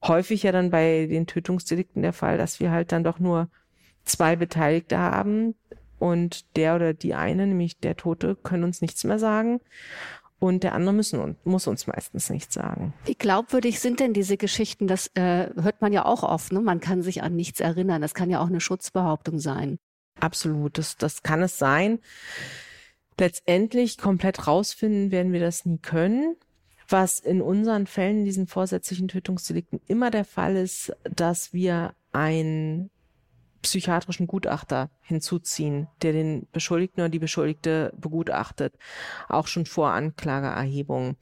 häufig 0.02 0.44
ja 0.44 0.52
dann 0.52 0.70
bei 0.70 1.06
den 1.06 1.26
Tötungsdelikten 1.26 2.00
der 2.00 2.14
Fall, 2.14 2.38
dass 2.38 2.60
wir 2.60 2.70
halt 2.70 2.92
dann 2.92 3.04
doch 3.04 3.18
nur 3.18 3.48
zwei 4.04 4.36
Beteiligte 4.36 4.96
haben 4.96 5.54
und 5.98 6.56
der 6.56 6.74
oder 6.76 6.94
die 6.94 7.14
eine, 7.14 7.46
nämlich 7.46 7.78
der 7.78 7.96
Tote, 7.96 8.36
können 8.36 8.64
uns 8.64 8.80
nichts 8.80 9.04
mehr 9.04 9.18
sagen 9.18 9.60
und 10.42 10.64
der 10.64 10.74
andere 10.74 10.92
müssen 10.92 11.36
muss 11.44 11.68
uns 11.68 11.86
meistens 11.86 12.28
nichts 12.28 12.54
sagen. 12.54 12.92
Wie 13.04 13.14
glaubwürdig 13.14 13.78
sind 13.78 14.00
denn 14.00 14.12
diese 14.12 14.36
Geschichten? 14.36 14.88
Das 14.88 15.06
äh, 15.14 15.50
hört 15.54 15.80
man 15.80 15.92
ja 15.92 16.04
auch 16.04 16.24
oft. 16.24 16.52
Ne? 16.52 16.60
Man 16.60 16.80
kann 16.80 17.00
sich 17.00 17.22
an 17.22 17.36
nichts 17.36 17.60
erinnern. 17.60 18.02
Das 18.02 18.12
kann 18.12 18.28
ja 18.28 18.40
auch 18.40 18.48
eine 18.48 18.60
Schutzbehauptung 18.60 19.38
sein. 19.38 19.78
Absolut, 20.18 20.78
das, 20.78 20.96
das 20.96 21.22
kann 21.22 21.42
es 21.42 21.58
sein. 21.58 22.00
Letztendlich 23.20 23.98
komplett 23.98 24.48
rausfinden 24.48 25.12
werden 25.12 25.32
wir 25.32 25.38
das 25.38 25.64
nie 25.64 25.78
können. 25.78 26.34
Was 26.88 27.20
in 27.20 27.40
unseren 27.40 27.86
Fällen, 27.86 28.24
diesen 28.24 28.48
vorsätzlichen 28.48 29.06
Tötungsdelikten, 29.06 29.80
immer 29.86 30.10
der 30.10 30.24
Fall 30.24 30.56
ist, 30.56 30.92
dass 31.04 31.52
wir 31.52 31.94
ein 32.10 32.90
psychiatrischen 33.62 34.26
Gutachter 34.26 34.90
hinzuziehen, 35.00 35.88
der 36.02 36.12
den 36.12 36.48
Beschuldigten 36.52 37.00
oder 37.00 37.08
die 37.08 37.18
Beschuldigte 37.18 37.92
begutachtet, 37.96 38.74
auch 39.28 39.46
schon 39.46 39.66
vor 39.66 39.92
Anklageerhebung. 39.92 41.16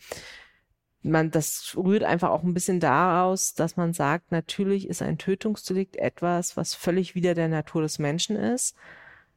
Man, 1.02 1.30
das 1.30 1.74
rührt 1.76 2.02
einfach 2.04 2.30
auch 2.30 2.42
ein 2.42 2.52
bisschen 2.54 2.80
daraus, 2.80 3.54
dass 3.54 3.76
man 3.76 3.92
sagt, 3.92 4.32
natürlich 4.32 4.88
ist 4.88 5.00
ein 5.00 5.18
Tötungsdelikt 5.18 5.96
etwas, 5.96 6.56
was 6.56 6.74
völlig 6.74 7.14
wider 7.14 7.34
der 7.34 7.48
Natur 7.48 7.82
des 7.82 7.98
Menschen 7.98 8.36
ist. 8.36 8.74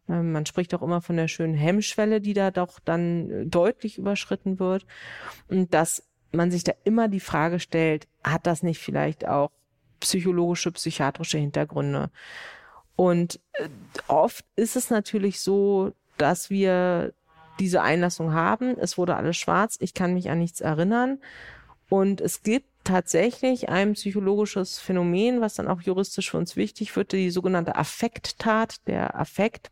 Ähm, 0.10 0.32
man 0.32 0.46
spricht 0.46 0.74
auch 0.74 0.82
immer 0.82 1.02
von 1.02 1.16
der 1.16 1.28
schönen 1.28 1.54
Hemmschwelle, 1.54 2.20
die 2.20 2.34
da 2.34 2.52
doch 2.52 2.80
dann 2.80 3.50
deutlich 3.50 3.98
überschritten 3.98 4.60
wird. 4.60 4.86
Und 5.48 5.74
dass 5.74 6.04
man 6.32 6.52
sich 6.52 6.64
da 6.64 6.74
immer 6.84 7.08
die 7.08 7.22
Frage 7.22 7.60
stellt, 7.60 8.08
hat 8.24 8.46
das 8.48 8.64
nicht 8.64 8.80
vielleicht 8.80 9.28
auch 9.28 9.52
psychologische, 10.00 10.72
psychiatrische 10.72 11.38
Hintergründe? 11.38 12.10
Und 12.96 13.40
äh, 13.54 13.70
oft 14.08 14.46
ist 14.56 14.76
es 14.76 14.90
natürlich 14.90 15.40
so, 15.40 15.94
dass 16.18 16.50
wir 16.50 17.14
diese 17.60 17.82
Einlassung 17.82 18.34
haben. 18.34 18.78
Es 18.78 18.98
wurde 18.98 19.16
alles 19.16 19.38
schwarz. 19.38 19.78
Ich 19.80 19.94
kann 19.94 20.14
mich 20.14 20.30
an 20.30 20.40
nichts 20.40 20.62
erinnern. 20.62 21.20
Und 21.90 22.22
es 22.22 22.42
gibt 22.44 22.68
tatsächlich 22.84 23.70
ein 23.70 23.94
psychologisches 23.94 24.80
Phänomen, 24.80 25.42
was 25.42 25.56
dann 25.56 25.68
auch 25.68 25.82
juristisch 25.82 26.32
für 26.32 26.38
uns 26.38 26.56
wichtig 26.56 26.96
wird, 26.96 27.12
die 27.12 27.30
sogenannte 27.30 27.76
Affekttat, 27.76 28.88
der 28.88 29.20
Affekt, 29.20 29.72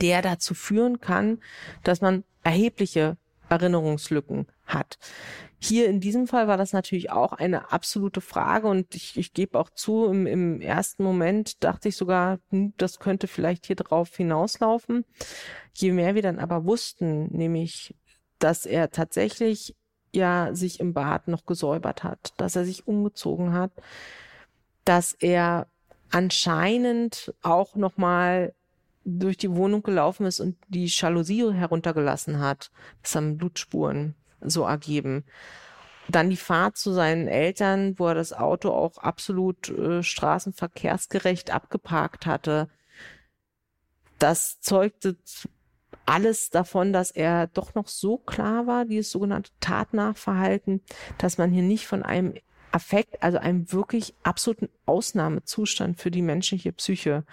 der 0.00 0.22
dazu 0.22 0.54
führen 0.54 1.00
kann, 1.00 1.40
dass 1.84 2.00
man 2.00 2.24
erhebliche 2.42 3.16
Erinnerungslücken 3.48 4.46
hat. 4.66 4.98
Hier 5.60 5.88
in 5.88 6.00
diesem 6.00 6.28
Fall 6.28 6.46
war 6.46 6.56
das 6.56 6.72
natürlich 6.72 7.10
auch 7.10 7.32
eine 7.32 7.72
absolute 7.72 8.20
Frage 8.20 8.68
und 8.68 8.94
ich, 8.94 9.16
ich 9.16 9.32
gebe 9.32 9.58
auch 9.58 9.70
zu, 9.70 10.06
im, 10.06 10.26
im 10.26 10.60
ersten 10.60 11.02
Moment 11.02 11.64
dachte 11.64 11.88
ich 11.88 11.96
sogar, 11.96 12.38
hm, 12.50 12.74
das 12.76 13.00
könnte 13.00 13.26
vielleicht 13.26 13.66
hier 13.66 13.76
drauf 13.76 14.16
hinauslaufen. 14.16 15.04
Je 15.74 15.92
mehr 15.92 16.14
wir 16.14 16.22
dann 16.22 16.38
aber 16.38 16.64
wussten, 16.64 17.26
nämlich, 17.36 17.96
dass 18.38 18.66
er 18.66 18.90
tatsächlich 18.90 19.74
ja 20.12 20.54
sich 20.54 20.78
im 20.80 20.94
Bad 20.94 21.28
noch 21.28 21.44
gesäubert 21.44 22.04
hat, 22.04 22.34
dass 22.36 22.54
er 22.54 22.64
sich 22.64 22.86
umgezogen 22.86 23.52
hat, 23.52 23.72
dass 24.84 25.12
er 25.12 25.66
anscheinend 26.10 27.34
auch 27.42 27.74
noch 27.74 27.96
mal 27.96 28.54
durch 29.08 29.36
die 29.36 29.54
Wohnung 29.54 29.82
gelaufen 29.82 30.26
ist 30.26 30.40
und 30.40 30.56
die 30.68 30.86
Jalousie 30.86 31.52
heruntergelassen 31.52 32.40
hat. 32.40 32.70
Das 33.02 33.14
haben 33.14 33.38
Blutspuren 33.38 34.14
so 34.40 34.64
ergeben. 34.64 35.24
Dann 36.08 36.30
die 36.30 36.36
Fahrt 36.36 36.76
zu 36.76 36.92
seinen 36.92 37.28
Eltern, 37.28 37.98
wo 37.98 38.08
er 38.08 38.14
das 38.14 38.32
Auto 38.32 38.70
auch 38.70 38.98
absolut 38.98 39.68
äh, 39.68 40.02
straßenverkehrsgerecht 40.02 41.50
abgeparkt 41.50 42.26
hatte. 42.26 42.68
Das 44.18 44.60
zeugte 44.60 45.16
alles 46.06 46.50
davon, 46.50 46.92
dass 46.92 47.10
er 47.10 47.46
doch 47.48 47.74
noch 47.74 47.88
so 47.88 48.16
klar 48.16 48.66
war, 48.66 48.84
dieses 48.86 49.10
sogenannte 49.10 49.50
Tatnachverhalten, 49.60 50.82
dass 51.18 51.36
man 51.36 51.50
hier 51.50 51.62
nicht 51.62 51.86
von 51.86 52.02
einem 52.02 52.34
Affekt, 52.72 53.22
also 53.22 53.38
einem 53.38 53.70
wirklich 53.72 54.14
absoluten 54.22 54.68
Ausnahmezustand 54.86 55.98
für 56.00 56.10
die 56.10 56.22
menschliche 56.22 56.72
Psyche 56.72 57.24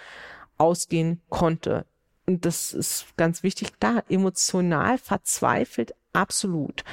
ausgehen 0.57 1.21
konnte. 1.29 1.85
Und 2.25 2.45
das 2.45 2.73
ist 2.73 3.15
ganz 3.17 3.43
wichtig, 3.43 3.73
da 3.79 4.03
emotional 4.09 4.97
verzweifelt 4.97 5.93
absolut. 6.13 6.83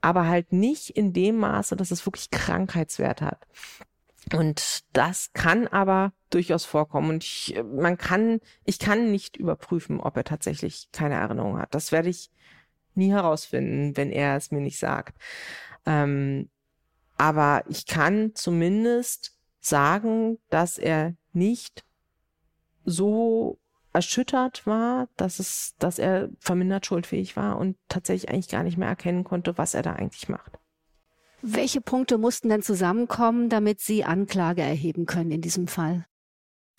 Aber 0.00 0.26
halt 0.26 0.52
nicht 0.52 0.90
in 0.90 1.12
dem 1.12 1.36
Maße, 1.36 1.76
dass 1.76 1.90
es 1.90 2.06
wirklich 2.06 2.30
Krankheitswert 2.30 3.20
hat. 3.20 3.46
Und 4.32 4.84
das 4.92 5.32
kann 5.32 5.66
aber 5.66 6.12
durchaus 6.30 6.64
vorkommen. 6.64 7.10
Und 7.10 7.24
ich, 7.24 7.60
man 7.74 7.98
kann, 7.98 8.40
ich 8.64 8.78
kann 8.78 9.10
nicht 9.10 9.36
überprüfen, 9.36 10.00
ob 10.00 10.16
er 10.16 10.24
tatsächlich 10.24 10.88
keine 10.92 11.16
Erinnerung 11.16 11.58
hat. 11.58 11.74
Das 11.74 11.92
werde 11.92 12.08
ich 12.08 12.30
nie 12.94 13.10
herausfinden, 13.10 13.96
wenn 13.96 14.10
er 14.10 14.36
es 14.36 14.50
mir 14.50 14.60
nicht 14.60 14.78
sagt. 14.78 15.18
Ähm, 15.86 16.48
aber 17.16 17.64
ich 17.68 17.86
kann 17.86 18.34
zumindest 18.34 19.36
sagen, 19.60 20.38
dass 20.48 20.78
er 20.78 21.14
nicht 21.32 21.84
so 22.84 23.58
erschüttert 23.92 24.66
war, 24.66 25.08
dass 25.16 25.38
es, 25.38 25.74
dass 25.78 25.98
er 25.98 26.30
vermindert 26.38 26.86
schuldfähig 26.86 27.36
war 27.36 27.58
und 27.58 27.76
tatsächlich 27.88 28.30
eigentlich 28.30 28.48
gar 28.48 28.62
nicht 28.62 28.78
mehr 28.78 28.88
erkennen 28.88 29.24
konnte, 29.24 29.58
was 29.58 29.74
er 29.74 29.82
da 29.82 29.94
eigentlich 29.94 30.28
macht. 30.28 30.58
Welche 31.42 31.80
Punkte 31.80 32.18
mussten 32.18 32.50
denn 32.50 32.62
zusammenkommen, 32.62 33.48
damit 33.48 33.80
Sie 33.80 34.04
Anklage 34.04 34.62
erheben 34.62 35.06
können 35.06 35.30
in 35.30 35.40
diesem 35.40 35.68
Fall? 35.68 36.06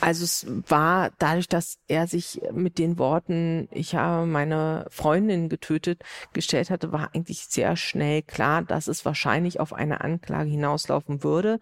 Also 0.01 0.23
es 0.23 0.47
war 0.67 1.11
dadurch, 1.19 1.47
dass 1.47 1.77
er 1.87 2.07
sich 2.07 2.41
mit 2.51 2.79
den 2.79 2.97
Worten, 2.97 3.67
ich 3.71 3.93
habe 3.93 4.25
meine 4.25 4.87
Freundin 4.89 5.47
getötet, 5.47 6.03
gestellt 6.33 6.71
hatte, 6.71 6.91
war 6.91 7.11
eigentlich 7.13 7.45
sehr 7.45 7.75
schnell 7.75 8.23
klar, 8.23 8.63
dass 8.63 8.87
es 8.87 9.05
wahrscheinlich 9.05 9.59
auf 9.59 9.73
eine 9.73 10.01
Anklage 10.01 10.49
hinauslaufen 10.49 11.23
würde. 11.23 11.59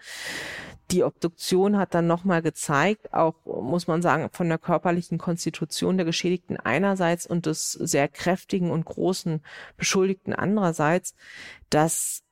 Die 0.92 1.04
Obduktion 1.04 1.78
hat 1.78 1.94
dann 1.94 2.08
nochmal 2.08 2.42
gezeigt, 2.42 3.14
auch 3.14 3.36
muss 3.46 3.88
man 3.88 4.02
sagen, 4.02 4.30
von 4.32 4.48
der 4.48 4.58
körperlichen 4.58 5.18
Konstitution 5.18 5.98
der 5.98 6.06
Geschädigten 6.06 6.56
einerseits 6.56 7.28
und 7.28 7.46
des 7.46 7.74
sehr 7.74 8.08
kräftigen 8.08 8.72
und 8.72 8.86
großen 8.86 9.42
Beschuldigten 9.76 10.34
andererseits, 10.34 11.14
dass 11.70 12.24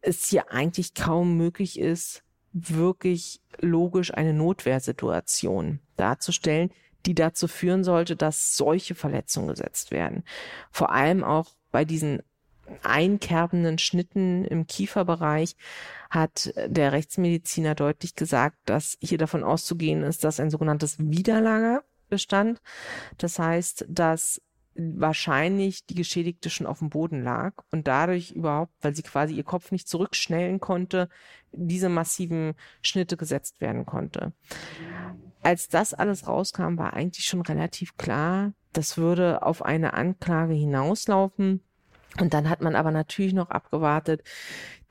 es 0.00 0.28
hier 0.28 0.52
eigentlich 0.52 0.94
kaum 0.94 1.36
möglich 1.36 1.78
ist, 1.80 2.22
wirklich 2.56 3.40
logisch 3.60 4.14
eine 4.14 4.32
Notwehrsituation 4.32 5.80
darzustellen, 5.96 6.70
die 7.04 7.14
dazu 7.14 7.48
führen 7.48 7.84
sollte, 7.84 8.16
dass 8.16 8.56
solche 8.56 8.94
Verletzungen 8.94 9.48
gesetzt 9.48 9.90
werden. 9.90 10.24
Vor 10.70 10.90
allem 10.90 11.22
auch 11.22 11.54
bei 11.70 11.84
diesen 11.84 12.22
einkerbenden 12.82 13.78
Schnitten 13.78 14.44
im 14.44 14.66
Kieferbereich 14.66 15.54
hat 16.10 16.52
der 16.66 16.92
Rechtsmediziner 16.92 17.74
deutlich 17.74 18.14
gesagt, 18.16 18.56
dass 18.64 18.96
hier 19.00 19.18
davon 19.18 19.44
auszugehen 19.44 20.02
ist, 20.02 20.24
dass 20.24 20.40
ein 20.40 20.50
sogenanntes 20.50 20.96
Widerlager 20.98 21.84
bestand. 22.08 22.60
Das 23.18 23.38
heißt, 23.38 23.84
dass 23.88 24.40
wahrscheinlich 24.76 25.86
die 25.86 25.94
Geschädigte 25.94 26.50
schon 26.50 26.66
auf 26.66 26.80
dem 26.80 26.90
Boden 26.90 27.22
lag 27.22 27.54
und 27.70 27.86
dadurch 27.86 28.32
überhaupt, 28.32 28.72
weil 28.80 28.94
sie 28.94 29.02
quasi 29.02 29.34
ihr 29.34 29.44
Kopf 29.44 29.72
nicht 29.72 29.88
zurückschnellen 29.88 30.60
konnte, 30.60 31.08
diese 31.52 31.88
massiven 31.88 32.54
Schnitte 32.82 33.16
gesetzt 33.16 33.60
werden 33.60 33.86
konnte. 33.86 34.32
Als 35.42 35.68
das 35.68 35.94
alles 35.94 36.26
rauskam, 36.26 36.76
war 36.76 36.94
eigentlich 36.94 37.26
schon 37.26 37.42
relativ 37.42 37.96
klar, 37.96 38.52
das 38.72 38.98
würde 38.98 39.42
auf 39.42 39.64
eine 39.64 39.94
Anklage 39.94 40.54
hinauslaufen. 40.54 41.62
Und 42.18 42.34
dann 42.34 42.48
hat 42.48 42.62
man 42.62 42.76
aber 42.76 42.90
natürlich 42.90 43.34
noch 43.34 43.50
abgewartet, 43.50 44.22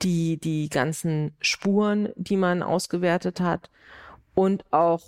die, 0.02 0.38
die 0.38 0.68
ganzen 0.68 1.36
Spuren, 1.40 2.08
die 2.16 2.36
man 2.36 2.62
ausgewertet 2.62 3.40
hat 3.40 3.70
und 4.36 4.64
auch 4.70 5.00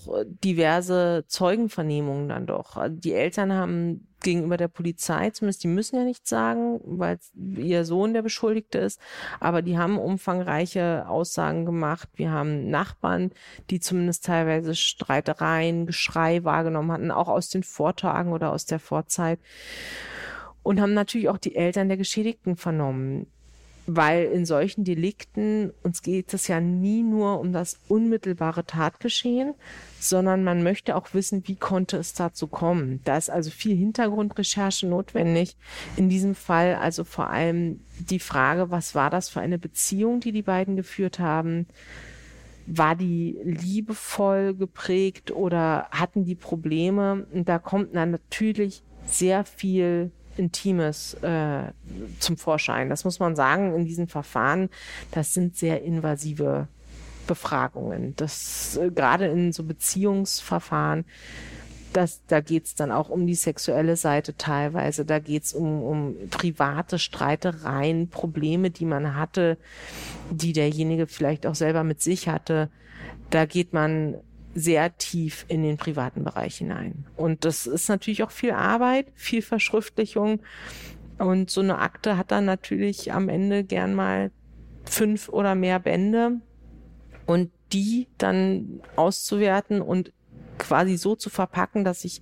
diverse 0.43 1.23
Zeugenvernehmungen 1.29 2.31
dann 2.31 2.47
doch. 2.47 2.79
Also 2.79 2.97
die 2.97 3.13
Eltern 3.13 3.53
haben 3.53 4.09
gegenüber 4.23 4.57
der 4.57 4.69
Polizei, 4.69 5.29
zumindest 5.29 5.63
die 5.63 5.69
müssen 5.69 5.97
ja 5.97 6.05
nichts 6.05 6.31
sagen, 6.31 6.81
weil 6.83 7.19
ihr 7.35 7.85
Sohn 7.85 8.15
der 8.15 8.23
Beschuldigte 8.23 8.79
ist, 8.79 8.99
aber 9.39 9.61
die 9.61 9.77
haben 9.77 9.99
umfangreiche 9.99 11.07
Aussagen 11.07 11.67
gemacht. 11.67 12.09
Wir 12.15 12.31
haben 12.31 12.71
Nachbarn, 12.71 13.31
die 13.69 13.81
zumindest 13.81 14.25
teilweise 14.25 14.75
Streitereien, 14.75 15.85
Geschrei 15.85 16.43
wahrgenommen 16.43 16.91
hatten, 16.91 17.11
auch 17.11 17.29
aus 17.29 17.51
den 17.51 17.63
Vortagen 17.63 18.33
oder 18.33 18.51
aus 18.51 18.65
der 18.65 18.81
Vorzeit. 18.81 19.39
Und 20.63 20.81
haben 20.81 20.95
natürlich 20.95 21.29
auch 21.29 21.39
die 21.39 21.55
Eltern 21.55 21.89
der 21.89 21.99
Geschädigten 21.99 22.57
vernommen 22.57 23.27
weil 23.91 24.27
in 24.27 24.45
solchen 24.45 24.85
Delikten 24.85 25.73
uns 25.83 26.03
geht 26.03 26.35
es 26.35 26.47
ja 26.47 26.61
nie 26.61 27.03
nur 27.03 27.41
um 27.41 27.55
das 27.55 27.79
unmittelbare 27.89 28.67
Tatgeschehen, 28.67 29.55
sondern 29.99 30.45
man 30.45 30.63
möchte 30.63 30.95
auch 30.95 31.15
wissen, 31.15 31.43
wie 31.47 31.57
konnte 31.57 31.97
es 31.97 32.13
dazu 32.13 32.49
kommen. 32.49 33.01
Da 33.05 33.17
ist 33.17 33.31
also 33.31 33.51
viel 33.51 33.75
Hintergrundrecherche 33.75 34.87
notwendig. 34.87 35.57
In 35.97 36.11
diesem 36.11 36.35
Fall 36.35 36.75
also 36.75 37.03
vor 37.03 37.31
allem 37.31 37.81
die 37.99 38.21
Frage, 38.21 38.71
was 38.71 38.95
war 38.95 39.09
das 39.09 39.31
für 39.31 39.41
eine 39.41 39.59
Beziehung, 39.59 40.21
die 40.21 40.33
die 40.33 40.43
beiden 40.43 40.77
geführt 40.77 41.19
haben? 41.19 41.67
War 42.67 42.95
die 42.95 43.39
liebevoll 43.43 44.55
geprägt 44.55 45.31
oder 45.31 45.89
hatten 45.91 46.27
die 46.27 46.35
Probleme? 46.35 47.27
Und 47.33 47.49
da 47.49 47.59
kommt 47.59 47.97
dann 47.97 48.11
natürlich 48.11 48.83
sehr 49.07 49.47
viel 49.47 50.11
Intimes 50.39 51.15
äh, 51.23 51.73
zum 52.19 52.37
Vorschein. 52.37 52.89
Das 52.89 53.05
muss 53.05 53.19
man 53.19 53.37
sagen, 53.37 53.75
in 53.75 53.85
diesen 53.85 54.09
Verfahren, 54.09 54.69
das 55.11 55.35
sind 55.35 55.57
sehr 55.57 55.83
invasive 55.83 56.69
Befragungen. 57.27 58.15
Das 58.17 58.77
äh, 58.77 58.91
gerade 58.91 59.27
in 59.27 59.53
so 59.53 59.65
Beziehungsverfahren, 59.65 61.05
das, 61.93 62.21
da 62.27 62.41
geht's 62.41 62.75
dann 62.75 62.91
auch 62.93 63.09
um 63.09 63.27
die 63.27 63.35
sexuelle 63.35 63.97
Seite 63.97 64.37
teilweise, 64.37 65.05
da 65.05 65.19
geht's 65.19 65.53
um, 65.53 65.83
um 65.83 66.17
private 66.31 66.99
Streitereien, 66.99 68.09
Probleme, 68.09 68.71
die 68.71 68.85
man 68.85 69.15
hatte, 69.15 69.57
die 70.31 70.53
derjenige 70.53 71.07
vielleicht 71.07 71.47
auch 71.47 71.55
selber 71.55 71.85
mit 71.85 72.03
sich 72.03 72.29
hatte. 72.29 72.71
Da 73.31 73.47
geht 73.47 73.73
man 73.73 74.17
sehr 74.55 74.97
tief 74.97 75.45
in 75.49 75.63
den 75.63 75.77
privaten 75.77 76.25
Bereich 76.25 76.57
hinein. 76.57 77.07
Und 77.17 77.45
das 77.45 77.67
ist 77.67 77.89
natürlich 77.89 78.23
auch 78.23 78.31
viel 78.31 78.53
Arbeit, 78.53 79.07
viel 79.15 79.43
Verschriftlichung. 79.43 80.41
Und 81.19 81.51
so 81.51 81.61
eine 81.61 81.79
Akte 81.79 82.17
hat 82.17 82.31
dann 82.31 82.45
natürlich 82.45 83.13
am 83.13 83.29
Ende 83.29 83.65
gern 83.65 83.95
mal 83.95 84.31
fünf 84.85 85.29
oder 85.29 85.55
mehr 85.55 85.79
Bände. 85.79 86.41
Und 87.27 87.51
die 87.73 88.09
dann 88.17 88.81
auszuwerten 88.97 89.83
und 89.83 90.13
quasi 90.59 90.97
so 90.97 91.15
zu 91.15 91.31
verpacken, 91.31 91.85
dass 91.85 92.05
ich 92.05 92.21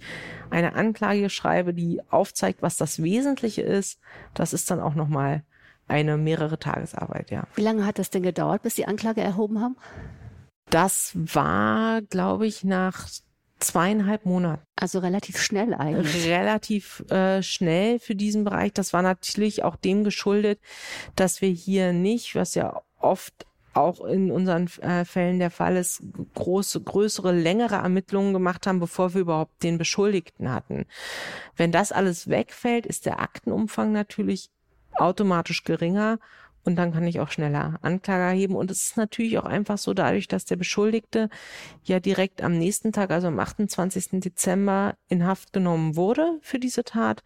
eine 0.50 0.74
Anklage 0.74 1.30
schreibe, 1.30 1.72
die 1.74 2.00
aufzeigt, 2.10 2.62
was 2.62 2.76
das 2.76 3.02
Wesentliche 3.02 3.62
ist, 3.62 3.98
das 4.34 4.52
ist 4.52 4.70
dann 4.70 4.80
auch 4.80 4.94
nochmal 4.94 5.42
eine 5.88 6.16
mehrere 6.16 6.58
Tagesarbeit, 6.58 7.30
ja. 7.30 7.46
Wie 7.54 7.62
lange 7.62 7.86
hat 7.86 7.98
das 7.98 8.10
denn 8.10 8.22
gedauert, 8.22 8.62
bis 8.62 8.74
die 8.74 8.86
Anklage 8.86 9.20
erhoben 9.20 9.60
haben? 9.60 9.76
Das 10.70 11.12
war, 11.14 12.02
glaube 12.02 12.46
ich, 12.46 12.64
nach 12.64 13.08
zweieinhalb 13.58 14.26
Monaten. 14.26 14.62
Also 14.76 14.98
relativ 14.98 15.40
schnell 15.40 15.74
eigentlich. 15.74 16.26
Relativ 16.26 17.00
äh, 17.10 17.42
schnell 17.42 17.98
für 17.98 18.14
diesen 18.14 18.44
Bereich. 18.44 18.72
Das 18.72 18.92
war 18.92 19.02
natürlich 19.02 19.64
auch 19.64 19.76
dem 19.76 20.04
geschuldet, 20.04 20.60
dass 21.14 21.40
wir 21.40 21.48
hier 21.48 21.92
nicht, 21.92 22.34
was 22.34 22.54
ja 22.54 22.82
oft 22.98 23.46
auch 23.76 24.04
in 24.04 24.30
unseren 24.30 24.68
äh, 24.80 25.04
Fällen 25.04 25.38
der 25.38 25.50
Fall 25.50 25.76
ist, 25.76 26.02
große, 26.34 26.80
größere, 26.80 27.32
längere 27.32 27.76
Ermittlungen 27.76 28.32
gemacht 28.32 28.66
haben, 28.66 28.80
bevor 28.80 29.14
wir 29.14 29.20
überhaupt 29.20 29.62
den 29.62 29.76
Beschuldigten 29.78 30.50
hatten. 30.50 30.86
Wenn 31.56 31.72
das 31.72 31.92
alles 31.92 32.28
wegfällt, 32.28 32.86
ist 32.86 33.04
der 33.04 33.20
Aktenumfang 33.20 33.92
natürlich 33.92 34.50
automatisch 34.94 35.62
geringer 35.64 36.18
und 36.66 36.74
dann 36.76 36.92
kann 36.92 37.06
ich 37.06 37.20
auch 37.20 37.30
schneller 37.30 37.78
Anklage 37.82 38.24
erheben. 38.24 38.56
Und 38.56 38.72
es 38.72 38.82
ist 38.82 38.96
natürlich 38.96 39.38
auch 39.38 39.44
einfach 39.44 39.78
so, 39.78 39.94
dadurch, 39.94 40.26
dass 40.26 40.44
der 40.44 40.56
Beschuldigte 40.56 41.30
ja 41.84 42.00
direkt 42.00 42.42
am 42.42 42.58
nächsten 42.58 42.92
Tag, 42.92 43.10
also 43.12 43.28
am 43.28 43.38
28. 43.38 44.20
Dezember, 44.20 44.96
in 45.08 45.24
Haft 45.24 45.52
genommen 45.52 45.94
wurde 45.94 46.38
für 46.42 46.58
diese 46.58 46.82
Tat, 46.82 47.22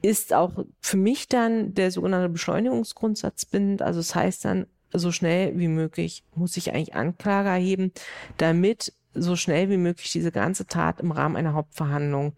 ist 0.00 0.32
auch 0.32 0.64
für 0.80 0.96
mich 0.96 1.26
dann 1.26 1.74
der 1.74 1.90
sogenannte 1.90 2.28
Beschleunigungsgrundsatz 2.28 3.46
bindend. 3.46 3.82
Also 3.82 3.98
es 3.98 4.08
das 4.08 4.14
heißt 4.14 4.44
dann, 4.44 4.66
so 4.92 5.12
schnell 5.12 5.58
wie 5.58 5.68
möglich 5.68 6.24
muss 6.34 6.56
ich 6.56 6.72
eigentlich 6.72 6.94
Anklage 6.94 7.48
erheben, 7.48 7.92
damit 8.38 8.92
so 9.12 9.36
schnell 9.36 9.70
wie 9.70 9.76
möglich 9.76 10.12
diese 10.12 10.32
ganze 10.32 10.66
Tat 10.66 11.00
im 11.00 11.10
Rahmen 11.10 11.36
einer 11.36 11.54
Hauptverhandlung 11.54 12.34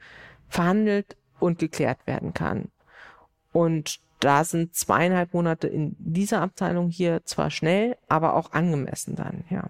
verhandelt 0.48 1.16
und 1.38 1.58
geklärt 1.58 2.06
werden 2.06 2.32
kann. 2.32 2.68
Und 3.52 4.00
da 4.22 4.44
sind 4.44 4.74
zweieinhalb 4.74 5.34
Monate 5.34 5.66
in 5.66 5.96
dieser 5.98 6.40
Abteilung 6.40 6.90
hier 6.90 7.24
zwar 7.24 7.50
schnell, 7.50 7.96
aber 8.08 8.34
auch 8.34 8.52
angemessen 8.52 9.16
dann, 9.16 9.44
ja. 9.50 9.64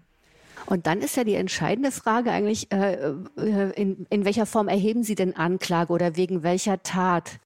Und 0.66 0.86
dann 0.86 1.00
ist 1.00 1.16
ja 1.16 1.24
die 1.24 1.34
entscheidende 1.34 1.90
Frage 1.90 2.30
eigentlich, 2.30 2.70
äh, 2.70 3.14
äh, 3.36 3.70
in, 3.74 4.06
in 4.10 4.24
welcher 4.24 4.46
Form 4.46 4.68
erheben 4.68 5.02
Sie 5.02 5.14
denn 5.14 5.34
Anklage 5.34 5.92
oder 5.92 6.16
wegen 6.16 6.42
welcher 6.42 6.82
Tat? 6.82 7.40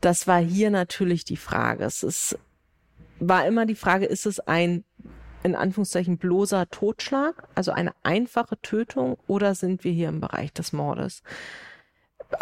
Das 0.00 0.26
war 0.26 0.38
hier 0.38 0.70
natürlich 0.70 1.24
die 1.24 1.36
Frage. 1.36 1.84
Es 1.84 2.02
ist, 2.02 2.38
war 3.18 3.46
immer 3.46 3.66
die 3.66 3.74
Frage, 3.74 4.06
ist 4.06 4.24
es 4.24 4.40
ein 4.40 4.84
in 5.42 5.54
Anführungszeichen 5.54 6.16
bloßer 6.16 6.70
Totschlag, 6.70 7.46
also 7.54 7.70
eine 7.70 7.92
einfache 8.02 8.58
Tötung, 8.62 9.18
oder 9.26 9.54
sind 9.54 9.84
wir 9.84 9.92
hier 9.92 10.08
im 10.08 10.20
Bereich 10.20 10.54
des 10.54 10.72
Mordes? 10.72 11.22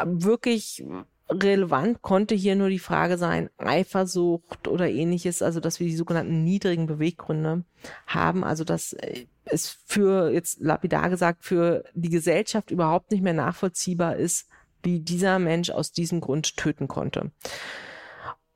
Wirklich 0.04 0.84
relevant 1.32 2.02
konnte 2.02 2.34
hier 2.34 2.56
nur 2.56 2.68
die 2.68 2.78
Frage 2.78 3.18
sein, 3.18 3.50
Eifersucht 3.58 4.68
oder 4.68 4.88
ähnliches, 4.88 5.42
also 5.42 5.60
dass 5.60 5.80
wir 5.80 5.86
die 5.86 5.96
sogenannten 5.96 6.44
niedrigen 6.44 6.86
Beweggründe 6.86 7.64
haben, 8.06 8.44
also 8.44 8.64
dass 8.64 8.96
es 9.44 9.78
für, 9.86 10.30
jetzt 10.30 10.60
lapidar 10.60 11.10
gesagt, 11.10 11.44
für 11.44 11.84
die 11.94 12.10
Gesellschaft 12.10 12.70
überhaupt 12.70 13.10
nicht 13.10 13.22
mehr 13.22 13.34
nachvollziehbar 13.34 14.16
ist, 14.16 14.48
wie 14.82 15.00
dieser 15.00 15.38
Mensch 15.38 15.70
aus 15.70 15.92
diesem 15.92 16.20
Grund 16.20 16.56
töten 16.56 16.88
konnte. 16.88 17.30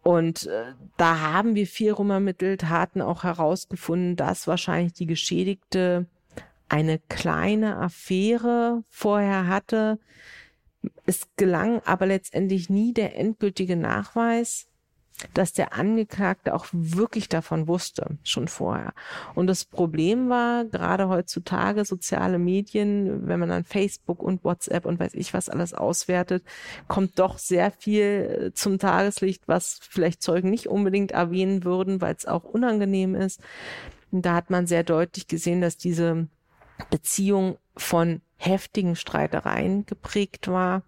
Und 0.03 0.47
äh, 0.47 0.73
da 0.97 1.21
haben 1.21 1.57
wir 1.57 1.67
viel 1.67 1.91
rumermittelt, 1.91 2.69
hatten 2.69 3.03
auch 3.03 3.25
herausgefunden, 3.25 4.15
dass 4.15 4.47
wahrscheinlich 4.47 4.93
die 4.93 5.07
Geschädigte 5.07 6.07
eine 6.69 7.01
kleine 7.09 7.77
Affäre 7.79 8.83
vorher 8.89 9.49
hatte. 9.49 9.99
Es 11.05 11.29
gelang 11.37 11.81
aber 11.85 12.07
letztendlich 12.07 12.71
nie 12.71 12.93
der 12.93 13.17
endgültige 13.17 13.77
Nachweis, 13.77 14.67
dass 15.33 15.53
der 15.53 15.73
Angeklagte 15.73 16.55
auch 16.55 16.67
wirklich 16.73 17.29
davon 17.29 17.69
wusste, 17.69 18.19
schon 18.23 18.49
vorher. 18.49 18.93
Und 19.35 19.47
das 19.47 19.65
Problem 19.65 20.29
war, 20.29 20.67
gerade 20.67 21.09
heutzutage 21.09 21.85
soziale 21.85 22.39
Medien, 22.39 23.27
wenn 23.27 23.41
man 23.41 23.49
dann 23.49 23.65
Facebook 23.65 24.23
und 24.23 24.45
WhatsApp 24.45 24.85
und 24.85 25.01
weiß 25.01 25.15
ich 25.15 25.33
was 25.33 25.49
alles 25.49 25.73
auswertet, 25.73 26.45
kommt 26.87 27.19
doch 27.19 27.39
sehr 27.39 27.71
viel 27.71 28.53
zum 28.55 28.79
Tageslicht, 28.79 29.49
was 29.49 29.79
vielleicht 29.83 30.23
Zeugen 30.23 30.51
nicht 30.51 30.69
unbedingt 30.69 31.13
erwähnen 31.13 31.65
würden, 31.65 32.01
weil 32.01 32.15
es 32.15 32.27
auch 32.27 32.45
unangenehm 32.45 33.15
ist. 33.15 33.41
Und 34.11 34.27
da 34.27 34.35
hat 34.35 34.51
man 34.51 34.67
sehr 34.67 34.85
deutlich 34.85 35.27
gesehen, 35.29 35.63
dass 35.63 35.79
diese 35.79 36.29
Beziehung 36.91 37.59
von 37.77 38.21
heftigen 38.37 38.97
Streitereien 38.97 39.87
geprägt 39.87 40.49
war. 40.49 40.83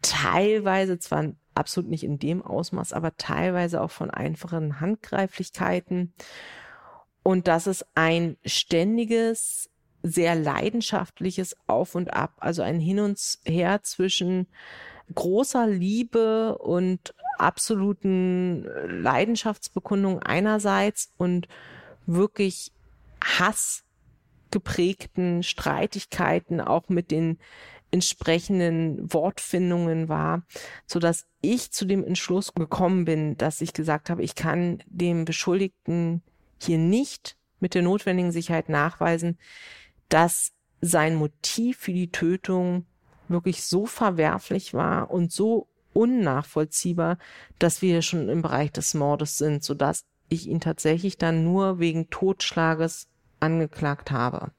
Teilweise 0.00 0.98
zwar 0.98 1.32
absolut 1.54 1.90
nicht 1.90 2.04
in 2.04 2.18
dem 2.18 2.42
Ausmaß, 2.42 2.92
aber 2.92 3.16
teilweise 3.16 3.80
auch 3.80 3.90
von 3.90 4.10
einfachen 4.10 4.80
Handgreiflichkeiten. 4.80 6.12
Und 7.22 7.46
dass 7.46 7.66
es 7.66 7.84
ein 7.94 8.36
ständiges, 8.44 9.70
sehr 10.02 10.34
leidenschaftliches 10.34 11.56
Auf 11.66 11.94
und 11.94 12.12
Ab, 12.12 12.34
also 12.38 12.62
ein 12.62 12.80
Hin 12.80 12.98
und 12.98 13.38
Her 13.44 13.82
zwischen 13.82 14.48
großer 15.14 15.66
Liebe 15.66 16.58
und 16.58 17.14
absoluten 17.38 18.64
Leidenschaftsbekundung 18.86 20.20
einerseits 20.20 21.12
und 21.18 21.48
wirklich 22.06 22.72
hassgeprägten 24.52 25.42
Streitigkeiten 25.42 26.60
auch 26.60 26.88
mit 26.88 27.10
den 27.10 27.38
entsprechenden 27.90 29.12
Wortfindungen 29.12 30.08
war, 30.08 30.42
so 30.86 30.98
dass 30.98 31.26
ich 31.42 31.72
zu 31.72 31.84
dem 31.84 32.04
Entschluss 32.04 32.54
gekommen 32.54 33.04
bin, 33.04 33.36
dass 33.36 33.60
ich 33.60 33.72
gesagt 33.72 34.08
habe, 34.08 34.22
ich 34.22 34.34
kann 34.34 34.82
dem 34.86 35.24
Beschuldigten 35.24 36.22
hier 36.60 36.78
nicht 36.78 37.36
mit 37.60 37.74
der 37.74 37.82
notwendigen 37.82 38.32
Sicherheit 38.32 38.68
nachweisen, 38.68 39.38
dass 40.08 40.52
sein 40.80 41.16
Motiv 41.16 41.78
für 41.78 41.92
die 41.92 42.10
Tötung 42.10 42.86
wirklich 43.28 43.62
so 43.62 43.86
verwerflich 43.86 44.74
war 44.74 45.10
und 45.10 45.32
so 45.32 45.68
unnachvollziehbar, 45.92 47.18
dass 47.58 47.82
wir 47.82 48.00
schon 48.00 48.28
im 48.28 48.42
Bereich 48.42 48.72
des 48.72 48.94
Mordes 48.94 49.36
sind, 49.36 49.62
so 49.62 49.74
dass 49.74 50.04
ich 50.28 50.48
ihn 50.48 50.60
tatsächlich 50.60 51.18
dann 51.18 51.44
nur 51.44 51.78
wegen 51.78 52.08
Totschlages 52.08 53.06
angeklagt 53.42 54.10
habe. 54.10 54.52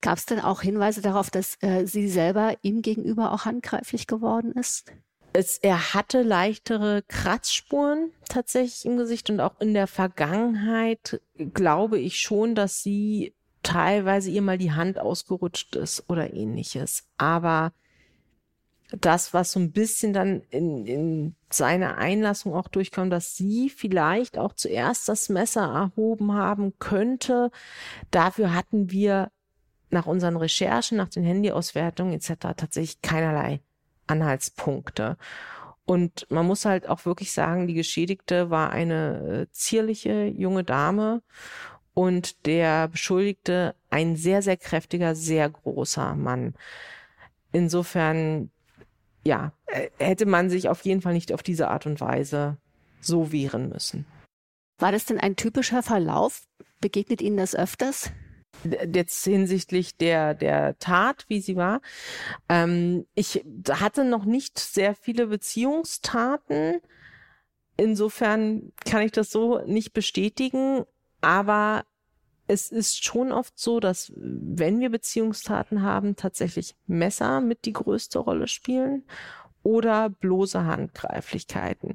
Gab 0.00 0.18
es 0.18 0.26
denn 0.26 0.40
auch 0.40 0.62
Hinweise 0.62 1.02
darauf, 1.02 1.30
dass 1.30 1.56
äh, 1.60 1.84
sie 1.86 2.08
selber 2.08 2.56
ihm 2.62 2.82
gegenüber 2.82 3.32
auch 3.32 3.44
handgreiflich 3.44 4.06
geworden 4.06 4.52
ist? 4.52 4.92
Es, 5.32 5.58
er 5.58 5.92
hatte 5.92 6.22
leichtere 6.22 7.02
Kratzspuren 7.08 8.12
tatsächlich 8.28 8.84
im 8.84 8.96
Gesicht 8.96 9.28
und 9.28 9.40
auch 9.40 9.60
in 9.60 9.74
der 9.74 9.86
Vergangenheit 9.86 11.20
glaube 11.52 11.98
ich 11.98 12.20
schon, 12.20 12.54
dass 12.54 12.82
sie 12.82 13.34
teilweise 13.62 14.30
ihr 14.30 14.42
mal 14.42 14.58
die 14.58 14.72
Hand 14.72 14.98
ausgerutscht 14.98 15.76
ist 15.76 16.08
oder 16.08 16.32
ähnliches. 16.32 17.08
Aber 17.18 17.72
das, 18.90 19.34
was 19.34 19.52
so 19.52 19.60
ein 19.60 19.72
bisschen 19.72 20.12
dann 20.12 20.42
in, 20.50 20.86
in 20.86 21.34
seiner 21.50 21.98
Einlassung 21.98 22.54
auch 22.54 22.68
durchkommt, 22.68 23.12
dass 23.12 23.36
sie 23.36 23.68
vielleicht 23.68 24.38
auch 24.38 24.54
zuerst 24.54 25.08
das 25.08 25.28
Messer 25.28 25.62
erhoben 25.62 26.32
haben 26.32 26.72
könnte. 26.78 27.50
Dafür 28.10 28.54
hatten 28.54 28.90
wir 28.90 29.30
nach 29.90 30.06
unseren 30.06 30.36
Recherchen, 30.36 30.96
nach 30.96 31.08
den 31.08 31.24
Handyauswertungen 31.24 32.14
etc. 32.14 32.32
tatsächlich 32.56 33.02
keinerlei 33.02 33.60
Anhaltspunkte. 34.06 35.16
Und 35.84 36.26
man 36.30 36.46
muss 36.46 36.64
halt 36.64 36.88
auch 36.88 37.06
wirklich 37.06 37.32
sagen, 37.32 37.66
die 37.66 37.74
Geschädigte 37.74 38.50
war 38.50 38.70
eine 38.70 39.46
äh, 39.48 39.52
zierliche 39.52 40.26
junge 40.26 40.64
Dame 40.64 41.22
und 41.94 42.46
der 42.46 42.88
Beschuldigte 42.88 43.74
ein 43.88 44.16
sehr, 44.16 44.42
sehr 44.42 44.58
kräftiger, 44.58 45.14
sehr 45.14 45.48
großer 45.48 46.14
Mann. 46.14 46.54
Insofern, 47.52 48.50
ja, 49.28 49.52
äh, 49.66 49.90
hätte 49.98 50.26
man 50.26 50.50
sich 50.50 50.68
auf 50.68 50.82
jeden 50.82 51.02
Fall 51.02 51.12
nicht 51.12 51.32
auf 51.32 51.42
diese 51.42 51.68
Art 51.68 51.86
und 51.86 52.00
Weise 52.00 52.56
so 53.00 53.30
wehren 53.30 53.68
müssen. 53.68 54.06
War 54.78 54.90
das 54.90 55.04
denn 55.04 55.20
ein 55.20 55.36
typischer 55.36 55.82
Verlauf? 55.82 56.42
Begegnet 56.80 57.20
Ihnen 57.20 57.36
das 57.36 57.54
öfters? 57.54 58.10
jetzt 58.64 59.22
hinsichtlich 59.22 59.96
der, 59.98 60.34
der 60.34 60.76
Tat, 60.78 61.26
wie 61.28 61.40
sie 61.40 61.54
war. 61.54 61.80
Ähm, 62.48 63.06
ich 63.14 63.44
hatte 63.70 64.04
noch 64.04 64.24
nicht 64.24 64.58
sehr 64.58 64.96
viele 64.96 65.28
Beziehungstaten. 65.28 66.80
Insofern 67.76 68.72
kann 68.84 69.02
ich 69.02 69.12
das 69.12 69.30
so 69.30 69.60
nicht 69.64 69.92
bestätigen, 69.92 70.84
aber 71.20 71.84
es 72.48 72.70
ist 72.70 73.04
schon 73.04 73.30
oft 73.30 73.58
so, 73.58 73.78
dass 73.78 74.12
wenn 74.16 74.80
wir 74.80 74.90
Beziehungstaten 74.90 75.82
haben, 75.82 76.16
tatsächlich 76.16 76.74
Messer 76.86 77.40
mit 77.40 77.66
die 77.66 77.74
größte 77.74 78.18
Rolle 78.18 78.48
spielen 78.48 79.04
oder 79.62 80.08
bloße 80.08 80.64
Handgreiflichkeiten. 80.64 81.94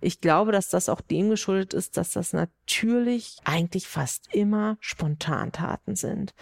Ich 0.00 0.20
glaube, 0.20 0.50
dass 0.50 0.68
das 0.70 0.88
auch 0.88 1.00
dem 1.00 1.28
geschuldet 1.28 1.74
ist, 1.74 1.96
dass 1.96 2.10
das 2.10 2.32
natürlich 2.32 3.36
eigentlich 3.44 3.86
fast 3.86 4.34
immer 4.34 4.78
Spontantaten 4.80 5.94
sind. 5.94 6.34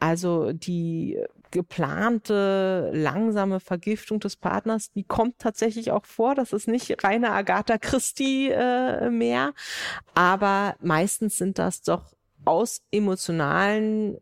Also 0.00 0.52
die 0.52 1.18
geplante, 1.50 2.90
langsame 2.92 3.60
Vergiftung 3.60 4.20
des 4.20 4.36
Partners, 4.36 4.90
die 4.92 5.04
kommt 5.04 5.38
tatsächlich 5.38 5.92
auch 5.92 6.04
vor. 6.04 6.34
Das 6.34 6.52
ist 6.52 6.68
nicht 6.68 7.02
reine 7.04 7.30
Agatha 7.30 7.78
Christie 7.78 8.50
äh, 8.50 9.08
mehr. 9.08 9.54
Aber 10.14 10.76
meistens 10.80 11.38
sind 11.38 11.58
das 11.58 11.80
doch 11.82 12.17
aus 12.48 12.80
emotionalen 12.90 14.16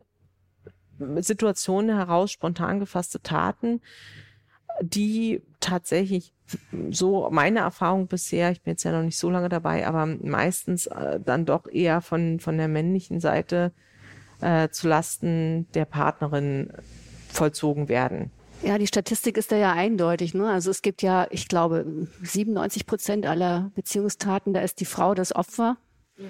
Situationen 0.99 1.95
heraus 1.95 2.31
spontan 2.31 2.79
gefasste 2.79 3.21
Taten, 3.21 3.81
die 4.81 5.41
tatsächlich 5.59 6.33
so 6.91 7.29
meine 7.31 7.59
Erfahrung 7.59 8.07
bisher, 8.07 8.51
ich 8.51 8.61
bin 8.61 8.73
jetzt 8.73 8.83
ja 8.83 8.91
noch 8.91 9.03
nicht 9.03 9.17
so 9.17 9.29
lange 9.29 9.49
dabei, 9.49 9.87
aber 9.87 10.05
meistens 10.05 10.87
äh, 10.87 11.19
dann 11.19 11.45
doch 11.45 11.67
eher 11.67 12.01
von, 12.01 12.39
von 12.39 12.57
der 12.57 12.67
männlichen 12.67 13.19
Seite 13.19 13.71
äh, 14.41 14.69
zu 14.69 14.87
Lasten 14.87 15.67
der 15.73 15.85
Partnerin 15.85 16.71
vollzogen 17.29 17.89
werden. 17.89 18.31
Ja, 18.63 18.77
die 18.77 18.87
Statistik 18.87 19.37
ist 19.37 19.51
da 19.51 19.55
ja 19.55 19.73
eindeutig. 19.73 20.33
Ne? 20.33 20.49
Also 20.49 20.71
es 20.71 20.81
gibt 20.81 21.01
ja, 21.01 21.27
ich 21.29 21.47
glaube, 21.47 22.07
97 22.23 22.85
Prozent 22.85 23.25
aller 23.25 23.71
Beziehungstaten, 23.75 24.53
da 24.53 24.61
ist 24.61 24.79
die 24.79 24.85
Frau 24.85 25.13
das 25.13 25.35
Opfer. 25.35 25.77
Ja. 26.17 26.25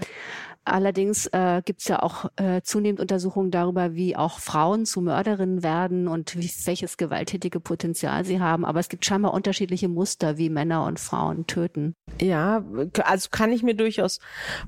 Allerdings 0.68 1.28
äh, 1.28 1.61
gibt 1.63 1.82
es 1.82 1.88
ja 1.88 2.03
auch 2.03 2.30
äh, 2.36 2.61
zunehmend 2.61 2.99
Untersuchungen 2.99 3.51
darüber, 3.51 3.95
wie 3.95 4.15
auch 4.15 4.39
Frauen 4.39 4.86
zu 4.86 5.01
Mörderinnen 5.01 5.63
werden 5.63 6.07
und 6.07 6.36
wie, 6.36 6.51
welches 6.65 6.97
gewalttätige 6.97 7.59
Potenzial 7.59 8.26
sie 8.26 8.39
haben. 8.39 8.65
Aber 8.65 8.80
es 8.80 8.89
gibt 8.89 9.05
scheinbar 9.05 9.34
unterschiedliche 9.34 9.88
Muster, 9.88 10.38
wie 10.38 10.49
Männer 10.49 10.86
und 10.86 10.99
Frauen 10.99 11.47
töten. 11.47 11.95
Ja, 12.20 12.63
also 13.03 13.30
kann 13.32 13.51
ich 13.51 13.63
mir 13.63 13.76
durchaus 13.76 14.20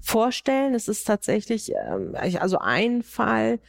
vorstellen. 0.02 0.74
Es 0.74 0.88
ist 0.88 1.06
tatsächlich, 1.06 1.74
äh, 1.74 2.38
also 2.38 2.60
ein 2.60 3.04
Fall, 3.04 3.60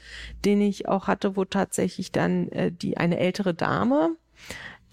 den 0.44 0.60
ich 0.60 0.88
auch 0.88 1.08
hatte, 1.08 1.36
wo 1.36 1.44
tatsächlich 1.44 2.12
dann 2.12 2.48
äh, 2.50 2.70
die 2.70 2.96
eine 2.96 3.18
ältere 3.18 3.54
Dame 3.54 4.16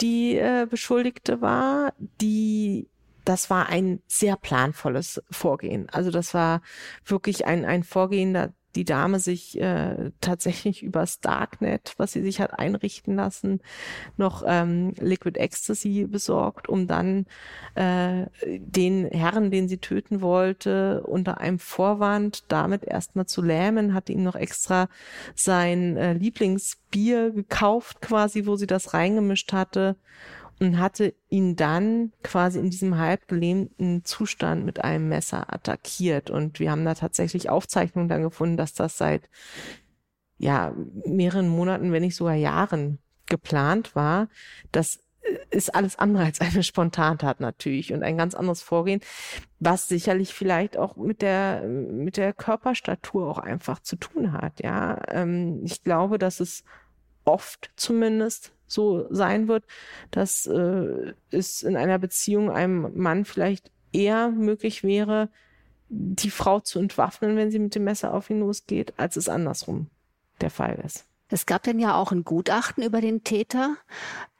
die 0.01 0.37
äh, 0.37 0.67
Beschuldigte 0.69 1.41
war, 1.41 1.93
die 2.21 2.87
das 3.27 3.49
war 3.49 3.67
ein 3.67 4.01
sehr 4.07 4.37
planvolles 4.37 5.21
Vorgehen. 5.29 5.89
Also 5.89 6.11
das 6.11 6.33
war 6.33 6.61
wirklich 7.05 7.45
ein, 7.45 7.65
ein 7.65 7.83
Vorgehen, 7.83 8.33
da 8.33 8.53
die 8.75 8.85
Dame 8.85 9.19
sich 9.19 9.59
äh, 9.59 10.11
tatsächlich 10.21 10.83
übers 10.83 11.19
Darknet, 11.19 11.93
was 11.97 12.13
sie 12.13 12.21
sich 12.21 12.39
hat 12.39 12.57
einrichten 12.57 13.15
lassen, 13.15 13.59
noch 14.15 14.43
ähm, 14.45 14.93
Liquid 14.99 15.37
Ecstasy 15.37 16.05
besorgt, 16.09 16.69
um 16.69 16.87
dann 16.87 17.25
äh, 17.75 18.27
den 18.45 19.07
Herren, 19.07 19.51
den 19.51 19.67
sie 19.67 19.79
töten 19.79 20.21
wollte, 20.21 21.03
unter 21.03 21.39
einem 21.39 21.59
Vorwand 21.59 22.45
damit 22.49 22.85
erstmal 22.85 23.25
zu 23.25 23.41
lähmen, 23.41 23.93
hat 23.93 24.09
ihm 24.09 24.23
noch 24.23 24.35
extra 24.35 24.87
sein 25.35 25.97
äh, 25.97 26.13
Lieblingsbier 26.13 27.31
gekauft, 27.31 27.99
quasi, 27.99 28.45
wo 28.45 28.55
sie 28.55 28.67
das 28.67 28.93
reingemischt 28.93 29.51
hatte 29.51 29.97
und 30.59 30.79
hatte 30.79 31.13
ihn 31.29 31.55
dann 31.55 32.13
quasi 32.23 32.59
in 32.59 32.69
diesem 32.69 32.97
halb 32.97 33.27
gelähmten 33.27 34.03
Zustand 34.05 34.65
mit 34.65 34.83
einem 34.83 35.09
Messer 35.09 35.53
attackiert. 35.53 36.29
Und 36.29 36.59
wir 36.59 36.71
haben 36.71 36.85
da 36.85 36.95
tatsächlich 36.95 37.49
Aufzeichnungen 37.49 38.09
dann 38.09 38.23
gefunden, 38.23 38.57
dass 38.57 38.73
das 38.73 38.97
seit 38.97 39.29
ja 40.39 40.73
mehreren 41.05 41.47
Monaten, 41.47 41.91
wenn 41.91 42.01
nicht 42.01 42.15
sogar 42.15 42.35
Jahren 42.35 42.99
geplant 43.27 43.95
war, 43.95 44.29
dass 44.71 44.99
ist 45.49 45.75
alles 45.75 45.97
andere 45.99 46.23
als 46.23 46.41
eine 46.41 46.63
Spontantat 46.63 47.39
natürlich 47.39 47.93
und 47.93 48.03
ein 48.03 48.17
ganz 48.17 48.33
anderes 48.33 48.61
Vorgehen, 48.61 49.01
was 49.59 49.87
sicherlich 49.87 50.33
vielleicht 50.33 50.77
auch 50.77 50.95
mit 50.95 51.21
der, 51.21 51.63
mit 51.63 52.17
der 52.17 52.33
Körperstatur 52.33 53.27
auch 53.29 53.39
einfach 53.39 53.79
zu 53.79 53.95
tun 53.95 54.31
hat. 54.31 54.61
Ja, 54.61 55.01
ähm, 55.09 55.61
ich 55.65 55.83
glaube, 55.83 56.17
dass 56.17 56.39
es 56.39 56.63
oft 57.25 57.71
zumindest 57.75 58.53
so 58.67 59.07
sein 59.09 59.47
wird, 59.47 59.65
dass 60.11 60.45
äh, 60.45 61.13
es 61.31 61.63
in 61.63 61.75
einer 61.75 61.99
Beziehung 61.99 62.51
einem 62.51 62.91
Mann 62.95 63.25
vielleicht 63.25 63.71
eher 63.91 64.29
möglich 64.29 64.83
wäre, 64.83 65.29
die 65.89 66.31
Frau 66.31 66.59
zu 66.59 66.79
entwaffnen, 66.79 67.37
wenn 67.37 67.51
sie 67.51 67.59
mit 67.59 67.75
dem 67.75 67.85
Messer 67.85 68.13
auf 68.13 68.29
ihn 68.29 68.41
losgeht, 68.41 68.93
als 68.97 69.15
es 69.15 69.29
andersrum 69.29 69.87
der 70.41 70.49
Fall 70.49 70.81
ist. 70.85 71.05
Es 71.29 71.45
gab 71.45 71.63
denn 71.63 71.77
ja 71.79 71.95
auch 71.95 72.13
ein 72.13 72.23
Gutachten 72.23 72.83
über 72.83 73.01
den 73.01 73.23
Täter. 73.23 73.75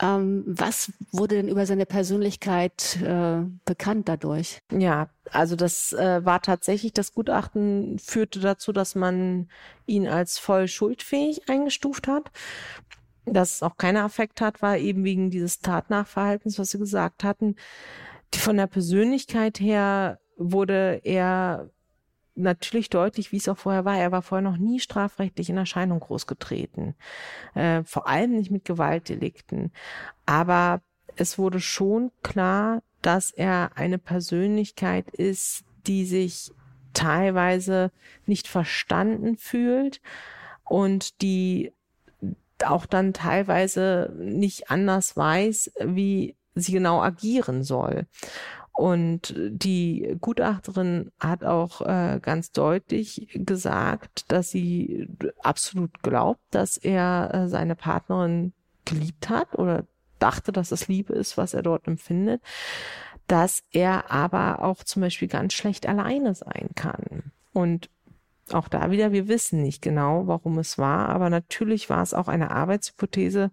Ähm, 0.02 0.44
was 0.48 0.94
wurde 1.12 1.36
denn 1.36 1.50
über 1.50 1.66
seine 1.66 1.86
Persönlichkeit 1.86 2.98
äh, 3.02 3.42
bekannt 3.66 4.08
dadurch? 4.08 4.62
Ja, 4.72 5.10
also 5.32 5.58
das 5.58 5.92
äh, 5.92 6.24
war 6.24 6.42
tatsächlich, 6.42 6.94
das 6.94 7.14
Gutachten 7.14 8.00
führte 8.00 8.40
dazu, 8.40 8.72
dass 8.72 8.96
man 8.96 9.50
ihn 9.86 10.08
als 10.08 10.40
voll 10.40 10.70
schuldfähig 10.70 11.50
eingestuft 11.50 12.08
hat. 12.08 12.32
Dass 13.30 13.56
es 13.56 13.64
auch 13.64 13.78
keiner 13.78 14.04
Affekt 14.04 14.42
hat, 14.42 14.62
war 14.62 14.78
eben 14.78 15.04
wegen 15.04 15.30
dieses 15.30 15.60
Tatnachverhaltens, 15.60 16.58
was 16.60 16.72
Sie 16.72 16.80
gesagt 16.80 17.24
hatten. 17.24 17.56
Die, 18.34 18.40
von 18.40 18.58
der 18.58 18.68
Persönlichkeit 18.68 19.60
her 19.60 20.20
wurde 20.38 21.02
er 21.04 21.70
natürlich 22.36 22.90
deutlich, 22.90 23.32
wie 23.32 23.38
es 23.38 23.50
auch 23.50 23.58
vorher 23.58 23.84
war. 23.84 23.98
Er 23.98 24.12
war 24.12 24.22
vorher 24.22 24.48
noch 24.50 24.58
nie 24.58 24.80
strafrechtlich 24.80 25.50
in 25.50 25.58
Erscheinung 25.58 26.00
großgetreten. 26.00 26.96
Äh, 27.56 27.84
vor 27.84 28.08
allem 28.08 28.36
nicht 28.36 28.52
mit 28.52 28.64
Gewaltdelikten. 28.64 29.72
Aber 30.26 30.82
es 31.16 31.38
wurde 31.38 31.60
schon 31.60 32.12
klar, 32.24 32.82
dass 33.02 33.32
er 33.32 33.72
eine 33.76 33.98
Persönlichkeit 33.98 35.10
ist, 35.10 35.64
die 35.88 36.06
sich 36.06 36.52
teilweise 36.94 37.92
nicht 38.26 38.48
verstanden 38.48 39.38
fühlt 39.38 40.02
und 40.64 41.22
die 41.22 41.74
auch 42.66 42.86
dann 42.86 43.14
teilweise 43.14 44.14
nicht 44.18 44.70
anders 44.72 45.16
weiß, 45.16 45.72
wie 45.80 46.36
sie 46.56 46.72
genau 46.72 47.02
agieren 47.02 47.64
soll. 47.64 48.08
Und 48.74 49.34
die 49.36 50.16
Gutachterin 50.22 51.12
hat 51.20 51.44
auch 51.44 51.82
äh, 51.82 52.20
ganz 52.22 52.52
deutlich 52.52 53.28
gesagt, 53.34 54.32
dass 54.32 54.52
sie 54.52 55.08
absolut 55.42 56.04
glaubt, 56.04 56.42
dass 56.52 56.78
er 56.78 57.32
äh, 57.34 57.48
seine 57.48 57.76
Partnerin 57.76 58.54
geliebt 58.86 59.30
hat 59.30 59.58
oder 59.58 59.86
dachte, 60.20 60.52
dass 60.52 60.72
es 60.72 60.88
Liebe 60.88 61.14
ist, 61.14 61.38
was 61.38 61.56
er 61.56 61.64
dort 61.64 61.88
empfindet, 61.88 62.42
dass 63.28 63.64
er 63.72 64.12
aber 64.12 64.64
auch 64.64 64.84
zum 64.84 65.02
Beispiel 65.02 65.28
ganz 65.28 65.54
schlecht 65.54 65.88
alleine 65.88 66.36
sein 66.36 66.70
kann. 66.76 67.32
Und 67.54 67.90
auch 68.54 68.68
da 68.68 68.92
wieder, 68.92 69.12
wir 69.12 69.28
wissen 69.28 69.62
nicht 69.62 69.82
genau, 69.82 70.28
warum 70.28 70.58
es 70.60 70.78
war, 70.78 71.10
aber 71.10 71.30
natürlich 71.30 71.90
war 71.90 72.02
es 72.02 72.14
auch 72.14 72.28
eine 72.28 72.52
Arbeitshypothese 72.52 73.52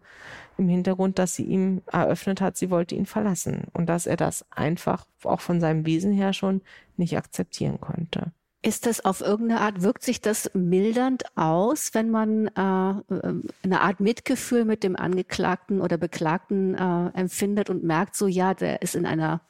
im 0.58 0.68
Hintergrund, 0.68 1.18
dass 1.18 1.34
sie 1.34 1.44
ihm 1.44 1.82
eröffnet 1.90 2.40
hat, 2.40 2.56
sie 2.56 2.70
wollte 2.70 2.94
ihn 2.94 3.06
verlassen 3.06 3.64
und 3.72 3.86
dass 3.86 4.06
er 4.06 4.16
das 4.16 4.44
einfach 4.50 5.06
auch 5.24 5.40
von 5.40 5.60
seinem 5.60 5.86
Wesen 5.86 6.12
her 6.12 6.32
schon 6.32 6.62
nicht 6.96 7.16
akzeptieren 7.16 7.80
konnte. 7.80 8.32
Ist 8.64 8.86
das 8.86 9.04
auf 9.04 9.20
irgendeine 9.20 9.60
Art, 9.60 9.82
wirkt 9.82 10.02
sich 10.02 10.22
das 10.22 10.50
mildernd 10.54 11.24
aus, 11.36 11.90
wenn 11.92 12.10
man 12.10 12.46
äh, 12.46 12.54
eine 12.56 13.80
Art 13.82 14.00
Mitgefühl 14.00 14.64
mit 14.64 14.82
dem 14.82 14.96
Angeklagten 14.96 15.82
oder 15.82 15.98
Beklagten 15.98 16.74
äh, 16.74 17.10
empfindet 17.12 17.68
und 17.68 17.84
merkt, 17.84 18.16
so 18.16 18.26
ja, 18.26 18.54
der 18.54 18.80
ist 18.80 18.94
in 18.94 19.04
einer 19.04 19.42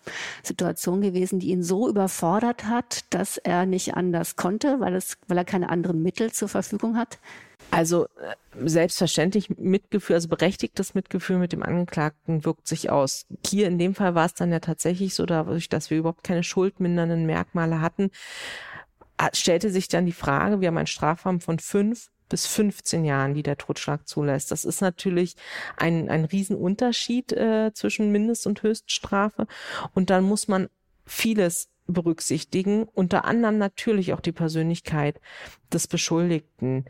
Situation 0.43 1.01
gewesen, 1.01 1.39
die 1.39 1.51
ihn 1.51 1.63
so 1.63 1.89
überfordert 1.89 2.65
hat, 2.65 3.05
dass 3.15 3.37
er 3.39 3.67
nicht 3.67 3.95
anders 3.95 4.35
konnte, 4.35 4.81
weil, 4.81 4.97
es, 4.97 5.17
weil 5.29 5.39
er 5.39 5.45
keine 5.45 5.69
anderen 5.69 6.03
Mittel 6.03 6.33
zur 6.33 6.49
Verfügung 6.49 6.97
hat? 6.97 7.21
Also 7.71 8.07
äh, 8.07 8.35
selbstverständlich 8.65 9.49
Mitgefühl, 9.59 10.15
also 10.15 10.27
berechtigtes 10.27 10.95
Mitgefühl 10.95 11.39
mit 11.39 11.53
dem 11.53 11.63
Angeklagten 11.63 12.45
wirkt 12.45 12.67
sich 12.67 12.91
aus. 12.91 13.27
Hier 13.47 13.69
in 13.69 13.79
dem 13.79 13.95
Fall 13.95 14.17
war 14.17 14.27
es 14.27 14.35
dann 14.35 14.51
ja 14.51 14.59
tatsächlich 14.59 15.15
so, 15.15 15.25
dadurch, 15.25 15.69
dass 15.69 15.91
wir 15.91 15.99
überhaupt 15.99 16.25
keine 16.25 16.43
schuldmindernden 16.43 17.27
Merkmale 17.27 17.81
hatten, 17.81 18.11
stellte 19.33 19.71
sich 19.71 19.89
dann 19.89 20.07
die 20.07 20.13
Frage, 20.13 20.61
wir 20.61 20.69
haben 20.69 20.79
einen 20.79 20.87
Strafrahmen 20.87 21.41
von 21.41 21.59
fünf 21.59 22.11
bis 22.29 22.47
15 22.47 23.05
Jahren, 23.05 23.35
die 23.35 23.43
der 23.43 23.59
Totschlag 23.59 24.09
zulässt. 24.09 24.51
Das 24.51 24.65
ist 24.65 24.81
natürlich 24.81 25.37
ein, 25.77 26.09
ein 26.09 26.25
Riesenunterschied 26.25 27.33
äh, 27.33 27.73
zwischen 27.75 28.11
Mindest- 28.11 28.47
und 28.47 28.63
Höchststrafe. 28.63 29.47
Und 29.95 30.11
dann 30.11 30.25
muss 30.25 30.49
man 30.49 30.69
vieles 31.07 31.69
berücksichtigen, 31.87 32.85
unter 32.85 33.25
anderem 33.25 33.59
natürlich 33.59 34.15
auch 34.15 34.21
die 34.21 34.33
Persönlichkeit 34.33 35.21
des 35.73 35.87
Beschuldigten. 35.87 36.87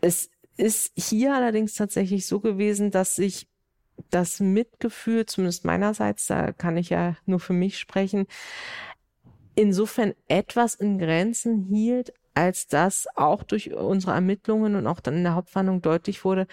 Es 0.00 0.30
ist 0.56 0.92
hier 0.96 1.34
allerdings 1.34 1.74
tatsächlich 1.74 2.26
so 2.26 2.40
gewesen, 2.40 2.90
dass 2.90 3.16
sich 3.16 3.48
das 4.10 4.38
Mitgefühl, 4.38 5.26
zumindest 5.26 5.64
meinerseits, 5.64 6.26
da 6.26 6.52
kann 6.52 6.76
ich 6.76 6.90
ja 6.90 7.16
nur 7.26 7.40
für 7.40 7.52
mich 7.52 7.78
sprechen, 7.78 8.26
insofern 9.58 10.14
etwas 10.28 10.76
in 10.76 10.98
Grenzen 10.98 11.64
hielt, 11.64 12.12
als 12.34 12.68
dass 12.68 13.08
auch 13.16 13.42
durch 13.42 13.74
unsere 13.74 14.12
Ermittlungen 14.12 14.76
und 14.76 14.86
auch 14.86 15.00
dann 15.00 15.16
in 15.16 15.24
der 15.24 15.34
Hauptverhandlung 15.34 15.82
deutlich 15.82 16.24
wurde, 16.24 16.46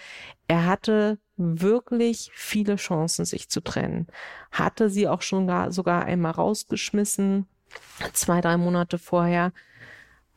er 0.48 0.66
hatte 0.66 1.18
wirklich 1.36 2.32
viele 2.34 2.74
Chancen, 2.74 3.24
sich 3.24 3.48
zu 3.48 3.60
trennen. 3.60 4.08
Hatte 4.50 4.90
sie 4.90 5.06
auch 5.06 5.22
schon 5.22 5.46
gar, 5.46 5.70
sogar 5.70 6.04
einmal 6.04 6.32
rausgeschmissen, 6.32 7.46
zwei, 8.12 8.40
drei 8.40 8.56
Monate 8.56 8.98
vorher, 8.98 9.52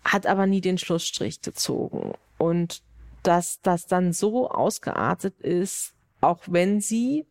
hat 0.03 0.27
aber 0.27 0.45
nie 0.45 0.61
den 0.61 0.77
Schlussstrich 0.77 1.41
gezogen. 1.41 2.13
Und 2.37 2.83
dass 3.23 3.61
das 3.61 3.87
dann 3.87 4.13
so 4.13 4.47
ausgeartet 4.47 5.39
ist, 5.39 5.95
auch 6.21 6.43
wenn 6.45 6.81
sie 6.81 7.25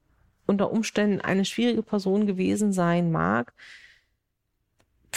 unter 0.46 0.72
Umständen 0.72 1.20
eine 1.20 1.44
schwierige 1.44 1.84
Person 1.84 2.26
gewesen 2.26 2.72
sein 2.72 3.12
mag, 3.12 3.52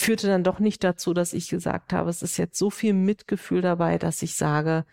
führte 0.01 0.27
dann 0.27 0.43
doch 0.43 0.59
nicht 0.59 0.83
dazu, 0.83 1.13
dass 1.13 1.33
ich 1.33 1.49
gesagt 1.49 1.93
habe, 1.93 2.09
es 2.09 2.21
ist 2.21 2.37
jetzt 2.37 2.57
so 2.57 2.69
viel 2.69 2.93
Mitgefühl 2.93 3.61
dabei, 3.61 3.97
dass 3.97 4.21
ich 4.21 4.35
sage, 4.35 4.85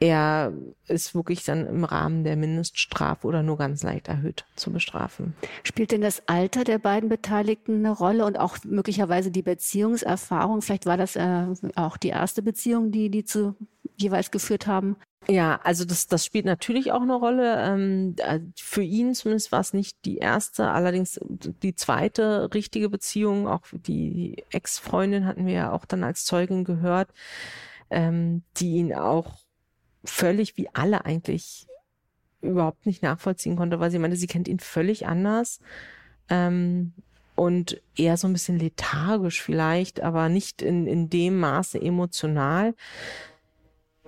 er 0.00 0.52
ist 0.86 1.14
wirklich 1.14 1.44
dann 1.44 1.66
im 1.66 1.84
Rahmen 1.84 2.22
der 2.22 2.36
Mindeststrafe 2.36 3.26
oder 3.26 3.42
nur 3.42 3.58
ganz 3.58 3.82
leicht 3.82 4.06
erhöht 4.06 4.44
zu 4.54 4.72
bestrafen. 4.72 5.34
Spielt 5.64 5.90
denn 5.90 6.00
das 6.00 6.22
Alter 6.28 6.62
der 6.62 6.78
beiden 6.78 7.08
Beteiligten 7.08 7.84
eine 7.84 7.90
Rolle 7.90 8.24
und 8.24 8.38
auch 8.38 8.58
möglicherweise 8.64 9.32
die 9.32 9.42
Beziehungserfahrung? 9.42 10.62
Vielleicht 10.62 10.86
war 10.86 10.96
das 10.96 11.16
äh, 11.16 11.46
auch 11.74 11.96
die 11.96 12.08
erste 12.08 12.42
Beziehung, 12.42 12.92
die 12.92 13.10
die 13.10 13.24
zu 13.24 13.56
jeweils 13.96 14.30
geführt 14.30 14.68
haben. 14.68 14.96
Ja, 15.30 15.60
also 15.62 15.84
das, 15.84 16.06
das 16.06 16.24
spielt 16.24 16.46
natürlich 16.46 16.90
auch 16.90 17.02
eine 17.02 17.14
Rolle. 17.14 17.62
Ähm, 17.62 18.14
äh, 18.16 18.40
für 18.56 18.82
ihn 18.82 19.14
zumindest 19.14 19.52
war 19.52 19.60
es 19.60 19.74
nicht 19.74 19.98
die 20.06 20.16
erste, 20.16 20.70
allerdings 20.70 21.20
die 21.28 21.74
zweite 21.74 22.48
richtige 22.54 22.88
Beziehung. 22.88 23.46
Auch 23.46 23.60
die 23.72 24.42
Ex-Freundin 24.50 25.26
hatten 25.26 25.44
wir 25.44 25.52
ja 25.52 25.72
auch 25.72 25.84
dann 25.84 26.02
als 26.02 26.24
Zeugin 26.24 26.64
gehört, 26.64 27.10
ähm, 27.90 28.42
die 28.56 28.76
ihn 28.76 28.94
auch 28.94 29.34
völlig 30.02 30.56
wie 30.56 30.70
alle 30.72 31.04
eigentlich 31.04 31.66
überhaupt 32.40 32.86
nicht 32.86 33.02
nachvollziehen 33.02 33.56
konnte, 33.56 33.80
weil 33.80 33.90
sie 33.90 33.98
meinte, 33.98 34.16
sie 34.16 34.28
kennt 34.28 34.48
ihn 34.48 34.60
völlig 34.60 35.06
anders. 35.06 35.60
Ähm, 36.30 36.94
und 37.34 37.80
eher 37.96 38.16
so 38.16 38.26
ein 38.26 38.32
bisschen 38.32 38.58
lethargisch 38.58 39.42
vielleicht, 39.42 40.00
aber 40.00 40.28
nicht 40.28 40.62
in, 40.62 40.86
in 40.86 41.10
dem 41.10 41.38
Maße 41.38 41.80
emotional. 41.80 42.74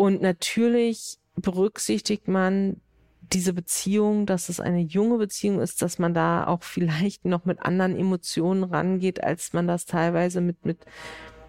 Und 0.01 0.23
natürlich 0.23 1.19
berücksichtigt 1.37 2.27
man 2.27 2.81
diese 3.21 3.53
Beziehung, 3.53 4.25
dass 4.25 4.49
es 4.49 4.59
eine 4.59 4.81
junge 4.81 5.19
Beziehung 5.19 5.61
ist, 5.61 5.83
dass 5.83 5.99
man 5.99 6.15
da 6.15 6.47
auch 6.47 6.63
vielleicht 6.63 7.27
noch 7.27 7.45
mit 7.45 7.61
anderen 7.61 7.95
Emotionen 7.95 8.65
rangeht, 8.65 9.23
als 9.23 9.53
man 9.53 9.69
das 9.69 9.85
teilweise 9.85 10.41
mit, 10.41 10.65
mit 10.65 10.87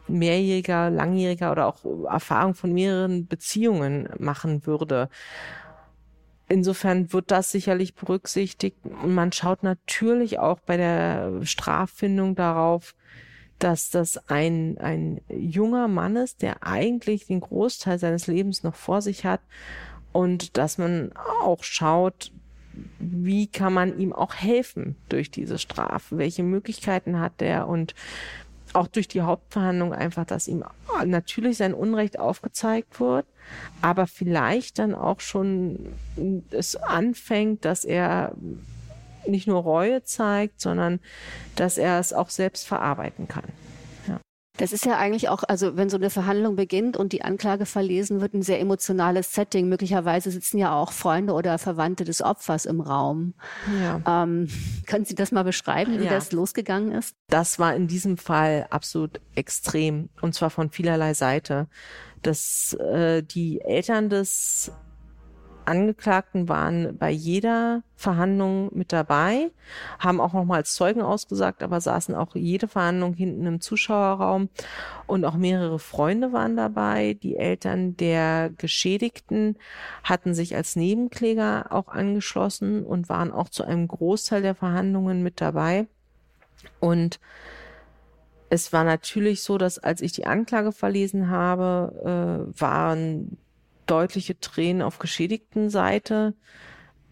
mehrjähriger, 0.09 0.89
langjähriger 0.89 1.49
oder 1.53 1.65
auch 1.65 1.85
Erfahrung 2.11 2.53
von 2.53 2.73
mehreren 2.73 3.25
Beziehungen 3.25 4.09
machen 4.19 4.65
würde. 4.65 5.07
Insofern 6.49 7.13
wird 7.13 7.31
das 7.31 7.51
sicherlich 7.51 7.95
berücksichtigt. 7.95 8.79
Man 8.83 9.31
schaut 9.31 9.63
natürlich 9.63 10.39
auch 10.39 10.59
bei 10.59 10.75
der 10.75 11.45
Straffindung 11.45 12.35
darauf, 12.35 12.95
dass 13.63 13.91
das 13.91 14.29
ein, 14.29 14.77
ein 14.79 15.21
junger 15.29 15.87
Mann 15.87 16.15
ist, 16.15 16.41
der 16.41 16.65
eigentlich 16.65 17.27
den 17.27 17.41
Großteil 17.41 17.99
seines 17.99 18.27
Lebens 18.27 18.63
noch 18.63 18.75
vor 18.75 19.01
sich 19.01 19.23
hat 19.23 19.41
und 20.11 20.57
dass 20.57 20.77
man 20.77 21.11
auch 21.43 21.63
schaut, 21.63 22.31
wie 22.99 23.47
kann 23.47 23.73
man 23.73 23.99
ihm 23.99 24.13
auch 24.13 24.33
helfen 24.33 24.95
durch 25.09 25.29
diese 25.29 25.59
Strafe? 25.59 26.17
Welche 26.17 26.41
Möglichkeiten 26.41 27.19
hat 27.19 27.41
er 27.41 27.67
und 27.67 27.93
auch 28.73 28.87
durch 28.87 29.07
die 29.07 29.21
Hauptverhandlung 29.21 29.93
einfach, 29.93 30.25
dass 30.25 30.47
ihm 30.47 30.63
natürlich 31.05 31.57
sein 31.57 31.73
Unrecht 31.73 32.17
aufgezeigt 32.17 32.99
wird, 32.99 33.25
aber 33.81 34.07
vielleicht 34.07 34.79
dann 34.79 34.95
auch 34.95 35.19
schon 35.19 35.93
es 36.51 36.77
anfängt, 36.77 37.65
dass 37.65 37.83
er 37.83 38.33
nicht 39.25 39.47
nur 39.47 39.61
Reue 39.61 40.03
zeigt, 40.03 40.61
sondern 40.61 40.99
dass 41.55 41.77
er 41.77 41.99
es 41.99 42.13
auch 42.13 42.29
selbst 42.29 42.67
verarbeiten 42.67 43.27
kann. 43.27 43.45
Das 44.57 44.73
ist 44.73 44.85
ja 44.85 44.97
eigentlich 44.97 45.29
auch, 45.29 45.43
also 45.47 45.77
wenn 45.77 45.89
so 45.89 45.97
eine 45.97 46.09
Verhandlung 46.09 46.55
beginnt 46.55 46.97
und 46.97 47.13
die 47.13 47.23
Anklage 47.23 47.65
verlesen 47.65 48.21
wird, 48.21 48.33
ein 48.33 48.43
sehr 48.43 48.59
emotionales 48.59 49.33
Setting. 49.33 49.69
Möglicherweise 49.69 50.29
sitzen 50.29 50.57
ja 50.57 50.75
auch 50.75 50.91
Freunde 50.91 51.33
oder 51.33 51.57
Verwandte 51.57 52.03
des 52.03 52.21
Opfers 52.21 52.65
im 52.65 52.81
Raum. 52.81 53.33
Ja. 53.81 54.23
Ähm, 54.23 54.49
können 54.85 55.05
Sie 55.05 55.15
das 55.15 55.31
mal 55.31 55.43
beschreiben, 55.43 55.99
wie 55.99 56.05
ja. 56.05 56.11
das 56.11 56.31
losgegangen 56.31 56.91
ist? 56.91 57.15
Das 57.27 57.59
war 57.59 57.75
in 57.75 57.87
diesem 57.87 58.17
Fall 58.17 58.67
absolut 58.69 59.19
extrem 59.35 60.09
und 60.21 60.35
zwar 60.35 60.49
von 60.49 60.69
vielerlei 60.69 61.13
Seite. 61.13 61.67
Dass 62.21 62.73
äh, 62.73 63.23
die 63.23 63.61
Eltern 63.61 64.09
des 64.09 64.71
Angeklagten 65.71 66.49
waren 66.49 66.97
bei 66.97 67.09
jeder 67.09 67.83
Verhandlung 67.95 68.69
mit 68.73 68.91
dabei, 68.91 69.51
haben 69.99 70.19
auch 70.19 70.33
nochmal 70.33 70.57
als 70.57 70.73
Zeugen 70.73 71.01
ausgesagt, 71.01 71.63
aber 71.63 71.79
saßen 71.79 72.13
auch 72.13 72.35
jede 72.35 72.67
Verhandlung 72.67 73.13
hinten 73.13 73.45
im 73.45 73.61
Zuschauerraum 73.61 74.49
und 75.07 75.23
auch 75.23 75.35
mehrere 75.35 75.79
Freunde 75.79 76.33
waren 76.33 76.57
dabei. 76.57 77.13
Die 77.23 77.37
Eltern 77.37 77.95
der 77.95 78.49
Geschädigten 78.57 79.55
hatten 80.03 80.33
sich 80.33 80.57
als 80.57 80.75
Nebenkläger 80.75 81.67
auch 81.69 81.87
angeschlossen 81.87 82.85
und 82.85 83.07
waren 83.07 83.31
auch 83.31 83.47
zu 83.47 83.63
einem 83.63 83.87
Großteil 83.87 84.41
der 84.41 84.55
Verhandlungen 84.55 85.23
mit 85.23 85.39
dabei. 85.39 85.87
Und 86.81 87.21
es 88.49 88.73
war 88.73 88.83
natürlich 88.83 89.41
so, 89.41 89.57
dass 89.57 89.79
als 89.79 90.01
ich 90.01 90.11
die 90.11 90.25
Anklage 90.25 90.73
verlesen 90.73 91.29
habe, 91.29 92.49
äh, 92.53 92.59
waren 92.59 93.37
deutliche 93.85 94.39
Tränen 94.39 94.81
auf 94.81 94.99
geschädigten 94.99 95.69
Seite 95.69 96.33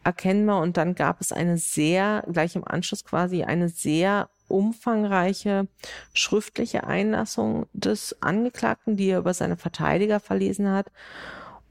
erkennbar. 0.03 0.61
Und 0.61 0.77
dann 0.77 0.95
gab 0.95 1.21
es 1.21 1.31
eine 1.31 1.57
sehr, 1.57 2.23
gleich 2.31 2.55
im 2.55 2.67
Anschluss 2.67 3.03
quasi 3.03 3.43
eine 3.43 3.69
sehr 3.69 4.29
umfangreiche 4.47 5.67
schriftliche 6.13 6.85
Einlassung 6.85 7.67
des 7.73 8.21
Angeklagten, 8.21 8.97
die 8.97 9.09
er 9.09 9.19
über 9.19 9.33
seine 9.33 9.57
Verteidiger 9.57 10.19
verlesen 10.19 10.71
hat. 10.71 10.91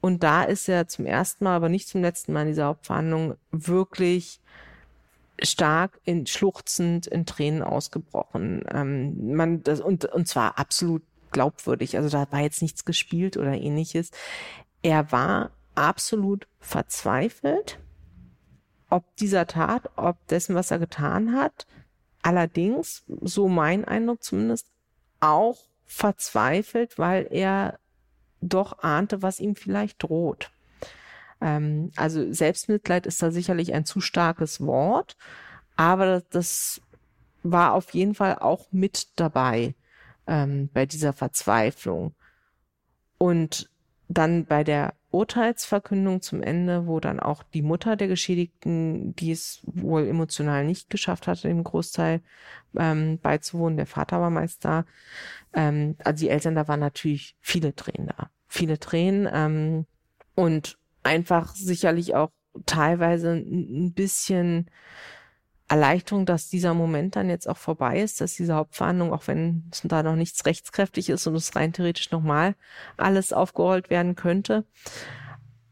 Und 0.01 0.23
da 0.23 0.43
ist 0.43 0.69
er 0.69 0.87
zum 0.87 1.05
ersten 1.05 1.43
Mal, 1.43 1.55
aber 1.55 1.69
nicht 1.69 1.89
zum 1.89 2.01
letzten 2.01 2.31
Mal 2.31 2.43
in 2.43 2.47
dieser 2.47 2.67
Hauptverhandlung 2.67 3.35
wirklich 3.51 4.39
stark 5.41 5.99
in 6.05 6.25
schluchzend 6.25 7.07
in 7.07 7.25
Tränen 7.25 7.63
ausgebrochen. 7.63 8.63
Ähm, 8.73 9.35
man 9.35 9.63
das 9.63 9.81
und 9.81 10.05
und 10.05 10.27
zwar 10.27 10.57
absolut 10.57 11.03
glaubwürdig. 11.31 11.97
Also 11.97 12.09
da 12.09 12.31
war 12.31 12.41
jetzt 12.41 12.61
nichts 12.61 12.85
gespielt 12.85 13.37
oder 13.37 13.53
ähnliches. 13.53 14.11
Er 14.81 15.11
war 15.11 15.51
absolut 15.75 16.47
verzweifelt, 16.59 17.79
ob 18.89 19.15
dieser 19.17 19.47
Tat, 19.47 19.89
ob 19.95 20.25
dessen, 20.27 20.55
was 20.55 20.71
er 20.71 20.79
getan 20.79 21.33
hat. 21.33 21.67
Allerdings, 22.21 23.03
so 23.21 23.47
mein 23.47 23.85
Eindruck 23.85 24.23
zumindest, 24.23 24.67
auch 25.19 25.59
verzweifelt, 25.85 26.97
weil 26.97 27.27
er 27.29 27.79
doch 28.41 28.79
ahnte, 28.79 29.21
was 29.21 29.39
ihm 29.39 29.55
vielleicht 29.55 30.03
droht. 30.03 30.51
Ähm, 31.41 31.91
also 31.95 32.31
Selbstmitleid 32.31 33.05
ist 33.05 33.21
da 33.21 33.31
sicherlich 33.31 33.73
ein 33.73 33.85
zu 33.85 34.01
starkes 34.01 34.61
Wort, 34.61 35.17
aber 35.75 36.21
das 36.29 36.81
war 37.43 37.73
auf 37.73 37.93
jeden 37.93 38.15
Fall 38.15 38.37
auch 38.39 38.67
mit 38.71 39.07
dabei 39.19 39.75
ähm, 40.27 40.69
bei 40.73 40.85
dieser 40.85 41.13
Verzweiflung. 41.13 42.13
Und 43.17 43.69
dann 44.09 44.45
bei 44.45 44.63
der 44.63 44.95
Urteilsverkündung 45.11 46.21
zum 46.21 46.41
Ende, 46.41 46.87
wo 46.87 46.99
dann 46.99 47.19
auch 47.19 47.43
die 47.43 47.61
Mutter 47.61 47.95
der 47.95 48.07
Geschädigten, 48.07 49.15
die 49.15 49.31
es 49.31 49.61
wohl 49.63 50.07
emotional 50.07 50.65
nicht 50.65 50.89
geschafft 50.89 51.27
hatte, 51.27 51.47
dem 51.47 51.63
Großteil 51.63 52.21
ähm, 52.75 53.19
beizuwohnen, 53.19 53.77
der 53.77 53.85
Vater 53.85 54.19
war 54.19 54.31
meist 54.31 54.65
da, 54.65 54.85
ähm, 55.53 55.95
also 56.03 56.25
die 56.25 56.29
Eltern, 56.29 56.55
da 56.55 56.67
waren 56.67 56.79
natürlich 56.79 57.37
viele 57.39 57.75
Tränen 57.75 58.07
da, 58.07 58.29
viele 58.47 58.79
Tränen 58.79 59.29
ähm, 59.31 59.85
und 60.35 60.77
einfach 61.03 61.55
sicherlich 61.55 62.15
auch 62.15 62.31
teilweise 62.65 63.33
ein 63.33 63.93
bisschen 63.93 64.69
Erleichterung, 65.69 66.25
dass 66.25 66.49
dieser 66.49 66.73
Moment 66.73 67.15
dann 67.15 67.29
jetzt 67.29 67.47
auch 67.47 67.57
vorbei 67.57 68.01
ist, 68.01 68.21
dass 68.21 68.33
diese 68.33 68.55
Hauptverhandlung, 68.55 69.13
auch 69.13 69.27
wenn 69.27 69.69
da 69.83 70.01
noch 70.01 70.15
nichts 70.15 70.45
rechtskräftig 70.45 71.09
ist 71.09 71.27
und 71.27 71.35
es 71.35 71.55
rein 71.55 71.73
theoretisch 71.73 72.11
nochmal 72.11 72.55
alles 72.97 73.31
aufgerollt 73.33 73.89
werden 73.91 74.15
könnte, 74.15 74.65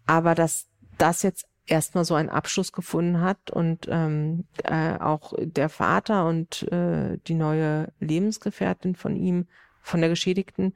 aber 0.05 0.35
dass 0.35 0.67
das 0.97 1.23
jetzt 1.23 1.47
erstmal 1.65 2.05
so 2.05 2.13
einen 2.13 2.29
Abschluss 2.29 2.71
gefunden 2.71 3.21
hat 3.21 3.51
und 3.51 3.87
ähm, 3.89 4.45
äh, 4.63 4.97
auch 4.99 5.33
der 5.37 5.69
Vater 5.69 6.27
und 6.27 6.63
äh, 6.71 7.17
die 7.27 7.33
neue 7.33 7.91
Lebensgefährtin 7.99 8.95
von 8.95 9.15
ihm, 9.15 9.47
von 9.81 9.99
der 9.99 10.09
Geschädigten, 10.09 10.73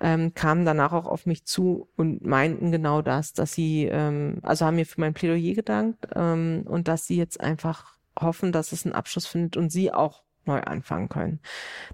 ähm, 0.00 0.32
kamen 0.34 0.64
danach 0.64 0.92
auch 0.92 1.06
auf 1.06 1.26
mich 1.26 1.44
zu 1.44 1.88
und 1.96 2.24
meinten 2.24 2.72
genau 2.72 3.02
das, 3.02 3.32
dass 3.32 3.52
sie, 3.52 3.86
ähm, 3.86 4.38
also 4.42 4.64
haben 4.64 4.76
mir 4.76 4.86
für 4.86 5.00
mein 5.00 5.14
Plädoyer 5.14 5.54
gedankt 5.54 6.06
ähm, 6.14 6.64
und 6.66 6.88
dass 6.88 7.06
sie 7.06 7.16
jetzt 7.16 7.40
einfach 7.40 7.99
hoffen, 8.22 8.52
dass 8.52 8.72
es 8.72 8.84
einen 8.84 8.94
Abschluss 8.94 9.26
findet 9.26 9.56
und 9.56 9.70
sie 9.70 9.92
auch 9.92 10.22
neu 10.44 10.60
anfangen 10.60 11.08
können. 11.08 11.40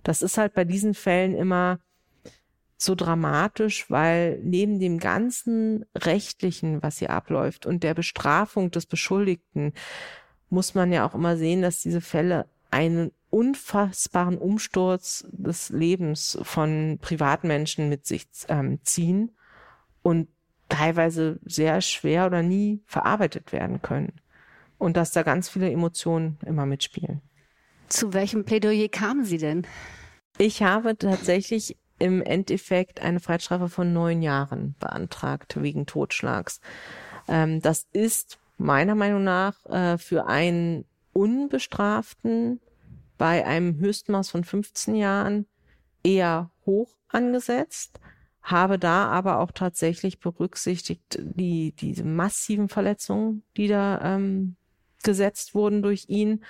Das 0.03 0.23
ist 0.23 0.39
halt 0.39 0.55
bei 0.55 0.65
diesen 0.65 0.95
Fällen 0.95 1.35
immer 1.35 1.79
so 2.79 2.95
dramatisch, 2.95 3.91
weil 3.91 4.39
neben 4.43 4.79
dem 4.79 4.99
ganzen 4.99 5.87
Rechtlichen, 5.95 6.83
was 6.83 6.99
hier 6.99 7.11
abläuft 7.11 7.67
und 7.67 7.83
der 7.83 7.95
Bestrafung 7.95 8.71
des 8.71 8.87
Beschuldigten, 8.87 9.73
muss 10.51 10.75
man 10.75 10.93
ja 10.93 11.07
auch 11.07 11.15
immer 11.15 11.37
sehen, 11.37 11.63
dass 11.63 11.81
diese 11.81 12.01
Fälle 12.01 12.47
einen 12.71 13.13
unfassbaren 13.31 14.39
Umsturz 14.39 15.27
des 15.31 15.71
Lebens 15.71 16.39
von 16.43 16.99
Privatmenschen 17.01 17.89
mit 17.89 18.07
sich 18.07 18.27
ähm, 18.49 18.79
ziehen 18.83 19.37
und 20.03 20.29
teilweise 20.69 21.39
sehr 21.45 21.81
schwer 21.81 22.27
oder 22.27 22.43
nie 22.43 22.83
verarbeitet 22.87 23.53
werden 23.53 23.83
können 23.83 24.21
und 24.79 24.97
dass 24.97 25.13
da 25.13 25.23
ganz 25.23 25.49
viele 25.49 25.71
Emotionen 25.71 26.39
immer 26.45 26.67
mitspielen. 26.67 27.23
Zu 27.89 28.13
welchem 28.13 28.45
Plädoyer 28.45 28.89
kamen 28.89 29.25
Sie 29.25 29.39
denn? 29.39 29.67
Ich 30.39 30.63
habe 30.63 30.97
tatsächlich 30.99 31.77
im 31.99 32.21
Endeffekt 32.21 33.01
eine 33.01 33.21
Freiheitsstrafe 33.21 33.69
von 33.69 33.93
neun 33.93 34.23
Jahren 34.23 34.75
beantragt 34.79 35.61
wegen 35.63 35.87
Totschlags. 35.87 36.61
Ähm, 37.29 37.63
das 37.63 37.87
ist 37.93 38.39
meiner 38.59 38.95
Meinung 38.95 39.25
nach 39.25 39.65
äh, 39.67 39.97
für 39.99 40.27
einen 40.27 40.85
Unbestraften 41.13 42.61
bei 43.17 43.47
einem 43.47 43.79
Höchstmaß 43.79 44.31
von 44.31 44.45
15 44.45 44.97
Jahren 44.97 45.47
eher 46.03 46.51
hoch 46.67 46.91
angesetzt 47.09 47.99
habe 48.47 48.79
da 48.79 49.09
aber 49.09 49.41
auch 49.41 49.51
tatsächlich 49.51 50.21
berücksichtigt 50.21 51.19
die 51.19 51.73
diese 51.73 52.05
massiven 52.05 52.69
Verletzungen, 52.69 53.43
die 53.57 53.67
da 53.67 54.01
ähm, 54.15 54.55
gesetzt 55.03 55.55
wurden 55.55 55.83
durch 55.83 56.07
ihn. 56.09 56.45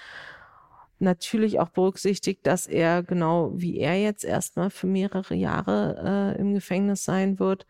Natürlich 0.99 1.61
auch 1.61 1.69
berücksichtigt, 1.69 2.47
dass 2.47 2.67
er 2.67 3.03
genau 3.03 3.53
wie 3.55 3.79
er 3.79 4.01
jetzt 4.01 4.25
erstmal 4.25 4.71
für 4.71 4.87
mehrere 4.87 5.35
Jahre 5.35 6.35
äh, 6.37 6.41
im 6.41 6.55
Gefängnis 6.55 7.05
sein 7.05 7.39
wird. 7.39 7.67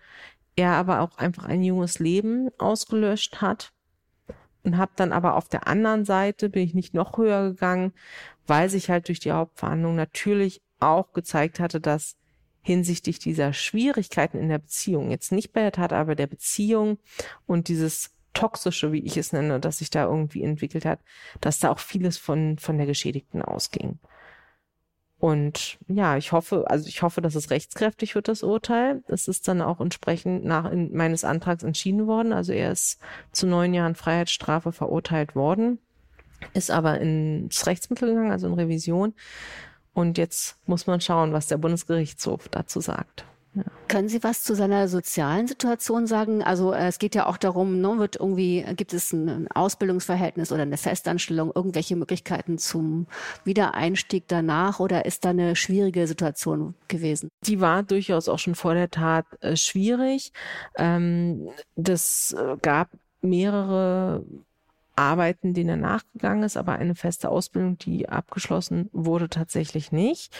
Er 0.54 0.72
aber 0.72 1.00
auch 1.00 1.18
einfach 1.18 1.44
ein 1.44 1.62
junges 1.62 1.98
Leben 1.98 2.50
ausgelöscht 2.58 3.40
hat 3.40 3.72
und 4.66 4.76
habe 4.76 4.92
dann 4.96 5.12
aber 5.12 5.36
auf 5.36 5.48
der 5.48 5.66
anderen 5.66 6.04
Seite 6.04 6.48
bin 6.48 6.62
ich 6.62 6.74
nicht 6.74 6.94
noch 6.94 7.16
höher 7.18 7.50
gegangen, 7.50 7.92
weil 8.46 8.68
sich 8.68 8.90
halt 8.90 9.08
durch 9.08 9.20
die 9.20 9.32
Hauptverhandlung 9.32 9.96
natürlich 9.96 10.62
auch 10.80 11.12
gezeigt 11.12 11.60
hatte, 11.60 11.80
dass 11.80 12.16
hinsichtlich 12.62 13.20
dieser 13.20 13.52
Schwierigkeiten 13.52 14.38
in 14.38 14.48
der 14.48 14.58
Beziehung, 14.58 15.10
jetzt 15.10 15.30
nicht 15.30 15.52
bei 15.52 15.60
der 15.60 15.72
Tat, 15.72 15.92
aber 15.92 16.16
der 16.16 16.26
Beziehung 16.26 16.98
und 17.46 17.68
dieses 17.68 18.15
toxische, 18.36 18.92
wie 18.92 19.00
ich 19.00 19.16
es 19.16 19.32
nenne, 19.32 19.58
das 19.58 19.78
sich 19.78 19.90
da 19.90 20.04
irgendwie 20.04 20.42
entwickelt 20.42 20.84
hat, 20.84 21.00
dass 21.40 21.58
da 21.58 21.70
auch 21.70 21.78
vieles 21.78 22.18
von, 22.18 22.58
von 22.58 22.76
der 22.76 22.86
Geschädigten 22.86 23.42
ausging. 23.42 23.98
Und 25.18 25.78
ja, 25.88 26.18
ich 26.18 26.32
hoffe, 26.32 26.64
also 26.68 26.86
ich 26.88 27.00
hoffe, 27.00 27.22
dass 27.22 27.34
es 27.34 27.50
rechtskräftig 27.50 28.14
wird, 28.14 28.28
das 28.28 28.42
Urteil. 28.42 29.02
Es 29.08 29.28
ist 29.28 29.48
dann 29.48 29.62
auch 29.62 29.80
entsprechend 29.80 30.44
nach 30.44 30.70
in, 30.70 30.94
meines 30.94 31.24
Antrags 31.24 31.62
entschieden 31.62 32.06
worden. 32.06 32.34
Also 32.34 32.52
er 32.52 32.70
ist 32.70 33.00
zu 33.32 33.46
neun 33.46 33.72
Jahren 33.72 33.94
Freiheitsstrafe 33.94 34.72
verurteilt 34.72 35.34
worden, 35.34 35.78
ist 36.52 36.70
aber 36.70 37.00
ins 37.00 37.66
Rechtsmittel 37.66 38.10
gegangen, 38.10 38.30
also 38.30 38.46
in 38.46 38.54
Revision. 38.54 39.14
Und 39.94 40.18
jetzt 40.18 40.58
muss 40.66 40.86
man 40.86 41.00
schauen, 41.00 41.32
was 41.32 41.46
der 41.46 41.56
Bundesgerichtshof 41.56 42.50
dazu 42.50 42.80
sagt. 42.80 43.24
Können 43.88 44.08
Sie 44.08 44.22
was 44.24 44.42
zu 44.42 44.54
seiner 44.54 44.88
sozialen 44.88 45.46
Situation 45.46 46.06
sagen? 46.06 46.42
Also 46.42 46.72
äh, 46.72 46.88
es 46.88 46.98
geht 46.98 47.14
ja 47.14 47.26
auch 47.26 47.36
darum, 47.36 47.80
ne, 47.80 47.98
wird 47.98 48.16
irgendwie, 48.16 48.64
gibt 48.76 48.92
es 48.92 49.12
ein 49.12 49.48
Ausbildungsverhältnis 49.52 50.50
oder 50.50 50.62
eine 50.62 50.76
Festanstellung, 50.76 51.52
irgendwelche 51.54 51.94
Möglichkeiten 51.94 52.58
zum 52.58 53.06
Wiedereinstieg 53.44 54.24
danach 54.26 54.80
oder 54.80 55.04
ist 55.04 55.24
da 55.24 55.30
eine 55.30 55.54
schwierige 55.54 56.06
Situation 56.06 56.74
gewesen? 56.88 57.30
Die 57.44 57.60
war 57.60 57.82
durchaus 57.82 58.28
auch 58.28 58.38
schon 58.38 58.54
vor 58.54 58.74
der 58.74 58.90
Tat 58.90 59.26
äh, 59.40 59.56
schwierig. 59.56 60.32
Ähm, 60.76 61.48
das 61.76 62.34
äh, 62.38 62.56
gab 62.60 62.90
mehrere 63.20 64.24
Arbeiten, 64.96 65.54
denen 65.54 65.68
er 65.68 65.76
nachgegangen 65.76 66.42
ist, 66.42 66.56
aber 66.56 66.72
eine 66.72 66.94
feste 66.94 67.28
Ausbildung, 67.28 67.78
die 67.78 68.08
abgeschlossen 68.08 68.88
wurde, 68.92 69.28
tatsächlich 69.28 69.92
nicht. 69.92 70.34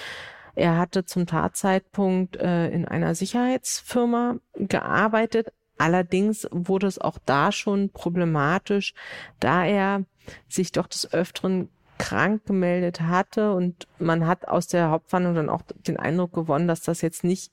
Er 0.57 0.78
hatte 0.78 1.04
zum 1.04 1.26
Tatzeitpunkt 1.26 2.36
äh, 2.36 2.70
in 2.70 2.86
einer 2.86 3.14
Sicherheitsfirma 3.14 4.38
gearbeitet. 4.54 5.52
Allerdings 5.78 6.48
wurde 6.50 6.86
es 6.86 6.98
auch 6.98 7.18
da 7.24 7.52
schon 7.52 7.90
problematisch, 7.90 8.94
da 9.38 9.66
er 9.66 10.04
sich 10.48 10.72
doch 10.72 10.86
des 10.86 11.12
Öfteren 11.12 11.68
krank 11.98 12.46
gemeldet 12.46 13.02
hatte 13.02 13.52
und 13.52 13.86
man 13.98 14.26
hat 14.26 14.48
aus 14.48 14.66
der 14.66 14.90
Hauptverhandlung 14.90 15.34
dann 15.34 15.48
auch 15.48 15.62
den 15.86 15.98
Eindruck 15.98 16.32
gewonnen, 16.32 16.68
dass 16.68 16.82
das 16.82 17.00
jetzt 17.02 17.22
nicht 17.22 17.52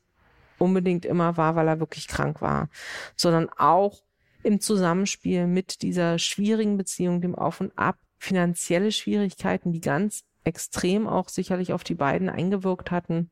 unbedingt 0.58 1.06
immer 1.06 1.38
war, 1.38 1.56
weil 1.56 1.68
er 1.68 1.80
wirklich 1.80 2.08
krank 2.08 2.41
war, 2.41 2.70
sondern 3.16 3.49
auch 3.49 4.01
im 4.43 4.60
Zusammenspiel 4.60 5.47
mit 5.47 5.82
dieser 5.82 6.20
schwierigen 6.20 6.78
Beziehung, 6.78 7.22
dem 7.22 7.36
Auf 7.36 7.62
und 7.62 7.78
Ab, 7.78 7.97
finanzielle 8.18 8.91
Schwierigkeiten, 8.91 9.72
die 9.72 9.82
ganz 9.82 10.24
extrem 10.44 11.08
auch 11.08 11.30
sicherlich 11.30 11.74
auf 11.74 11.84
die 11.84 11.96
beiden 11.96 12.30
eingewirkt 12.30 12.91
hatten. 12.91 13.30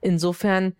Insofern 0.00 0.74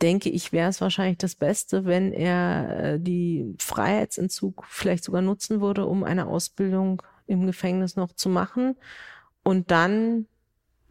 denke 0.00 0.28
ich, 0.28 0.52
wäre 0.52 0.68
es 0.68 0.80
wahrscheinlich 0.80 1.18
das 1.18 1.34
Beste, 1.34 1.84
wenn 1.84 2.12
er 2.12 2.94
äh, 2.94 3.00
die 3.00 3.54
Freiheitsentzug 3.58 4.64
vielleicht 4.68 5.04
sogar 5.04 5.22
nutzen 5.22 5.60
würde, 5.60 5.86
um 5.86 6.04
eine 6.04 6.26
Ausbildung 6.26 7.02
im 7.26 7.46
Gefängnis 7.46 7.96
noch 7.96 8.12
zu 8.12 8.28
machen 8.28 8.76
und 9.42 9.70
dann 9.70 10.26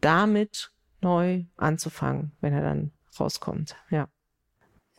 damit 0.00 0.72
neu 1.00 1.44
anzufangen, 1.56 2.32
wenn 2.40 2.52
er 2.52 2.62
dann 2.62 2.92
rauskommt. 3.18 3.76
Ja. 3.90 4.08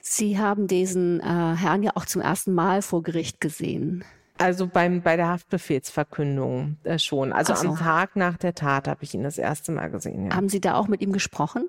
Sie 0.01 0.39
haben 0.39 0.67
diesen 0.67 1.19
äh, 1.19 1.23
Herrn 1.23 1.83
ja 1.83 1.91
auch 1.95 2.05
zum 2.05 2.21
ersten 2.21 2.53
Mal 2.53 2.81
vor 2.81 3.03
Gericht 3.03 3.41
gesehen. 3.41 4.03
Also 4.37 4.67
beim 4.67 5.01
bei 5.01 5.15
der 5.15 5.29
Haftbefehlsverkündung 5.29 6.77
äh, 6.83 6.99
schon. 6.99 7.33
Also 7.33 7.55
so. 7.55 7.69
am 7.69 7.77
Tag 7.77 8.15
nach 8.15 8.37
der 8.37 8.53
Tat 8.53 8.87
habe 8.87 9.03
ich 9.03 9.13
ihn 9.13 9.23
das 9.23 9.37
erste 9.37 9.71
Mal 9.71 9.89
gesehen. 9.89 10.27
Ja. 10.27 10.35
Haben 10.35 10.49
Sie 10.49 10.61
da 10.61 10.75
auch 10.75 10.87
mit 10.87 11.01
ihm 11.01 11.11
gesprochen? 11.11 11.65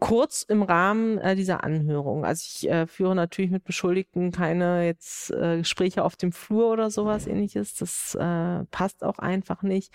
kurz 0.00 0.42
im 0.42 0.62
Rahmen 0.62 1.18
äh, 1.18 1.34
dieser 1.34 1.64
Anhörung. 1.64 2.24
Also 2.24 2.44
ich 2.46 2.70
äh, 2.70 2.86
führe 2.86 3.14
natürlich 3.14 3.50
mit 3.50 3.64
Beschuldigten 3.64 4.30
keine 4.30 4.84
jetzt 4.84 5.30
äh, 5.30 5.58
Gespräche 5.58 6.04
auf 6.04 6.16
dem 6.16 6.32
Flur 6.32 6.72
oder 6.72 6.90
sowas 6.90 7.26
ähnliches. 7.26 7.74
Das 7.74 8.14
äh, 8.14 8.64
passt 8.70 9.02
auch 9.02 9.18
einfach 9.18 9.62
nicht. 9.62 9.92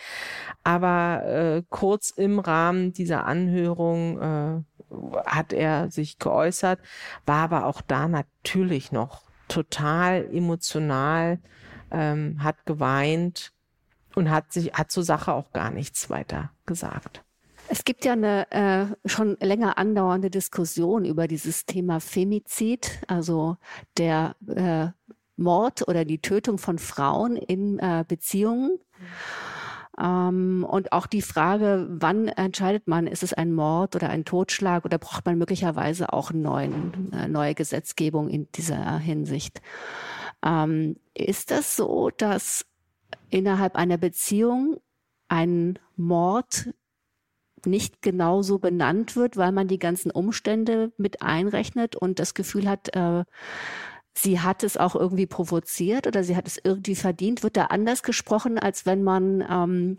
Aber 0.63 1.23
äh, 1.25 1.63
kurz 1.69 2.09
im 2.09 2.39
Rahmen 2.39 2.93
dieser 2.93 3.25
Anhörung 3.25 4.63
hat 5.25 5.53
er 5.53 5.89
sich 5.89 6.19
geäußert, 6.19 6.79
war 7.25 7.43
aber 7.43 7.65
auch 7.65 7.81
da 7.81 8.07
natürlich 8.07 8.91
noch 8.91 9.23
total 9.53 10.27
emotional, 10.33 11.39
ähm, 11.91 12.43
hat 12.43 12.65
geweint 12.65 13.53
und 14.15 14.29
hat 14.31 14.51
sich 14.51 14.73
hat 14.73 14.91
zur 14.91 15.03
Sache 15.03 15.33
auch 15.33 15.51
gar 15.51 15.69
nichts 15.69 16.09
weiter 16.09 16.51
gesagt. 16.65 17.23
Es 17.69 17.85
gibt 17.85 18.03
ja 18.03 18.13
eine 18.13 18.51
äh, 18.51 19.07
schon 19.07 19.37
länger 19.39 19.77
andauernde 19.77 20.29
Diskussion 20.29 21.05
über 21.05 21.27
dieses 21.27 21.65
Thema 21.65 21.99
Femizid, 21.99 22.99
also 23.07 23.57
der 23.97 24.35
äh, 24.47 24.87
Mord 25.37 25.87
oder 25.87 26.03
die 26.03 26.19
Tötung 26.19 26.57
von 26.57 26.77
Frauen 26.77 27.37
in 27.37 27.79
äh, 27.79 28.03
Beziehungen. 28.07 28.79
Ähm, 29.99 30.65
und 30.67 30.91
auch 30.91 31.05
die 31.05 31.21
Frage, 31.21 31.87
wann 31.89 32.27
entscheidet 32.27 32.87
man, 32.87 33.05
ist 33.07 33.23
es 33.23 33.33
ein 33.33 33.53
Mord 33.53 33.95
oder 33.95 34.09
ein 34.09 34.25
Totschlag 34.25 34.85
oder 34.85 34.97
braucht 34.97 35.25
man 35.25 35.37
möglicherweise 35.37 36.11
auch 36.13 36.31
neuen, 36.31 37.11
äh, 37.13 37.27
neue 37.27 37.53
Gesetzgebung 37.53 38.29
in 38.29 38.51
dieser 38.53 38.97
Hinsicht? 38.97 39.61
Ähm, 40.43 40.97
ist 41.13 41.51
das 41.51 41.75
so, 41.75 42.09
dass 42.09 42.65
innerhalb 43.29 43.75
einer 43.75 43.97
Beziehung 43.97 44.77
ein 45.27 45.79
Mord 45.95 46.69
nicht 47.65 48.01
genauso 48.01 48.59
benannt 48.59 49.15
wird, 49.15 49.37
weil 49.37 49.51
man 49.51 49.67
die 49.67 49.79
ganzen 49.79 50.11
Umstände 50.11 50.91
mit 50.97 51.21
einrechnet 51.21 51.95
und 51.95 52.19
das 52.19 52.33
Gefühl 52.33 52.67
hat, 52.67 52.93
äh, 52.95 53.23
sie 54.13 54.39
hat 54.39 54.63
es 54.63 54.77
auch 54.77 54.95
irgendwie 54.95 55.25
provoziert 55.25 56.07
oder 56.07 56.23
sie 56.23 56.35
hat 56.35 56.47
es 56.47 56.59
irgendwie 56.63 56.95
verdient. 56.95 57.43
Wird 57.43 57.57
da 57.57 57.65
anders 57.65 58.03
gesprochen, 58.03 58.59
als 58.59 58.85
wenn 58.85 59.03
man 59.03 59.43
ähm, 59.49 59.97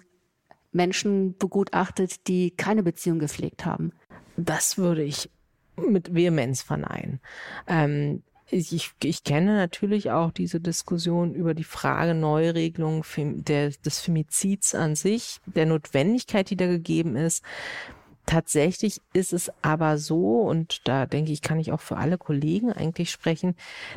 Menschen 0.73 1.37
begutachtet, 1.37 2.27
die 2.29 2.51
keine 2.51 2.83
Beziehung 2.83 3.19
gepflegt 3.19 3.65
haben? 3.65 3.93
Das 4.37 4.79
würde 4.79 5.03
ich 5.03 5.31
mit 5.77 6.15
Vehemenz 6.15 6.63
verneinen. 6.63 7.21
Ähm, 7.67 8.23
ich, 8.51 8.93
ich 9.03 9.25
kenne 9.25 9.57
natürlich 9.57 10.11
auch 10.11 10.31
diese 10.31 10.61
Diskussion 10.61 11.35
über 11.35 11.55
die 11.55 11.65
Frage 11.65 12.15
Neuregelung 12.15 13.05
der, 13.17 13.71
des 13.71 14.01
Femizids 14.01 14.75
an 14.75 14.95
sich, 14.95 15.41
der 15.47 15.67
Notwendigkeit, 15.67 16.51
die 16.51 16.57
da 16.57 16.67
gegeben 16.67 17.17
ist. 17.17 17.43
Tatsächlich 18.27 19.01
ist 19.13 19.33
es 19.33 19.53
aber 19.63 19.99
so, 19.99 20.41
und 20.41 20.89
da 20.89 21.07
denke 21.07 21.33
ich, 21.33 21.43
kann 21.43 21.61
ich 21.61 21.73
auch 21.73 21.81
für 21.81 21.99
alle 21.99 22.19
Kollegen 22.19 22.73
eigentlich 22.73 23.11
sprechen, 23.11 23.55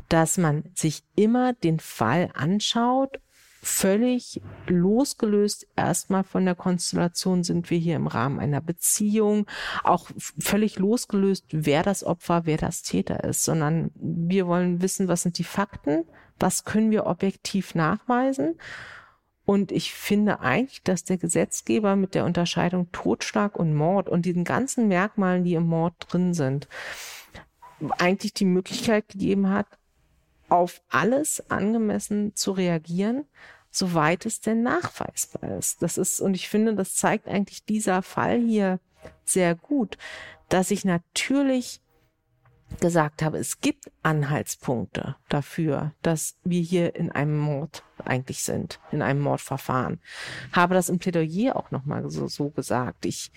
dass 0.10 0.38
man 0.38 0.64
sich 0.76 1.04
immer 1.16 1.54
den 1.54 1.80
Fall 1.80 2.30
anschaut 2.34 3.20
völlig 3.68 4.42
losgelöst 4.68 5.68
erstmal 5.76 6.24
von 6.24 6.46
der 6.46 6.56
Konstellation 6.56 7.44
sind 7.44 7.70
wir 7.70 7.78
hier 7.78 7.96
im 7.96 8.08
Rahmen 8.08 8.40
einer 8.40 8.62
Beziehung, 8.62 9.46
auch 9.84 10.10
völlig 10.40 10.80
losgelöst, 10.80 11.46
wer 11.52 11.84
das 11.84 12.04
Opfer, 12.04 12.46
wer 12.46 12.58
das 12.58 12.82
Täter 12.82 13.24
ist, 13.24 13.44
sondern 13.44 13.92
wir 13.96 14.48
wollen 14.48 14.82
wissen, 14.82 15.08
was 15.08 15.24
sind 15.24 15.38
die 15.38 15.44
Fakten, 15.44 16.06
was 16.40 16.64
können 16.64 16.92
wir 16.92 17.06
objektiv 17.06 17.76
nachweisen. 17.76 18.56
Und 19.48 19.72
ich 19.72 19.94
finde 19.94 20.42
eigentlich, 20.42 20.84
dass 20.84 21.06
der 21.06 21.18
Gesetzgeber 21.18 21.96
mit 21.96 22.16
der 22.16 22.26
Unterscheidung 22.26 22.92
Totschlag 22.92 23.56
und 23.56 23.74
Mord 23.74 24.10
und 24.10 24.26
diesen 24.26 24.44
ganzen 24.44 24.90
Merkmalen, 24.90 25.46
die 25.46 25.54
im 25.54 25.68
Mord 25.68 25.94
drin 26.10 26.34
sind, 26.34 26.68
eigentlich 27.98 28.34
die 28.34 28.44
Möglichkeit 28.44 29.08
gegeben 29.08 29.50
hat, 29.50 29.68
auf 30.50 30.82
alles 30.90 31.50
angemessen 31.50 32.36
zu 32.36 32.52
reagieren, 32.52 33.24
soweit 33.72 34.26
es 34.26 34.42
denn 34.42 34.64
nachweisbar 34.64 35.58
ist. 35.58 35.82
Das 35.82 35.98
ist, 35.98 36.20
und 36.20 36.34
ich 36.34 36.50
finde, 36.50 36.76
das 36.76 36.96
zeigt 36.96 37.30
eigentlich 37.30 37.64
dieser 37.64 38.02
Fall 38.02 38.42
hier 38.42 38.82
sehr 39.24 39.56
gut, 39.56 39.98
dass 40.50 40.72
ich 40.72 40.84
natürlich 40.84 41.80
gesagt 42.80 43.24
habe, 43.24 43.38
es 43.38 43.60
gibt 43.62 43.92
Anhaltspunkte 44.04 45.16
dafür, 45.30 45.94
dass 46.02 46.36
wir 46.44 46.62
hier 46.62 46.96
in 46.96 47.12
einem 47.12 47.38
Mord 47.38 47.84
eigentlich 48.04 48.44
sind, 48.44 48.80
in 48.92 49.02
einem 49.02 49.22
Mordverfahren. 49.22 50.00
Habe 50.52 50.74
das 50.76 50.90
im 50.90 51.00
Plädoyer 51.00 51.56
auch 51.56 51.72
nochmal 51.72 52.10
so, 52.10 52.28
so 52.28 52.50
gesagt. 52.50 53.06
Ich 53.06 53.32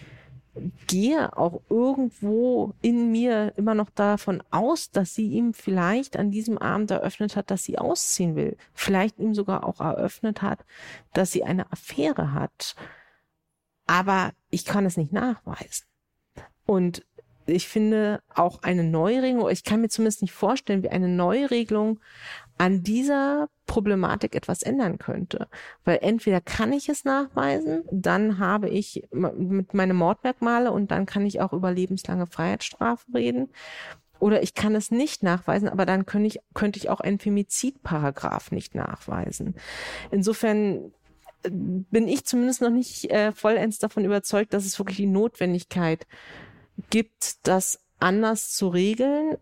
gehe 0.86 1.36
auch 1.36 1.62
irgendwo 1.68 2.74
in 2.82 3.12
mir 3.12 3.52
immer 3.56 3.74
noch 3.74 3.90
davon 3.90 4.42
aus, 4.50 4.90
dass 4.90 5.14
sie 5.14 5.28
ihm 5.28 5.54
vielleicht 5.54 6.16
an 6.16 6.30
diesem 6.30 6.58
Abend 6.58 6.90
eröffnet 6.90 7.36
hat, 7.36 7.50
dass 7.50 7.62
sie 7.62 7.78
ausziehen 7.78 8.36
will. 8.36 8.56
Vielleicht 8.74 9.18
ihm 9.18 9.34
sogar 9.34 9.64
auch 9.64 9.80
eröffnet 9.80 10.42
hat, 10.42 10.64
dass 11.12 11.32
sie 11.32 11.44
eine 11.44 11.70
Affäre 11.72 12.32
hat. 12.32 12.74
Aber 13.86 14.32
ich 14.50 14.64
kann 14.64 14.86
es 14.86 14.96
nicht 14.96 15.12
nachweisen. 15.12 15.86
Und 16.66 17.04
ich 17.50 17.68
finde 17.68 18.20
auch 18.34 18.62
eine 18.62 18.84
Neuregelung, 18.84 19.48
ich 19.50 19.64
kann 19.64 19.80
mir 19.80 19.88
zumindest 19.88 20.22
nicht 20.22 20.32
vorstellen, 20.32 20.82
wie 20.82 20.90
eine 20.90 21.08
Neuregelung 21.08 22.00
an 22.58 22.82
dieser 22.82 23.48
Problematik 23.66 24.34
etwas 24.34 24.62
ändern 24.62 24.98
könnte. 24.98 25.48
Weil 25.84 26.00
entweder 26.02 26.40
kann 26.42 26.72
ich 26.72 26.88
es 26.90 27.04
nachweisen, 27.04 27.84
dann 27.90 28.38
habe 28.38 28.68
ich 28.68 29.08
mit 29.12 29.72
meine 29.72 29.94
Mordmerkmale 29.94 30.70
und 30.70 30.90
dann 30.90 31.06
kann 31.06 31.24
ich 31.24 31.40
auch 31.40 31.54
über 31.54 31.72
lebenslange 31.72 32.26
Freiheitsstrafe 32.26 33.06
reden. 33.14 33.48
Oder 34.18 34.42
ich 34.42 34.54
kann 34.54 34.74
es 34.74 34.90
nicht 34.90 35.22
nachweisen, 35.22 35.68
aber 35.68 35.86
dann 35.86 36.04
könnte 36.04 36.26
ich, 36.26 36.40
könnte 36.52 36.78
ich 36.78 36.90
auch 36.90 37.00
einen 37.00 37.18
Femizidparagraph 37.18 38.52
nicht 38.52 38.74
nachweisen. 38.74 39.54
Insofern 40.10 40.92
äh, 41.42 41.50
bin 41.50 42.06
ich 42.06 42.26
zumindest 42.26 42.60
noch 42.60 42.70
nicht 42.70 43.10
äh, 43.10 43.32
vollends 43.32 43.78
davon 43.78 44.04
überzeugt, 44.04 44.52
dass 44.52 44.66
es 44.66 44.78
wirklich 44.78 44.98
die 44.98 45.06
Notwendigkeit 45.06 46.06
gibt, 46.90 47.46
das 47.46 47.80
anders 47.98 48.52
zu 48.52 48.68
regeln 48.68 49.36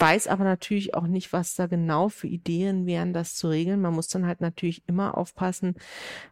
weiß 0.00 0.26
aber 0.28 0.44
natürlich 0.44 0.94
auch 0.94 1.06
nicht, 1.06 1.32
was 1.32 1.54
da 1.54 1.66
genau 1.66 2.08
für 2.08 2.26
Ideen 2.26 2.86
wären, 2.86 3.12
das 3.12 3.34
zu 3.34 3.48
regeln. 3.48 3.80
Man 3.80 3.94
muss 3.94 4.08
dann 4.08 4.26
halt 4.26 4.40
natürlich 4.40 4.82
immer 4.86 5.16
aufpassen, 5.16 5.76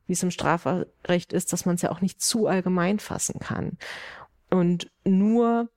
wie 0.06 0.14
es 0.14 0.22
im 0.22 0.30
Strafrecht 0.30 1.32
ist, 1.32 1.52
dass 1.52 1.66
man 1.66 1.74
es 1.74 1.82
ja 1.82 1.90
auch 1.90 2.00
nicht 2.00 2.20
zu 2.20 2.46
allgemein 2.46 2.98
fassen 2.98 3.38
kann. 3.40 3.76
Und 4.50 4.90
nur 5.04 5.68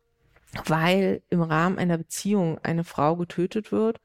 weil 0.65 1.21
im 1.29 1.41
Rahmen 1.41 1.77
einer 1.77 1.97
Beziehung 1.97 2.59
eine 2.63 2.83
Frau 2.83 3.15
getötet 3.15 3.71
wird, 3.71 3.99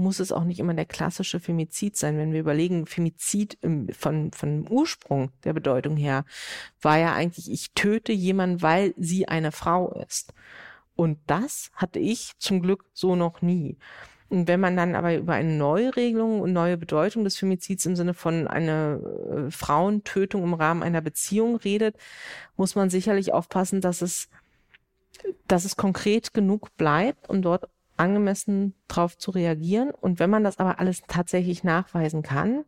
muss 0.00 0.18
es 0.18 0.32
auch 0.32 0.44
nicht 0.44 0.58
immer 0.58 0.74
der 0.74 0.86
klassische 0.86 1.40
Femizid 1.40 1.96
sein. 1.96 2.16
Wenn 2.16 2.32
wir 2.32 2.40
überlegen, 2.40 2.86
Femizid 2.86 3.58
im, 3.60 3.88
von, 3.90 4.32
von 4.32 4.66
Ursprung 4.68 5.30
der 5.44 5.52
Bedeutung 5.52 5.96
her 5.96 6.24
war 6.80 6.98
ja 6.98 7.12
eigentlich, 7.14 7.50
ich 7.50 7.72
töte 7.74 8.12
jemanden, 8.12 8.62
weil 8.62 8.94
sie 8.96 9.28
eine 9.28 9.52
Frau 9.52 9.92
ist. 9.92 10.32
Und 10.96 11.18
das 11.26 11.70
hatte 11.74 11.98
ich 11.98 12.32
zum 12.38 12.60
Glück 12.60 12.84
so 12.92 13.14
noch 13.14 13.42
nie. 13.42 13.78
Und 14.30 14.46
wenn 14.46 14.60
man 14.60 14.76
dann 14.76 14.94
aber 14.94 15.16
über 15.16 15.34
eine 15.34 15.52
neue 15.52 15.96
Regelung 15.96 16.40
und 16.40 16.52
neue 16.52 16.76
Bedeutung 16.76 17.24
des 17.24 17.36
Femizids 17.36 17.84
im 17.84 17.96
Sinne 17.96 18.14
von 18.14 18.46
einer 18.46 19.00
äh, 19.00 19.50
Frauentötung 19.50 20.44
im 20.44 20.54
Rahmen 20.54 20.82
einer 20.82 21.00
Beziehung 21.00 21.56
redet, 21.56 21.96
muss 22.56 22.76
man 22.76 22.90
sicherlich 22.90 23.32
aufpassen, 23.32 23.80
dass 23.80 24.02
es, 24.02 24.28
dass 25.48 25.64
es 25.64 25.76
konkret 25.76 26.32
genug 26.32 26.76
bleibt, 26.76 27.28
um 27.28 27.42
dort 27.42 27.68
angemessen 28.00 28.74
drauf 28.88 29.16
zu 29.16 29.30
reagieren. 29.30 29.90
Und 29.90 30.18
wenn 30.18 30.30
man 30.30 30.44
das 30.44 30.58
aber 30.58 30.80
alles 30.80 31.02
tatsächlich 31.06 31.62
nachweisen 31.62 32.22
kann, 32.22 32.64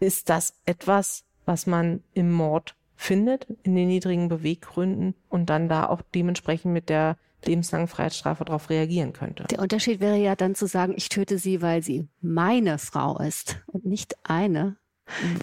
ist 0.00 0.28
das 0.28 0.54
etwas, 0.64 1.24
was 1.44 1.66
man 1.66 2.02
im 2.14 2.32
Mord 2.32 2.76
findet, 2.94 3.46
in 3.62 3.74
den 3.74 3.88
niedrigen 3.88 4.28
Beweggründen 4.28 5.14
und 5.28 5.50
dann 5.50 5.68
da 5.68 5.86
auch 5.88 6.02
dementsprechend 6.14 6.72
mit 6.72 6.88
der 6.88 7.16
lebenslangen 7.44 7.88
Freiheitsstrafe 7.88 8.44
darauf 8.44 8.70
reagieren 8.70 9.12
könnte. 9.12 9.44
Der 9.50 9.58
Unterschied 9.58 10.00
wäre 10.00 10.16
ja 10.16 10.36
dann 10.36 10.54
zu 10.54 10.66
sagen, 10.66 10.94
ich 10.96 11.08
töte 11.08 11.38
sie, 11.38 11.60
weil 11.60 11.82
sie 11.82 12.08
meine 12.20 12.78
Frau 12.78 13.18
ist 13.18 13.60
und 13.66 13.84
nicht 13.84 14.14
eine. 14.22 14.76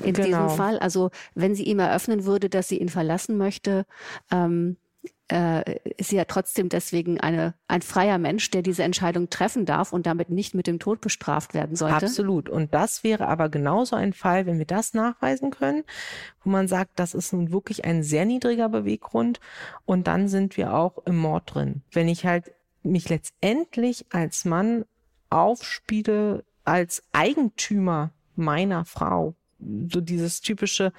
In 0.04 0.14
genau. 0.14 0.26
diesem 0.26 0.50
Fall, 0.50 0.80
also 0.80 1.12
wenn 1.36 1.54
sie 1.54 1.64
ihm 1.64 1.80
eröffnen 1.80 2.24
würde, 2.24 2.50
dass 2.50 2.70
sie 2.70 2.80
ihn 2.80 2.88
verlassen 2.88 3.38
möchte, 3.38 3.86
ähm, 4.32 4.78
äh, 5.32 5.80
ist 5.98 6.10
sie 6.10 6.16
ja 6.16 6.26
trotzdem 6.26 6.70
deswegen 6.70 7.20
eine, 7.20 7.54
ein 7.68 7.82
freier 7.82 8.18
Mensch, 8.18 8.50
der 8.50 8.62
diese 8.62 8.84
Entscheidung 8.84 9.30
treffen 9.30 9.66
darf 9.66 9.94
und 9.94 10.06
damit 10.06 10.30
nicht 10.30 10.56
mit 10.56 10.68
dem 10.68 10.80
Tod 10.80 11.02
bestraft 11.02 11.54
werden 11.54 11.76
sollte. 11.76 12.08
Absolut. 12.08 12.50
Und 12.50 12.74
das 12.74 13.04
wäre 13.04 13.28
aber 13.28 13.50
genauso 13.50 13.96
ein 13.96 14.14
Fall, 14.14 14.46
wenn 14.46 14.58
wir 14.58 14.66
das 14.66 14.94
nachweisen 14.94 15.52
können, 15.52 15.84
wo 16.44 16.50
man 16.50 16.68
sagt, 16.68 17.00
das 17.00 17.14
ist 17.14 17.32
nun 17.32 17.52
wirklich 17.52 17.86
ein 17.86 18.04
sehr 18.04 18.26
niedriger 18.26 18.70
Beweggrund 18.70 19.40
und 19.86 20.08
dann 20.08 20.28
sind 20.28 20.58
wir 20.58 20.74
auch 20.74 20.98
im 21.06 21.18
Mord 21.18 21.54
drin. 21.54 21.84
Wenn 21.92 22.08
ich 22.08 22.26
halt 22.26 22.52
mich 22.82 23.10
letztendlich 23.10 24.08
als 24.10 24.46
Mann 24.46 24.86
aufspiele, 25.30 26.44
als 26.64 27.04
Eigentümer 27.12 28.12
meiner 28.36 28.86
Frau, 28.86 29.36
so 29.60 30.02
dieses 30.02 30.42
typische, 30.42 30.94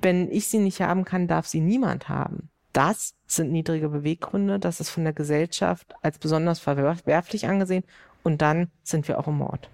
wenn 0.00 0.30
ich 0.30 0.46
sie 0.46 0.58
nicht 0.58 0.80
haben 0.80 1.04
kann, 1.04 1.26
darf 1.26 1.46
sie 1.46 1.60
niemand 1.60 2.08
haben 2.08 2.48
das 2.76 3.14
sind 3.26 3.52
niedrige 3.52 3.88
Beweggründe, 3.88 4.58
das 4.58 4.80
ist 4.80 4.90
von 4.90 5.04
der 5.04 5.14
Gesellschaft 5.14 5.94
als 6.02 6.18
besonders 6.18 6.58
verwerflich 6.60 7.48
angesehen 7.48 7.84
und 8.22 8.42
dann 8.42 8.70
sind 8.82 9.08
wir 9.08 9.18
auch 9.18 9.28
im 9.28 9.38
Mord. 9.38 9.70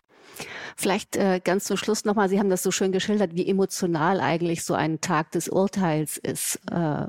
Vielleicht 0.77 1.17
äh, 1.17 1.41
ganz 1.43 1.65
zum 1.65 1.77
Schluss 1.77 2.05
nochmal, 2.05 2.29
Sie 2.29 2.39
haben 2.39 2.51
das 2.51 2.63
so 2.63 2.71
schön 2.71 2.93
geschildert, 2.93 3.35
wie 3.35 3.49
emotional 3.49 4.21
eigentlich 4.21 4.65
so 4.65 4.75
ein 4.75 5.01
Tag 5.01 5.31
des 5.33 5.49
Urteils 5.49 6.17
ist. 6.17 6.61
Äh, 6.71 7.07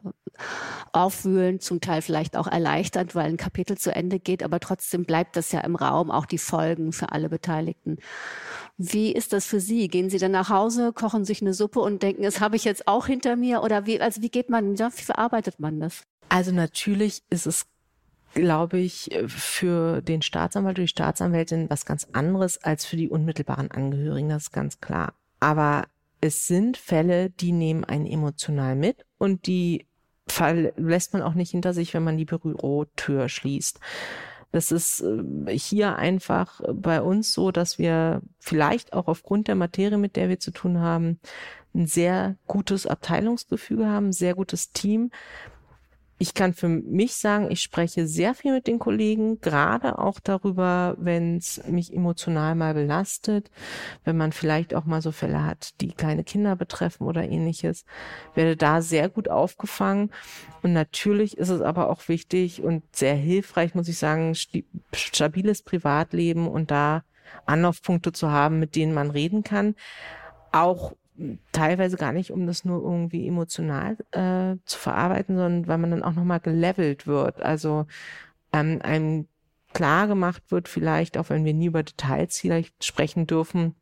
aufwühlend, 0.92 1.62
zum 1.62 1.82
Teil 1.82 2.02
vielleicht 2.02 2.36
auch 2.36 2.48
erleichternd, 2.48 3.16
weil 3.16 3.26
ein 3.26 3.38
Kapitel 3.38 3.78
zu 3.78 3.96
Ende 3.96 4.20
geht, 4.20 4.44
aber 4.44 4.60
trotzdem 4.60 5.06
bleibt 5.06 5.36
das 5.36 5.52
ja 5.52 5.62
im 5.62 5.76
Raum, 5.76 6.12
auch 6.12 6.26
die 6.26 6.38
Folgen 6.38 6.92
für 6.92 7.12
alle 7.12 7.30
Beteiligten. 7.30 7.98
Wie 8.78 9.12
ist 9.12 9.34
das 9.34 9.46
für 9.46 9.60
Sie? 9.60 9.88
Gehen 9.88 10.10
Sie 10.10 10.18
dann 10.18 10.32
nach 10.32 10.50
Hause, 10.50 10.94
kochen 10.94 11.26
sich 11.26 11.42
eine 11.42 11.54
Suppe 11.54 11.80
und 11.80 12.02
denken, 12.04 12.24
das 12.24 12.40
habe 12.40 12.56
ich 12.56 12.64
jetzt 12.64 12.88
auch 12.88 13.08
hinter 13.08 13.36
mir? 13.36 13.62
Oder 13.62 13.86
wie, 13.86 14.02
also 14.02 14.22
wie 14.22 14.30
geht 14.30 14.50
man, 14.50 14.78
wie 14.78 15.04
verarbeitet 15.04 15.60
man 15.60 15.80
das? 15.80 16.04
Also 16.30 16.52
natürlich 16.52 17.22
ist 17.30 17.46
es 17.46 17.66
glaube 18.34 18.80
ich, 18.80 19.10
für 19.28 20.02
den 20.02 20.22
Staatsanwalt 20.22 20.78
oder 20.78 20.84
die 20.84 20.88
Staatsanwältin 20.88 21.70
was 21.70 21.86
ganz 21.86 22.08
anderes 22.14 22.64
als 22.64 22.86
für 22.86 22.98
die 22.98 23.10
unmittelbaren 23.10 23.72
Angehörigen, 23.72 24.30
das 24.30 24.44
ist 24.44 24.52
ganz 24.52 24.80
klar. 24.82 25.14
Aber 25.40 25.86
es 26.22 26.48
sind 26.48 26.78
Fälle, 26.78 27.30
die 27.30 27.52
nehmen 27.52 27.84
einen 27.84 28.06
emotional 28.06 28.76
mit 28.76 29.06
und 29.18 29.46
die 29.46 29.86
Fall 30.28 30.74
lässt 30.78 31.14
man 31.14 31.22
auch 31.22 31.34
nicht 31.34 31.52
hinter 31.52 31.74
sich, 31.74 31.94
wenn 31.94 32.04
man 32.04 32.18
die 32.18 32.26
Bürotür 32.26 33.28
schließt. 33.28 33.80
Das 34.54 34.72
ist 34.72 35.02
äh, 35.02 35.58
hier 35.58 35.98
einfach 35.98 36.62
bei 36.74 37.02
uns 37.02 37.34
so, 37.34 37.52
dass 37.52 37.78
wir 37.78 38.22
vielleicht 38.40 38.94
auch 38.94 39.08
aufgrund 39.08 39.48
der 39.48 39.56
Materie, 39.56 39.98
mit 39.98 40.16
der 40.16 40.30
wir 40.30 40.40
zu 40.40 40.52
tun 40.52 40.80
haben, 40.80 41.20
ein 41.76 41.88
sehr 41.88 42.38
gutes 42.48 42.86
Abteilungsgefüge 42.86 43.88
haben, 43.88 44.14
sehr 44.14 44.36
gutes 44.36 44.72
Team, 44.72 45.12
ich 46.24 46.34
kann 46.34 46.54
für 46.54 46.70
mich 46.70 47.16
sagen, 47.16 47.52
ich 47.52 47.60
spreche 47.60 48.08
sehr 48.08 48.34
viel 48.34 48.54
mit 48.54 48.66
den 48.66 48.80
Kollegen, 48.80 49.42
gerade 49.42 50.00
auch 50.00 50.22
darüber, 50.22 50.96
wenn 50.98 51.36
es 51.36 51.62
mich 51.68 51.94
emotional 51.94 52.56
mal 52.56 52.74
belastet, 52.74 53.52
wenn 54.06 54.16
man 54.16 54.32
vielleicht 54.32 54.74
auch 54.74 54.86
mal 54.86 55.02
so 55.02 55.12
Fälle 55.12 55.44
hat, 55.44 55.82
die 55.82 55.92
kleine 55.92 56.24
Kinder 56.24 56.56
betreffen 56.56 57.08
oder 57.08 57.28
ähnliches, 57.28 57.84
werde 58.36 58.56
da 58.56 58.82
sehr 58.82 59.10
gut 59.10 59.28
aufgefangen. 59.28 60.12
Und 60.62 60.72
natürlich 60.72 61.38
ist 61.38 61.50
es 61.50 61.60
aber 61.60 61.90
auch 61.90 62.08
wichtig 62.08 62.64
und 62.64 62.84
sehr 62.96 63.16
hilfreich, 63.16 63.76
muss 63.76 63.90
ich 63.90 63.98
sagen, 63.98 64.34
stabiles 64.94 65.62
Privatleben 65.62 66.48
und 66.48 66.72
da 66.72 67.04
Anlaufpunkte 67.46 68.14
zu 68.14 68.32
haben, 68.32 68.60
mit 68.60 68.78
denen 68.78 68.94
man 68.94 69.12
reden 69.12 69.44
kann. 69.44 69.76
Auch 70.54 70.94
teilweise 71.52 71.98
gar 71.98 72.12
nicht, 72.12 72.32
um 72.32 72.48
das 72.48 72.66
nur 72.66 72.82
irgendwie 72.82 73.28
emotional 73.28 73.98
äh, 74.12 74.58
zu 74.66 74.80
verarbeiten, 74.80 75.36
sondern 75.36 75.68
weil 75.68 75.78
man 75.78 75.92
dann 75.92 76.04
auch 76.04 76.14
nochmal 76.14 76.40
gelevelt 76.40 77.08
wird. 77.08 77.42
Also 77.42 77.86
ähm, 78.52 78.80
einem 78.84 79.28
klar 79.74 80.08
gemacht 80.08 80.44
wird, 80.50 80.68
vielleicht, 80.68 81.18
auch 81.18 81.30
wenn 81.30 81.46
wir 81.46 81.54
nie 81.54 81.68
über 81.68 81.84
Details 81.84 82.40
vielleicht 82.40 82.84
sprechen 82.84 83.28
dürfen, 83.28 83.76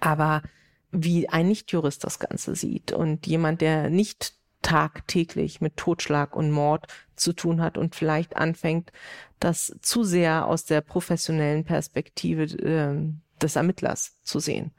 aber 0.00 0.42
wie 0.90 1.28
ein 1.28 1.48
Nichtjurist 1.48 2.04
das 2.04 2.18
Ganze 2.18 2.54
sieht 2.54 2.92
und 2.92 3.26
jemand, 3.26 3.60
der 3.60 3.90
nicht 3.90 4.34
tagtäglich 4.62 5.60
mit 5.60 5.76
Totschlag 5.76 6.34
und 6.34 6.50
Mord 6.50 6.86
zu 7.16 7.32
tun 7.32 7.60
hat 7.60 7.76
und 7.76 7.94
vielleicht 7.94 8.36
anfängt, 8.36 8.92
das 9.38 9.76
zu 9.82 10.04
sehr 10.04 10.46
aus 10.46 10.64
der 10.64 10.80
professionellen 10.80 11.64
Perspektive 11.64 12.44
äh, 12.44 13.12
des 13.42 13.56
Ermittlers 13.56 14.22
zu 14.22 14.38
sehen. 14.38 14.72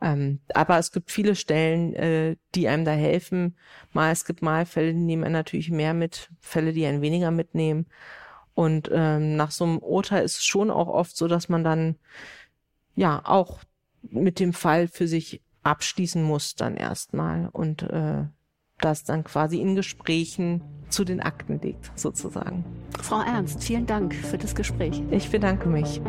Ähm, 0.00 0.40
aber 0.54 0.78
es 0.78 0.92
gibt 0.92 1.10
viele 1.10 1.34
Stellen, 1.36 1.94
äh, 1.94 2.36
die 2.54 2.68
einem 2.68 2.84
da 2.84 2.92
helfen. 2.92 3.56
Mal, 3.92 4.12
es 4.12 4.24
gibt 4.24 4.42
mal 4.42 4.64
Fälle, 4.66 4.92
die 4.92 4.98
nehmen 4.98 5.24
einen 5.24 5.34
natürlich 5.34 5.70
mehr 5.70 5.94
mit, 5.94 6.30
Fälle, 6.40 6.72
die 6.72 6.86
einen 6.86 7.02
weniger 7.02 7.30
mitnehmen. 7.30 7.86
Und 8.54 8.90
ähm, 8.92 9.36
nach 9.36 9.50
so 9.50 9.64
einem 9.64 9.78
Urteil 9.78 10.24
ist 10.24 10.38
es 10.38 10.44
schon 10.44 10.70
auch 10.70 10.88
oft 10.88 11.16
so, 11.16 11.28
dass 11.28 11.48
man 11.48 11.64
dann 11.64 11.96
ja 12.94 13.20
auch 13.24 13.60
mit 14.02 14.40
dem 14.40 14.52
Fall 14.52 14.88
für 14.88 15.06
sich 15.06 15.42
abschließen 15.62 16.22
muss 16.22 16.54
dann 16.54 16.76
erstmal 16.76 17.48
und 17.52 17.82
äh, 17.82 18.24
das 18.80 19.04
dann 19.04 19.24
quasi 19.24 19.60
in 19.60 19.76
Gesprächen 19.76 20.62
zu 20.88 21.04
den 21.04 21.20
Akten 21.20 21.60
legt, 21.60 21.90
sozusagen. 21.98 22.64
Frau 23.00 23.20
Ernst, 23.20 23.62
vielen 23.62 23.86
Dank 23.86 24.14
für 24.14 24.38
das 24.38 24.54
Gespräch. 24.54 25.02
Ich 25.10 25.30
bedanke 25.30 25.68
mich. 25.68 26.00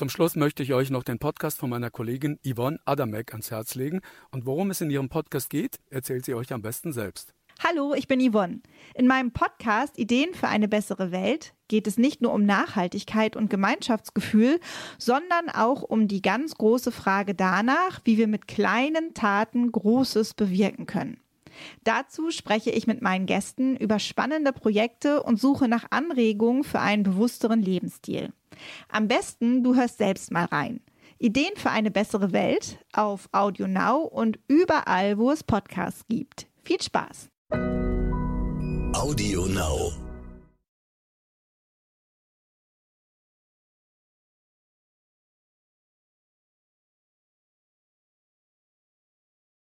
Zum 0.00 0.08
Schluss 0.08 0.34
möchte 0.34 0.62
ich 0.62 0.72
euch 0.72 0.88
noch 0.88 1.02
den 1.02 1.18
Podcast 1.18 1.58
von 1.58 1.68
meiner 1.68 1.90
Kollegin 1.90 2.38
Yvonne 2.42 2.78
Adamek 2.86 3.32
ans 3.32 3.50
Herz 3.50 3.74
legen. 3.74 4.00
Und 4.30 4.46
worum 4.46 4.70
es 4.70 4.80
in 4.80 4.88
ihrem 4.88 5.10
Podcast 5.10 5.50
geht, 5.50 5.78
erzählt 5.90 6.24
sie 6.24 6.32
euch 6.32 6.54
am 6.54 6.62
besten 6.62 6.94
selbst. 6.94 7.34
Hallo, 7.62 7.92
ich 7.92 8.08
bin 8.08 8.18
Yvonne. 8.18 8.62
In 8.94 9.06
meinem 9.06 9.30
Podcast 9.30 9.98
Ideen 9.98 10.32
für 10.32 10.48
eine 10.48 10.68
bessere 10.68 11.12
Welt 11.12 11.52
geht 11.68 11.86
es 11.86 11.98
nicht 11.98 12.22
nur 12.22 12.32
um 12.32 12.46
Nachhaltigkeit 12.46 13.36
und 13.36 13.50
Gemeinschaftsgefühl, 13.50 14.58
sondern 14.96 15.50
auch 15.52 15.82
um 15.82 16.08
die 16.08 16.22
ganz 16.22 16.54
große 16.54 16.92
Frage 16.92 17.34
danach, 17.34 18.00
wie 18.04 18.16
wir 18.16 18.26
mit 18.26 18.48
kleinen 18.48 19.12
Taten 19.12 19.70
Großes 19.70 20.32
bewirken 20.32 20.86
können. 20.86 21.20
Dazu 21.84 22.30
spreche 22.30 22.70
ich 22.70 22.86
mit 22.86 23.02
meinen 23.02 23.26
Gästen 23.26 23.76
über 23.76 23.98
spannende 23.98 24.52
Projekte 24.52 25.22
und 25.22 25.40
suche 25.40 25.68
nach 25.68 25.86
Anregungen 25.90 26.64
für 26.64 26.80
einen 26.80 27.02
bewussteren 27.02 27.62
Lebensstil. 27.62 28.32
Am 28.88 29.08
besten, 29.08 29.62
du 29.62 29.74
hörst 29.74 29.98
selbst 29.98 30.30
mal 30.30 30.44
rein. 30.44 30.80
Ideen 31.18 31.54
für 31.56 31.70
eine 31.70 31.90
bessere 31.90 32.32
Welt 32.32 32.78
auf 32.92 33.28
Audio 33.32 33.66
Now 33.66 33.98
und 33.98 34.38
überall, 34.48 35.18
wo 35.18 35.30
es 35.30 35.44
Podcasts 35.44 36.04
gibt. 36.08 36.46
Viel 36.64 36.80
Spaß! 36.80 37.28
Audio 38.92 39.46
Now. 39.46 40.09